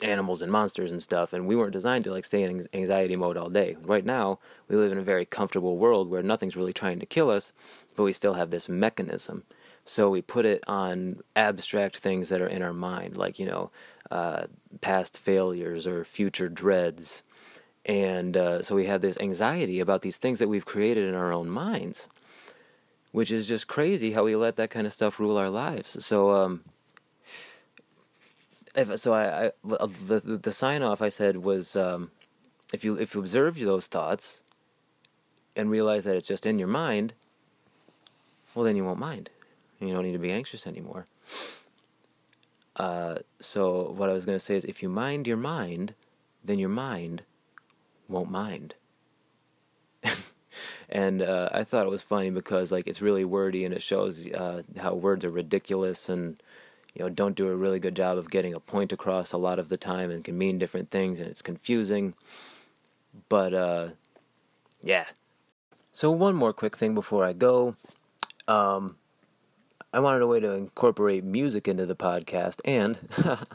animals 0.02 0.42
and 0.42 0.52
monsters 0.52 0.92
and 0.92 1.02
stuff, 1.02 1.32
and 1.32 1.46
we 1.46 1.56
weren't 1.56 1.74
designed 1.74 2.06
to 2.06 2.12
like 2.12 2.26
stay 2.26 2.42
in 2.42 2.66
anxiety 2.74 3.16
mode 3.16 3.38
all 3.38 3.50
day. 3.50 3.76
Right 3.84 4.04
now, 4.04 4.40
we 4.68 4.76
live 4.76 4.92
in 4.92 4.98
a 4.98 5.04
very 5.04 5.26
comfortable 5.26 5.78
world 5.78 6.10
where 6.10 6.24
nothing's 6.24 6.56
really 6.56 6.74
trying 6.74 6.98
to 7.00 7.06
kill 7.06 7.30
us, 7.30 7.54
but 7.96 8.04
we 8.04 8.14
still 8.14 8.34
have 8.34 8.50
this 8.50 8.68
mechanism. 8.68 9.44
So 9.86 10.10
we 10.10 10.24
put 10.24 10.44
it 10.48 10.64
on 10.66 11.20
abstract 11.36 12.00
things 12.00 12.30
that 12.30 12.42
are 12.42 12.48
in 12.48 12.64
our 12.64 12.74
mind, 12.74 13.16
like 13.16 13.38
you 13.38 13.46
know, 13.46 13.70
uh, 14.10 14.48
past 14.82 15.20
failures 15.20 15.86
or 15.86 16.04
future 16.04 16.50
dreads 16.50 17.22
and 17.88 18.36
uh, 18.36 18.62
so 18.62 18.76
we 18.76 18.86
have 18.86 19.00
this 19.00 19.18
anxiety 19.18 19.80
about 19.80 20.02
these 20.02 20.18
things 20.18 20.40
that 20.40 20.50
we've 20.50 20.66
created 20.66 21.08
in 21.08 21.16
our 21.16 21.32
own 21.32 21.50
minds, 21.50 22.10
which 23.14 23.32
is 23.32 23.48
just 23.48 23.68
crazy 23.68 24.12
how 24.12 24.26
we 24.26 24.36
let 24.36 24.58
that 24.58 24.70
kind 24.70 24.86
of 24.86 24.92
stuff 24.92 25.20
rule 25.20 25.38
our 25.38 25.50
lives. 25.50 26.06
So, 26.06 26.32
um, 26.32 26.66
if, 28.76 29.00
so 29.00 29.14
I, 29.14 29.46
I 29.48 29.52
the, 29.64 30.40
the 30.44 30.52
sign 30.52 30.84
off 30.84 31.02
I 31.02 31.08
said 31.08 31.38
was 31.38 31.78
um, 31.78 32.12
if 32.74 32.84
you 32.84 32.96
if 32.96 33.16
you 33.16 33.22
observe 33.22 33.58
those 33.58 33.88
thoughts 33.88 34.44
and 35.56 35.72
realize 35.72 36.04
that 36.04 36.16
it's 36.18 36.28
just 36.28 36.46
in 36.46 36.60
your 36.60 36.68
mind, 36.68 37.14
well 38.54 38.66
then 38.66 38.76
you 38.76 38.84
won't 38.84 39.00
mind. 39.00 39.30
You 39.80 39.94
don't 39.94 40.04
need 40.04 40.12
to 40.12 40.20
be 40.20 40.32
anxious 40.32 40.68
anymore. 40.68 41.06
Uh, 42.76 43.20
so 43.40 43.94
what 43.96 44.10
I 44.10 44.14
was 44.14 44.26
going 44.26 44.36
to 44.36 44.44
say 44.44 44.56
is 44.56 44.66
if 44.66 44.84
you 44.84 44.90
mind 44.90 45.26
your 45.26 45.38
mind, 45.38 45.94
then 46.44 46.60
your 46.60 46.70
mind 46.70 47.24
won't 48.08 48.32
mind. 48.32 48.76
and 50.90 51.22
uh, 51.22 51.50
I 51.52 51.64
thought 51.64 51.86
it 51.86 51.90
was 51.90 52.04
funny 52.04 52.30
because 52.30 52.72
like 52.72 52.88
it's 52.88 53.02
really 53.02 53.26
wordy 53.26 53.66
and 53.66 53.74
it 53.74 53.82
shows 53.82 54.28
uh, 54.32 54.64
how 54.80 54.94
words 54.94 55.26
are 55.26 55.30
ridiculous 55.30 56.10
and 56.10 56.42
you 56.94 57.04
know 57.04 57.10
don't 57.10 57.36
do 57.36 57.48
a 57.50 57.56
really 57.56 57.80
good 57.80 57.96
job 57.96 58.18
of 58.18 58.32
getting 58.32 58.54
a 58.54 58.60
point 58.60 58.92
across 58.92 59.32
a 59.32 59.38
lot 59.38 59.60
of 59.60 59.70
the 59.70 59.78
time 59.78 60.12
and 60.12 60.24
can 60.24 60.38
mean 60.38 60.58
different 60.58 60.90
things 60.90 61.20
and 61.20 61.30
it's 61.30 61.42
confusing. 61.42 62.14
But 63.30 63.54
uh, 63.54 63.88
yeah. 64.82 65.06
So 65.92 66.12
one 66.12 66.36
more 66.36 66.54
quick 66.54 66.78
thing 66.78 66.94
before 66.94 67.26
I 67.26 67.34
go. 67.34 67.76
Um, 68.48 68.98
I 69.98 70.00
wanted 70.00 70.22
a 70.22 70.28
way 70.28 70.40
to 70.42 70.52
incorporate 70.52 71.24
music 71.24 71.68
into 71.68 71.88
the 71.88 71.96
podcast, 71.96 72.62
and 72.64 73.00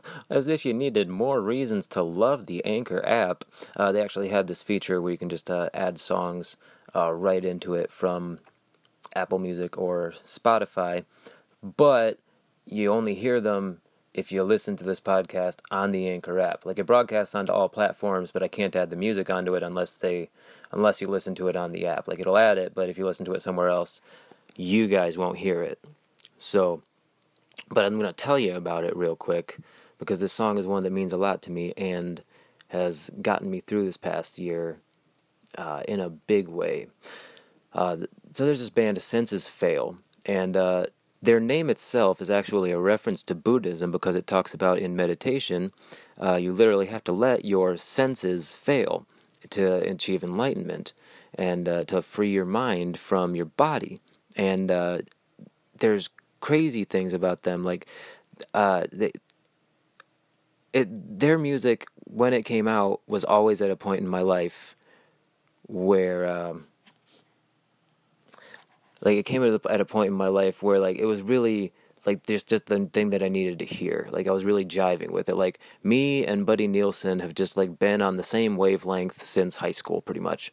as 0.28 0.49
if 0.49 0.64
you 0.64 0.74
needed 0.74 1.09
more 1.09 1.40
reasons 1.40 1.86
to 1.86 2.03
love 2.03 2.47
the 2.47 2.64
Anchor 2.64 3.01
app, 3.07 3.45
uh, 3.76 3.93
they 3.93 4.03
actually 4.03 4.30
had 4.30 4.49
this 4.49 4.61
feature 4.61 5.01
where 5.01 5.12
you 5.12 5.18
can 5.18 5.28
just 5.28 5.49
uh, 5.49 5.70
add 5.72 6.01
songs 6.01 6.57
uh, 6.97 7.12
right 7.12 7.45
into 7.45 7.74
it 7.74 7.93
from 7.93 8.40
Apple 9.14 9.38
Music 9.38 9.78
or 9.78 10.14
Spotify, 10.24 11.05
but 11.62 12.18
you 12.66 12.90
only 12.90 13.14
hear 13.14 13.40
them 13.40 13.80
if 14.12 14.32
you 14.32 14.43
listen 14.43 14.74
to 14.78 14.84
this 14.84 14.99
podcast 14.99 15.61
on 15.70 15.93
the 15.93 16.09
Anchor 16.09 16.40
app. 16.40 16.66
Like 16.66 16.80
it 16.80 16.86
broadcasts 16.86 17.36
onto 17.36 17.53
all 17.53 17.68
platforms, 17.68 18.32
but 18.32 18.43
I 18.43 18.49
can't 18.49 18.74
add 18.74 18.90
the 18.90 18.97
music 18.97 19.30
onto 19.30 19.55
it 19.55 19.62
unless 19.62 19.95
they 19.95 20.28
unless 20.72 21.01
you 21.01 21.07
listen 21.07 21.36
to 21.36 21.47
it 21.47 21.55
on 21.55 21.70
the 21.70 21.86
app. 21.86 22.09
Like 22.09 22.18
it'll 22.18 22.36
add 22.36 22.59
it, 22.59 22.74
but 22.74 22.88
if 22.88 22.99
you 22.99 23.07
listen 23.07 23.26
to 23.26 23.34
it 23.34 23.43
somewhere 23.43 23.68
else, 23.68 24.03
you 24.57 24.88
guys 24.88 25.16
won't 25.16 25.38
hear 25.38 25.62
it. 25.62 25.78
So, 26.43 26.82
but 27.70 27.84
I'm 27.84 28.01
going 28.01 28.07
to 28.07 28.12
tell 28.12 28.36
you 28.36 28.55
about 28.55 28.82
it 28.82 28.97
real 28.97 29.14
quick 29.14 29.59
because 29.99 30.18
this 30.18 30.32
song 30.32 30.59
is 30.59 30.66
one 30.66 30.82
that 30.82 30.90
means 30.90 31.12
a 31.12 31.16
lot 31.16 31.40
to 31.43 31.53
me 31.53 31.72
and 31.76 32.20
has 32.68 33.11
gotten 33.22 33.49
me 33.49 33.61
through 33.61 33.84
this 33.84 33.97
past 33.97 34.40
year 34.40 34.78
uh, 35.57 35.82
in 35.86 36.01
a 36.01 36.11
big 36.11 36.49
way. 36.49 36.88
Uh, 37.72 37.97
so 38.32 38.45
there's 38.45 38.59
this 38.59 38.70
band, 38.70 39.01
Senses 39.01 39.47
Fail, 39.47 39.99
and 40.26 40.57
uh, 40.57 40.86
their 41.22 41.38
name 41.38 41.70
itself 41.70 42.20
is 42.20 42.28
actually 42.28 42.72
a 42.72 42.78
reference 42.80 43.22
to 43.22 43.36
Buddhism 43.36 43.93
because 43.93 44.16
it 44.16 44.26
talks 44.26 44.53
about 44.53 44.80
in 44.80 44.97
meditation, 44.97 45.70
uh, 46.20 46.34
you 46.34 46.53
literally 46.53 46.86
have 46.86 47.05
to 47.05 47.12
let 47.12 47.45
your 47.45 47.76
senses 47.76 48.53
fail 48.53 49.07
to 49.51 49.74
achieve 49.88 50.24
enlightenment 50.24 50.93
and 51.36 51.68
uh, 51.68 51.84
to 51.84 52.03
free 52.03 52.30
your 52.30 52.45
mind 52.45 52.99
from 52.99 53.36
your 53.36 53.47
body. 53.47 54.01
And 54.34 54.72
uh, 54.72 54.99
there's 55.78 56.11
crazy 56.43 56.84
things 56.84 57.14
about 57.14 57.45
them. 57.45 57.64
Like, 57.64 57.86
uh, 58.53 58.84
they, 58.93 59.12
it, 60.74 61.18
their 61.18 61.38
music 61.38 61.86
when 62.05 62.34
it 62.34 62.43
came 62.45 62.68
out 62.68 63.01
was 63.07 63.24
always 63.24 63.62
at 63.62 63.70
a 63.70 63.76
point 63.76 64.03
in 64.03 64.09
my 64.09 64.20
life 64.20 64.76
where, 65.68 66.26
um, 66.26 66.66
like, 69.01 69.16
it 69.16 69.24
came 69.24 69.43
at 69.43 69.55
a, 69.64 69.72
at 69.72 69.80
a 69.80 69.86
point 69.86 70.09
in 70.09 70.14
my 70.14 70.28
life 70.28 70.62
where, 70.62 70.78
like, 70.78 70.99
it 70.99 71.07
was 71.07 71.22
really 71.22 71.72
like 72.05 72.26
just 72.26 72.49
just 72.49 72.66
the 72.66 72.86
thing 72.93 73.11
that 73.11 73.22
I 73.22 73.28
needed 73.28 73.61
to 73.61 73.64
hear. 73.64 74.09
Like 74.11 74.26
I 74.26 74.32
was 74.32 74.45
really 74.45 74.64
jiving 74.64 75.11
with 75.11 75.28
it. 75.28 75.36
Like 75.36 75.61
me 75.84 76.26
and 76.26 76.45
Buddy 76.45 76.66
Nielsen 76.66 77.20
have 77.20 77.34
just 77.34 77.57
like 77.57 77.78
been 77.78 78.03
on 78.03 78.16
the 78.16 78.24
same 78.24 78.57
wavelength 78.57 79.22
since 79.24 79.59
high 79.59 79.70
school, 79.70 80.01
pretty 80.01 80.20
much. 80.20 80.51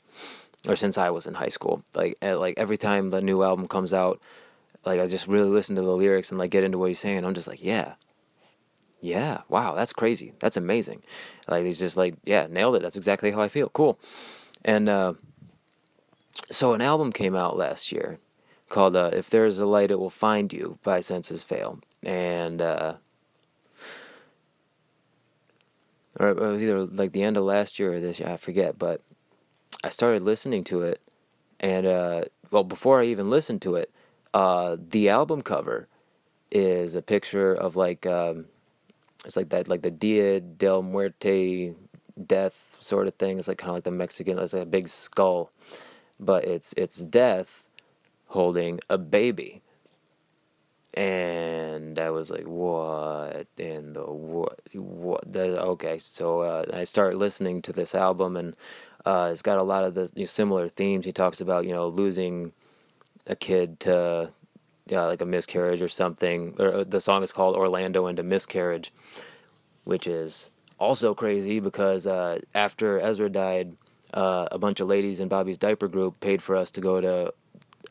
or 0.68 0.76
since 0.76 0.98
I 0.98 1.10
was 1.10 1.26
in 1.28 1.36
high 1.36 1.50
school. 1.50 1.84
Like 1.96 2.18
like 2.22 2.56
every 2.58 2.78
time 2.78 3.10
the 3.10 3.22
new 3.22 3.44
album 3.44 3.68
comes 3.68 3.94
out, 3.94 4.22
like 4.86 4.99
I 4.99 5.05
just 5.05 5.27
really 5.27 5.49
listen 5.49 5.75
to 5.75 5.82
the 5.82 5.91
lyrics 5.91 6.30
and 6.30 6.39
like 6.39 6.51
get 6.51 6.63
into 6.63 6.77
what 6.77 6.89
he's 6.89 6.99
saying. 6.99 7.25
I'm 7.25 7.34
just 7.34 7.47
like, 7.47 7.63
yeah, 7.63 7.93
yeah, 9.01 9.41
wow, 9.49 9.75
that's 9.75 9.93
crazy, 9.93 10.34
that's 10.39 10.57
amazing. 10.57 11.03
Like 11.47 11.65
he's 11.65 11.80
just 11.80 11.97
like, 11.97 12.15
yeah, 12.25 12.47
nailed 12.49 12.75
it. 12.75 12.82
That's 12.82 12.97
exactly 12.97 13.32
how 13.32 13.41
I 13.41 13.49
feel. 13.49 13.69
Cool. 13.69 13.99
And 14.63 14.89
uh, 14.89 15.13
so 16.51 16.73
an 16.73 16.82
album 16.82 17.11
came 17.11 17.36
out 17.36 17.57
last 17.57 17.91
year 17.91 18.19
called 18.67 18.95
uh, 18.95 19.11
"If 19.13 19.30
There's 19.30 19.59
a 19.59 19.65
Light, 19.65 19.91
It 19.91 19.99
Will 19.99 20.09
Find 20.09 20.51
You" 20.51 20.77
by 20.84 21.01
Senses 21.01 21.43
Fail, 21.43 21.80
and 22.03 22.61
uh, 22.61 22.95
or 26.19 26.30
it 26.30 26.38
was 26.38 26.61
either 26.61 26.86
like 26.86 27.13
the 27.13 27.23
end 27.23 27.38
of 27.38 27.43
last 27.43 27.80
year 27.80 27.93
or 27.93 27.99
this 27.99 28.19
year, 28.19 28.30
I 28.30 28.38
forget. 28.38 28.77
But 28.77 29.01
I 29.84 29.89
started 29.89 30.21
listening 30.21 30.63
to 30.65 30.84
it, 30.84 31.01
and 31.59 31.86
uh, 31.86 32.25
well, 32.51 32.63
before 32.63 33.01
I 33.01 33.05
even 33.05 33.30
listened 33.30 33.61
to 33.63 33.75
it, 33.75 33.91
uh, 34.34 34.77
the 34.80 35.09
album 35.09 35.41
cover 35.41 35.88
is 36.51 36.95
a 36.95 37.01
picture 37.01 37.53
of 37.53 37.75
like 37.75 38.05
um, 38.05 38.45
it's 39.25 39.38
like 39.38 39.49
that 39.49 39.67
like 39.67 39.82
the 39.82 39.91
Dia 39.91 40.39
del 40.39 40.82
Muerte 40.82 41.73
death 42.25 42.77
sort 42.80 43.07
of 43.07 43.13
thing. 43.15 43.39
It's 43.39 43.47
like 43.47 43.57
kind 43.57 43.69
of 43.69 43.75
like 43.75 43.84
the 43.84 43.91
Mexican. 43.91 44.39
It's 44.39 44.53
like 44.53 44.63
a 44.63 44.65
big 44.65 44.88
skull, 44.88 45.51
but 46.19 46.45
it's 46.45 46.73
it's 46.77 46.99
death 46.99 47.63
holding 48.27 48.80
a 48.89 48.97
baby. 48.97 49.61
And 50.95 51.99
I 51.99 52.09
was 52.09 52.32
like, 52.32 52.47
"What 52.47 53.47
in 53.57 53.93
the 53.93 54.05
what? 54.05 54.59
What? 54.73 55.32
The, 55.32 55.61
okay." 55.61 55.99
So 55.99 56.41
uh, 56.41 56.65
I 56.73 56.84
started 56.84 57.17
listening 57.17 57.61
to 57.63 57.71
this 57.71 57.93
album, 57.93 58.36
and 58.36 58.55
uh, 59.05 59.30
it's 59.32 59.43
got 59.43 59.59
a 59.59 59.63
lot 59.63 59.84
of 59.84 59.93
the 59.93 60.11
you 60.15 60.23
know, 60.23 60.27
similar 60.27 60.67
themes. 60.67 61.05
He 61.05 61.11
talks 61.11 61.41
about 61.41 61.65
you 61.65 61.73
know 61.73 61.88
losing 61.88 62.53
a 63.30 63.36
kid 63.36 63.80
to 63.82 64.32
yeah, 64.89 65.03
like 65.03 65.21
a 65.21 65.25
miscarriage 65.25 65.82
or 65.82 65.88
something. 65.88 66.55
Or 66.59 66.73
uh, 66.73 66.84
the 66.84 66.99
song 66.99 67.23
is 67.23 67.32
called 67.32 67.55
Orlando 67.55 68.07
and 68.07 68.19
a 68.19 68.23
Miscarriage, 68.23 68.91
which 69.84 70.07
is 70.07 70.49
also 70.80 71.13
crazy 71.13 71.59
because 71.59 72.07
uh, 72.07 72.39
after 72.55 72.99
Ezra 72.99 73.30
died, 73.30 73.75
uh, 74.13 74.47
a 74.51 74.57
bunch 74.57 74.80
of 74.80 74.88
ladies 74.88 75.19
in 75.19 75.27
Bobby's 75.27 75.57
diaper 75.57 75.88
group 75.88 76.19
paid 76.19 76.41
for 76.41 76.55
us 76.55 76.71
to 76.71 76.82
go 76.82 76.99
to 76.99 77.34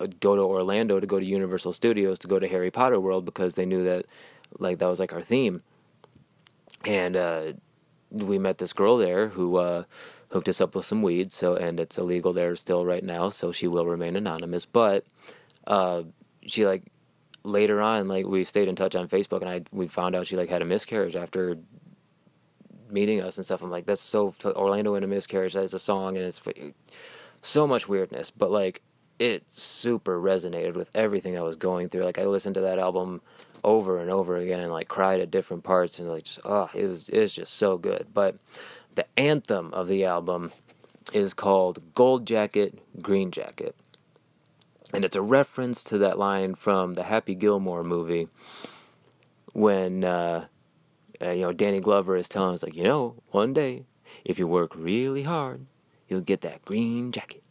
uh, 0.01 0.07
go 0.20 0.34
to 0.34 0.43
Orlando 0.43 0.99
to 0.99 1.07
go 1.07 1.20
to 1.20 1.24
Universal 1.24 1.72
Studios 1.72 2.18
to 2.18 2.28
go 2.28 2.39
to 2.39 2.49
Harry 2.49 2.70
Potter 2.70 2.99
World 2.99 3.24
because 3.24 3.55
they 3.55 3.64
knew 3.66 3.84
that 3.84 4.07
like 4.59 4.78
that 4.78 4.89
was 4.89 4.99
like 4.99 5.12
our 5.12 5.22
theme, 5.22 5.62
and 6.84 7.16
uh, 7.16 7.53
we 8.11 8.39
met 8.39 8.59
this 8.59 8.72
girl 8.72 8.97
there 8.97 9.28
who 9.28 9.59
uh, 9.59 9.84
hooked 10.30 10.49
us 10.49 10.61
up 10.61 10.74
with 10.74 10.84
some 10.84 11.03
weed. 11.03 11.30
So 11.30 11.55
and 11.55 11.78
it's 11.78 11.99
illegal 11.99 12.32
there 12.32 12.57
still 12.57 12.84
right 12.84 13.05
now, 13.05 13.28
so 13.28 13.53
she 13.53 13.68
will 13.68 13.86
remain 13.86 14.16
anonymous. 14.16 14.66
But 14.66 15.05
uh, 15.69 16.03
she 16.47 16.66
like 16.66 16.83
later 17.45 17.81
on 17.81 18.09
like 18.09 18.27
we 18.27 18.43
stayed 18.43 18.66
in 18.66 18.75
touch 18.75 18.97
on 18.97 19.09
Facebook, 19.09 19.43
and 19.43 19.49
I 19.49 19.62
we 19.71 19.87
found 19.87 20.16
out 20.16 20.27
she 20.27 20.37
like 20.37 20.49
had 20.49 20.62
a 20.62 20.64
miscarriage 20.64 21.14
after 21.14 21.59
meeting 22.91 23.21
us 23.21 23.37
and 23.37 23.45
stuff. 23.45 23.62
I'm 23.62 23.71
like, 23.71 23.87
that's 23.87 24.01
so 24.01 24.35
Orlando 24.45 24.97
in 24.97 25.05
a 25.05 25.07
miscarriage. 25.07 25.53
That's 25.53 25.75
a 25.75 25.79
song, 25.79 26.16
and 26.16 26.27
it's 26.27 26.43
so 27.43 27.66
much 27.66 27.89
weirdness, 27.89 28.31
but 28.31 28.51
like 28.51 28.83
it 29.19 29.51
super 29.51 30.21
resonated 30.21 30.75
with 30.75 30.91
everything 30.95 31.39
I 31.39 31.43
was 31.43 31.57
going 31.57 31.89
through. 31.89 32.03
Like 32.03 32.19
I 32.19 32.25
listened 32.25 32.55
to 32.55 32.62
that 32.62 32.79
album 32.79 33.21
over 33.64 33.99
and 33.99 34.11
over 34.11 34.37
again 34.37 34.61
and 34.61 34.71
like 34.71 34.87
cried 34.89 35.21
at 35.21 35.33
different 35.33 35.64
parts 35.64 35.99
and 35.99 36.09
like 36.09 36.23
just 36.23 36.39
oh 36.45 36.71
it 36.75 36.87
was 36.87 37.09
it 37.09 37.21
was 37.21 37.35
just 37.35 37.55
so 37.55 37.77
good. 37.77 38.07
But 38.14 38.37
the 38.95 39.07
anthem 39.19 39.73
of 39.75 39.89
the 39.89 40.05
album 40.05 40.53
is 41.12 41.35
called 41.35 41.95
Gold 41.95 42.27
Jacket, 42.27 42.79
Green 43.03 43.31
Jacket. 43.31 43.75
And 44.93 45.05
it's 45.05 45.16
a 45.16 45.22
reference 45.22 45.84
to 45.84 45.99
that 45.99 46.18
line 46.18 46.55
from 46.55 46.95
the 46.95 47.05
Happy 47.05 47.34
Gilmore 47.34 47.84
movie 47.84 48.28
when 49.53 50.05
uh, 50.05 50.47
uh, 51.20 51.30
you 51.30 51.43
know, 51.43 51.53
Danny 51.53 51.80
Glover 51.80 52.16
is 52.16 52.28
telling 52.28 52.55
us, 52.55 52.62
like, 52.62 52.76
you 52.76 52.84
know, 52.84 53.16
one 53.30 53.53
day, 53.53 53.84
if 54.24 54.39
you 54.39 54.47
work 54.47 54.72
really 54.74 55.24
hard, 55.24 55.66
you'll 56.09 56.20
get 56.20 56.43
that 56.43 56.64
green 56.64 57.12
jacket. 57.12 57.43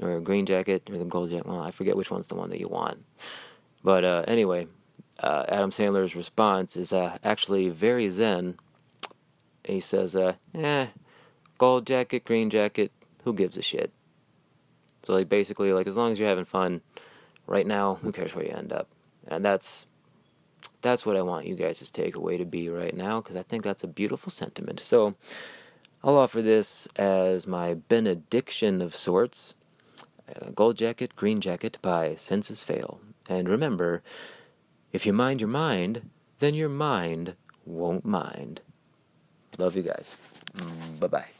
Or 0.00 0.16
a 0.16 0.20
green 0.20 0.46
jacket, 0.46 0.88
or 0.88 0.96
the 0.96 1.04
gold 1.04 1.30
jacket. 1.30 1.46
Well, 1.46 1.60
I 1.60 1.70
forget 1.70 1.96
which 1.96 2.10
one's 2.10 2.28
the 2.28 2.36
one 2.36 2.50
that 2.50 2.60
you 2.60 2.68
want. 2.68 3.04
But 3.82 4.04
uh, 4.04 4.24
anyway, 4.28 4.68
uh, 5.20 5.44
Adam 5.48 5.70
Sandler's 5.70 6.14
response 6.14 6.76
is 6.76 6.92
uh, 6.92 7.18
actually 7.24 7.68
very 7.68 8.08
zen. 8.08 8.58
He 9.64 9.80
says, 9.80 10.14
uh, 10.14 10.34
eh, 10.54 10.86
gold 11.58 11.86
jacket, 11.86 12.24
green 12.24 12.48
jacket, 12.48 12.92
who 13.24 13.34
gives 13.34 13.58
a 13.58 13.62
shit? 13.62 13.92
So, 15.08 15.14
like, 15.14 15.30
basically, 15.30 15.72
like, 15.72 15.86
as 15.86 15.96
long 15.96 16.12
as 16.12 16.20
you're 16.20 16.28
having 16.28 16.44
fun 16.44 16.82
right 17.46 17.66
now, 17.66 17.94
who 17.94 18.12
cares 18.12 18.34
where 18.34 18.44
you 18.44 18.52
end 18.52 18.74
up? 18.74 18.88
And 19.26 19.42
that's 19.42 19.86
that's 20.82 21.06
what 21.06 21.16
I 21.16 21.22
want 21.22 21.46
you 21.46 21.54
guys' 21.54 21.90
takeaway 21.90 22.36
to 22.36 22.44
be 22.44 22.68
right 22.68 22.94
now 22.94 23.22
because 23.22 23.34
I 23.34 23.42
think 23.42 23.64
that's 23.64 23.82
a 23.82 23.88
beautiful 23.88 24.30
sentiment. 24.30 24.80
So 24.80 25.14
I'll 26.04 26.18
offer 26.18 26.42
this 26.42 26.88
as 26.96 27.46
my 27.46 27.72
benediction 27.72 28.82
of 28.82 28.94
sorts. 28.94 29.54
Uh, 30.28 30.50
Gold 30.50 30.76
Jacket, 30.76 31.16
Green 31.16 31.40
Jacket 31.40 31.78
by 31.80 32.14
Senses 32.14 32.62
Fail. 32.62 33.00
And 33.30 33.48
remember, 33.48 34.02
if 34.92 35.06
you 35.06 35.14
mind 35.14 35.40
your 35.40 35.48
mind, 35.48 36.10
then 36.38 36.52
your 36.52 36.68
mind 36.68 37.34
won't 37.64 38.04
mind. 38.04 38.60
Love 39.56 39.74
you 39.74 39.84
guys. 39.84 40.12
Bye 41.00 41.06
bye. 41.06 41.37